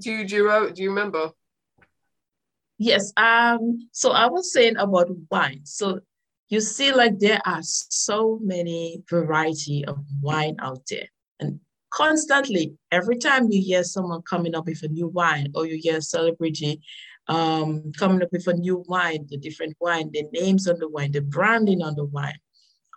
Do, 0.00 0.10
you, 0.10 0.26
do, 0.26 0.36
you, 0.36 0.72
do 0.74 0.82
you 0.82 0.90
remember? 0.90 1.30
Yes 2.78 3.12
um 3.16 3.88
so 3.92 4.10
i 4.10 4.26
was 4.26 4.52
saying 4.52 4.76
about 4.76 5.08
wine. 5.30 5.60
So 5.62 6.00
you 6.52 6.60
see 6.60 6.92
like 6.92 7.18
there 7.18 7.40
are 7.46 7.62
so 7.62 8.38
many 8.42 9.02
variety 9.08 9.86
of 9.86 9.98
wine 10.20 10.54
out 10.60 10.82
there. 10.90 11.08
And 11.40 11.58
constantly 11.90 12.74
every 12.90 13.16
time 13.16 13.50
you 13.50 13.62
hear 13.62 13.82
someone 13.82 14.20
coming 14.20 14.54
up 14.54 14.66
with 14.66 14.82
a 14.82 14.88
new 14.88 15.08
wine 15.08 15.48
or 15.54 15.64
you 15.64 15.78
hear 15.80 15.96
a 15.96 16.02
celebrity 16.02 16.82
um, 17.28 17.90
coming 17.98 18.22
up 18.22 18.28
with 18.32 18.46
a 18.48 18.52
new 18.52 18.84
wine 18.86 19.26
the 19.30 19.38
different 19.38 19.74
wine 19.80 20.10
the 20.12 20.24
names 20.32 20.68
on 20.68 20.78
the 20.78 20.88
wine 20.88 21.12
the 21.12 21.22
branding 21.22 21.80
on 21.80 21.94
the 21.94 22.04
wine 22.04 22.38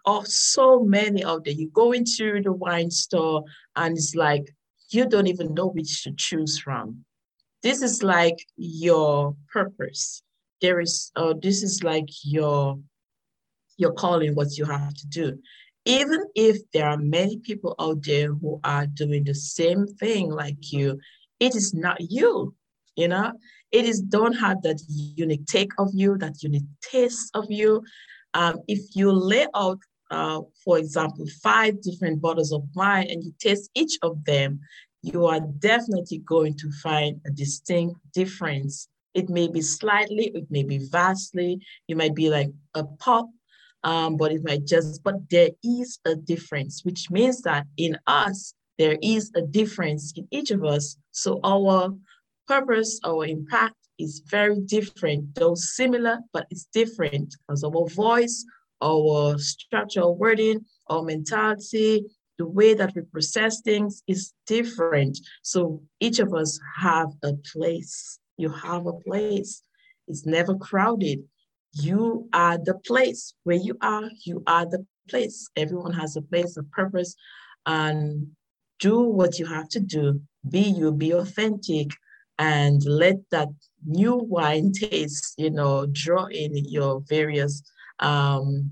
oh 0.06 0.24
so 0.26 0.82
many 0.82 1.24
out 1.24 1.45
there. 1.45 1.53
You 1.53 1.70
go 1.70 1.93
into 1.93 2.41
the 2.41 2.51
wine 2.51 2.91
store 2.91 3.45
and 3.78 3.95
it's 3.97 4.16
like 4.16 4.53
you 4.89 5.08
don't 5.08 5.28
even 5.28 5.53
know 5.53 5.68
which 5.68 6.03
to 6.03 6.12
choose 6.12 6.60
from. 6.60 7.06
This 7.64 7.82
is 7.82 8.03
like 8.03 8.38
your 8.58 9.36
purpose. 9.51 10.24
There 10.62 10.82
is 10.82 11.12
uh, 11.16 11.36
this 11.41 11.64
is 11.64 11.84
like 11.84 12.10
your 12.24 12.80
your 13.78 13.94
calling, 13.94 14.36
what 14.36 14.58
you 14.58 14.66
have 14.66 14.94
to 14.94 15.08
do. 15.08 15.40
Even 15.86 16.24
if 16.36 16.58
there 16.72 16.90
are 16.90 16.98
many 16.98 17.38
people 17.38 17.76
out 17.80 18.04
there 18.04 18.34
who 18.34 18.60
are 18.64 18.88
doing 18.88 19.24
the 19.24 19.36
same 19.36 19.86
thing 19.86 20.32
like 20.32 20.72
you, 20.72 21.00
it 21.40 21.56
is 21.56 21.74
not 21.74 21.98
you, 22.00 22.56
you 22.96 23.08
know? 23.08 23.34
It 23.72 23.86
is 23.86 24.02
don't 24.02 24.34
have 24.34 24.62
that 24.64 24.82
unique 24.88 25.46
take 25.46 25.72
of 25.78 25.90
you, 25.94 26.18
that 26.18 26.42
unique 26.42 26.64
taste 26.82 27.30
of 27.36 27.46
you. 27.50 27.84
Um, 28.34 28.60
if 28.68 28.96
you 28.96 29.12
lay 29.12 29.48
out, 29.54 29.80
uh, 30.10 30.42
for 30.64 30.78
example, 30.78 31.26
five 31.44 31.82
different 31.82 32.22
bottles 32.22 32.52
of 32.52 32.64
wine 32.74 33.08
and 33.10 33.24
you 33.24 33.34
taste 33.40 33.70
each 33.76 33.98
of 34.02 34.24
them, 34.26 34.62
you 35.02 35.26
are 35.28 35.42
definitely 35.60 36.20
going 36.20 36.56
to 36.58 36.72
find 36.72 37.22
a 37.28 37.32
distinct 37.32 38.00
difference. 38.14 38.88
It 39.14 39.30
may 39.30 39.48
be 39.48 39.62
slightly, 39.62 40.32
it 40.34 40.50
may 40.50 40.64
be 40.64 40.80
vastly. 40.80 41.60
You 41.88 41.96
might 41.96 42.16
be 42.16 42.30
like 42.30 42.50
a 42.74 42.84
pop 42.84 43.30
um, 43.86 44.18
but 44.18 44.32
it 44.32 44.44
might 44.44 44.66
just, 44.66 45.04
but 45.04 45.16
there 45.30 45.52
is 45.64 46.00
a 46.06 46.16
difference, 46.16 46.84
which 46.84 47.10
means 47.12 47.42
that 47.44 47.68
in 47.78 47.98
us, 48.08 48.56
there 48.80 48.98
is 49.02 49.32
a 49.36 49.42
difference 49.42 50.12
in 50.18 50.28
each 50.32 50.50
of 50.52 50.66
us. 50.66 50.98
So 51.12 51.40
our 51.44 51.94
purpose, 52.48 53.00
our 53.06 53.26
impact 53.26 53.76
is 54.00 54.24
very 54.26 54.60
different, 54.60 55.36
though 55.36 55.54
similar, 55.56 56.18
but 56.34 56.48
it's 56.50 56.68
different 56.74 57.36
because 57.48 57.64
our 57.64 57.88
voice, 57.90 58.44
our 58.82 59.38
structural 59.38 60.18
wording, 60.18 60.66
our 60.88 61.04
mentality, 61.04 62.06
the 62.40 62.48
way 62.48 62.74
that 62.74 62.94
we 62.96 63.04
process 63.04 63.62
things 63.62 64.02
is 64.08 64.34
different. 64.48 65.20
So 65.44 65.82
each 66.00 66.20
of 66.20 66.34
us 66.34 66.60
have 66.78 67.10
a 67.24 67.34
place. 67.54 68.20
You 68.38 68.50
have 68.50 68.88
a 68.88 68.94
place. 68.94 69.62
It's 70.08 70.26
never 70.26 70.56
crowded. 70.56 71.20
You 71.76 72.30
are 72.34 72.58
the 72.58 72.76
place. 72.76 73.34
Where 73.44 73.58
you 73.58 73.78
are, 73.82 74.10
you 74.26 74.44
are 74.48 74.66
the 74.66 74.86
place. 75.10 75.50
Everyone 75.56 75.94
has 75.94 76.16
a 76.16 76.22
place, 76.22 76.58
a 76.58 76.64
purpose, 76.64 77.16
and 77.66 78.28
do 78.80 79.02
what 79.02 79.40
you 79.40 79.46
have 79.46 79.70
to 79.70 79.80
do. 79.80 80.22
Be 80.50 80.62
you, 80.62 80.92
be 80.92 81.12
authentic, 81.12 81.90
and 82.40 82.84
let 82.86 83.18
that 83.32 83.50
new 83.86 84.16
wine 84.16 84.72
taste, 84.80 85.36
you 85.38 85.52
know, 85.52 85.86
draw 85.92 86.26
in 86.26 86.56
your 86.56 87.02
various 87.08 87.62
um, 88.00 88.72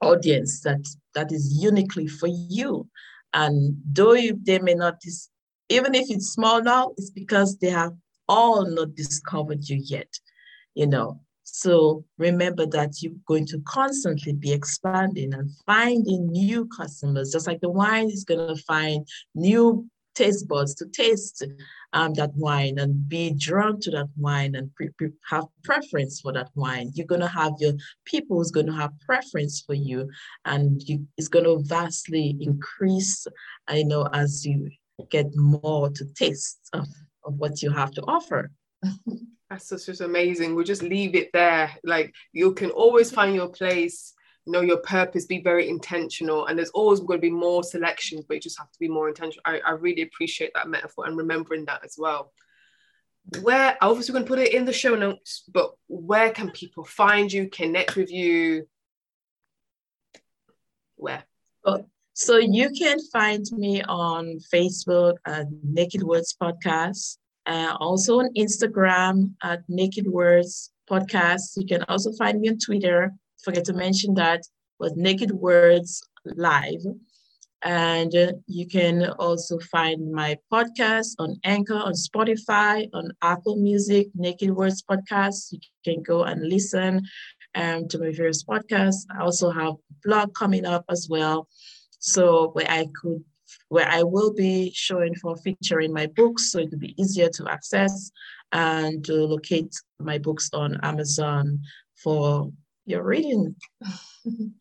audience 0.00 0.60
that 0.60 0.86
that 1.14 1.32
is 1.32 1.62
uniquely 1.62 2.06
for 2.06 2.28
you. 2.28 2.88
And 3.32 3.76
though 3.84 4.14
you, 4.14 4.38
they 4.42 4.58
may 4.58 4.74
not, 4.74 5.00
dis- 5.00 5.30
even 5.68 5.94
if 5.94 6.10
it's 6.10 6.32
small 6.32 6.62
now, 6.62 6.92
it's 6.96 7.10
because 7.10 7.58
they 7.58 7.70
have 7.70 7.92
all 8.28 8.64
not 8.66 8.94
discovered 8.94 9.68
you 9.68 9.76
yet, 9.76 10.12
you 10.74 10.86
know. 10.86 11.20
So 11.52 12.04
remember 12.16 12.64
that 12.66 13.02
you're 13.02 13.12
going 13.26 13.46
to 13.46 13.60
constantly 13.66 14.32
be 14.32 14.52
expanding 14.52 15.34
and 15.34 15.50
finding 15.66 16.28
new 16.28 16.66
customers, 16.66 17.32
just 17.32 17.46
like 17.46 17.60
the 17.60 17.70
wine 17.70 18.08
is 18.08 18.24
going 18.24 18.54
to 18.54 18.62
find 18.62 19.06
new 19.34 19.88
taste 20.14 20.48
buds 20.48 20.74
to 20.74 20.86
taste 20.86 21.44
um, 21.92 22.14
that 22.14 22.30
wine 22.34 22.78
and 22.78 23.08
be 23.08 23.32
drawn 23.32 23.80
to 23.80 23.90
that 23.90 24.08
wine 24.16 24.54
and 24.54 24.74
pre- 24.74 24.90
pre- 24.90 25.12
have 25.28 25.46
preference 25.64 26.20
for 26.20 26.32
that 26.32 26.50
wine. 26.54 26.92
You're 26.94 27.06
going 27.06 27.20
to 27.20 27.28
have 27.28 27.52
your 27.58 27.72
people 28.04 28.36
who's 28.36 28.50
going 28.50 28.66
to 28.66 28.72
have 28.72 28.92
preference 29.00 29.62
for 29.66 29.74
you, 29.74 30.08
and 30.44 30.80
you, 30.86 31.06
it's 31.16 31.28
going 31.28 31.46
to 31.46 31.62
vastly 31.64 32.36
increase. 32.40 33.26
I 33.66 33.82
know 33.82 34.08
as 34.12 34.44
you 34.44 34.70
get 35.10 35.34
more 35.34 35.90
to 35.90 36.04
taste 36.14 36.60
of, 36.72 36.86
of 37.24 37.34
what 37.34 37.62
you 37.62 37.70
have 37.70 37.90
to 37.92 38.02
offer. 38.02 38.50
That's 39.50 39.68
just 39.68 40.00
amazing. 40.00 40.54
We'll 40.54 40.64
just 40.64 40.82
leave 40.82 41.16
it 41.16 41.30
there. 41.32 41.76
Like 41.82 42.14
you 42.32 42.54
can 42.54 42.70
always 42.70 43.10
find 43.10 43.34
your 43.34 43.48
place 43.48 44.14
know 44.46 44.60
your 44.60 44.78
purpose, 44.78 45.26
be 45.26 45.42
very 45.42 45.68
intentional. 45.68 46.46
And 46.46 46.58
there's 46.58 46.70
always 46.70 47.00
going 47.00 47.18
to 47.18 47.26
be 47.26 47.30
more 47.30 47.62
selections, 47.62 48.24
but 48.26 48.34
you 48.34 48.40
just 48.40 48.58
have 48.58 48.70
to 48.70 48.78
be 48.78 48.88
more 48.88 49.08
intentional. 49.08 49.42
I, 49.44 49.60
I 49.60 49.70
really 49.72 50.02
appreciate 50.02 50.52
that 50.54 50.68
metaphor 50.68 51.06
and 51.06 51.16
remembering 51.16 51.64
that 51.66 51.84
as 51.84 51.96
well. 51.98 52.32
Where 53.42 53.76
obviously 53.80 54.12
we're 54.12 54.20
going 54.20 54.26
to 54.26 54.34
put 54.34 54.48
it 54.48 54.54
in 54.54 54.64
the 54.64 54.72
show 54.72 54.94
notes, 54.94 55.44
but 55.52 55.72
where 55.88 56.30
can 56.30 56.50
people 56.50 56.84
find 56.84 57.32
you, 57.32 57.48
connect 57.48 57.96
with 57.96 58.10
you? 58.10 58.66
Where? 60.96 61.22
Oh, 61.64 61.86
so 62.14 62.38
you 62.38 62.70
can 62.70 62.98
find 63.12 63.44
me 63.52 63.82
on 63.82 64.38
Facebook 64.52 65.16
at 65.26 65.46
Naked 65.62 66.02
Words 66.02 66.34
Podcast, 66.40 67.18
uh, 67.50 67.76
also 67.80 68.20
on 68.20 68.32
Instagram 68.34 69.32
at 69.42 69.60
Naked 69.68 70.06
Words 70.06 70.70
Podcast. 70.88 71.56
You 71.56 71.66
can 71.66 71.82
also 71.88 72.12
find 72.12 72.40
me 72.40 72.48
on 72.50 72.58
Twitter 72.58 73.12
forget 73.42 73.64
to 73.64 73.72
mention 73.72 74.14
that 74.14 74.42
was 74.78 74.92
Naked 74.96 75.32
Words 75.32 76.02
Live. 76.24 76.84
And 77.62 78.14
uh, 78.14 78.32
you 78.46 78.66
can 78.66 79.10
also 79.18 79.58
find 79.58 80.12
my 80.12 80.38
podcast 80.50 81.08
on 81.18 81.38
Anchor, 81.44 81.74
on 81.74 81.92
Spotify, 81.92 82.88
on 82.94 83.12
Apple 83.20 83.56
Music, 83.56 84.08
Naked 84.14 84.50
Words 84.50 84.82
Podcast. 84.82 85.52
You 85.52 85.58
can 85.84 86.02
go 86.02 86.22
and 86.24 86.48
listen 86.48 87.02
um, 87.54 87.86
to 87.88 87.98
my 87.98 88.12
various 88.12 88.44
podcasts. 88.44 89.04
I 89.14 89.22
also 89.22 89.50
have 89.50 89.74
a 89.74 89.94
blog 90.04 90.34
coming 90.34 90.64
up 90.64 90.84
as 90.88 91.06
well. 91.10 91.48
So 91.98 92.48
where 92.54 92.70
I 92.70 92.86
could 93.02 93.22
where 93.68 93.88
I 93.88 94.02
will 94.02 94.32
be 94.32 94.72
showing 94.74 95.14
for 95.14 95.36
featuring 95.36 95.92
my 95.92 96.06
books, 96.06 96.50
so 96.50 96.58
it 96.58 96.70
will 96.70 96.78
be 96.78 97.00
easier 97.00 97.28
to 97.30 97.48
access 97.48 98.10
and 98.52 99.04
to 99.04 99.14
locate 99.14 99.74
my 99.98 100.18
books 100.18 100.50
on 100.52 100.78
Amazon 100.82 101.60
for 101.96 102.50
your 102.86 103.02
reading. 103.02 103.54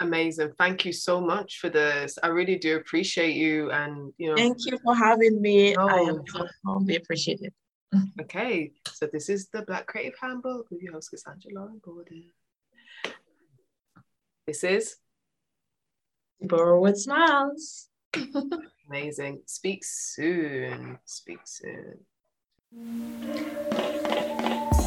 Amazing. 0.00 0.52
Thank 0.56 0.86
you 0.86 0.92
so 0.92 1.20
much 1.20 1.58
for 1.58 1.68
this. 1.68 2.18
I 2.22 2.28
really 2.28 2.56
do 2.56 2.76
appreciate 2.76 3.36
you 3.36 3.70
and 3.70 4.12
you 4.16 4.30
know 4.30 4.36
Thank 4.36 4.56
you 4.64 4.78
for 4.82 4.94
having 4.94 5.40
me. 5.42 5.76
Oh. 5.76 5.88
I 5.88 6.08
am 6.08 6.24
profoundly 6.24 6.96
appreciated. 6.96 7.52
Okay, 8.20 8.70
so 8.92 9.08
this 9.12 9.28
is 9.28 9.48
the 9.48 9.62
Black 9.62 9.84
Creative 9.88 10.14
Handbook 10.20 10.70
with 10.70 10.80
your 10.80 10.92
host 10.92 11.10
Cassandra 11.10 11.50
Lauren 11.52 11.80
Gordon. 11.82 12.30
This 14.46 14.62
is 14.62 14.96
Borrow 16.40 16.80
with 16.80 17.00
Smiles. 17.00 17.89
Amazing. 18.88 19.42
Speak 19.46 19.84
soon. 19.84 20.98
Speak 21.04 21.38
soon. 21.44 21.98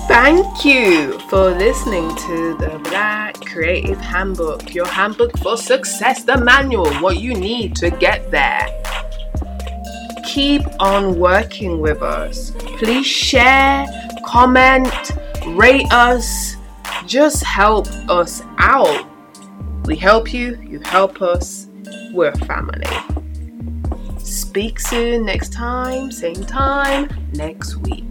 Thank 0.08 0.66
you 0.66 1.20
for 1.30 1.52
listening 1.52 2.16
to 2.16 2.56
the 2.58 2.80
Black 2.84 3.36
Creative 3.46 4.00
Handbook, 4.00 4.74
your 4.74 4.86
handbook 4.86 5.38
for 5.40 5.58
success, 5.58 6.24
the 6.24 6.38
manual, 6.38 6.94
what 6.96 7.20
you 7.20 7.34
need 7.34 7.76
to 7.78 7.90
get 7.90 8.30
there. 8.30 8.68
Keep 10.26 10.64
on 10.80 11.18
working 11.20 11.80
with 11.80 12.02
us. 12.02 12.52
Please 12.78 13.06
share, 13.06 13.86
comment, 14.26 15.12
rate 15.48 15.92
us, 15.92 16.56
just 17.06 17.44
help 17.44 17.88
us 18.10 18.44
out. 18.58 19.06
We 19.86 19.96
help 19.96 20.34
you, 20.34 20.62
you 20.62 20.80
help 20.80 21.22
us, 21.22 21.68
we're 22.14 22.34
family. 22.34 22.86
Speak 24.34 24.80
soon 24.80 25.26
next 25.26 25.54
time, 25.54 26.12
same 26.12 26.44
time, 26.44 27.08
next 27.34 27.76
week 27.76 28.04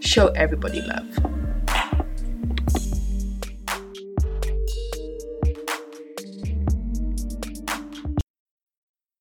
show 0.00 0.28
everybody 0.28 0.82
love. 0.82 1.35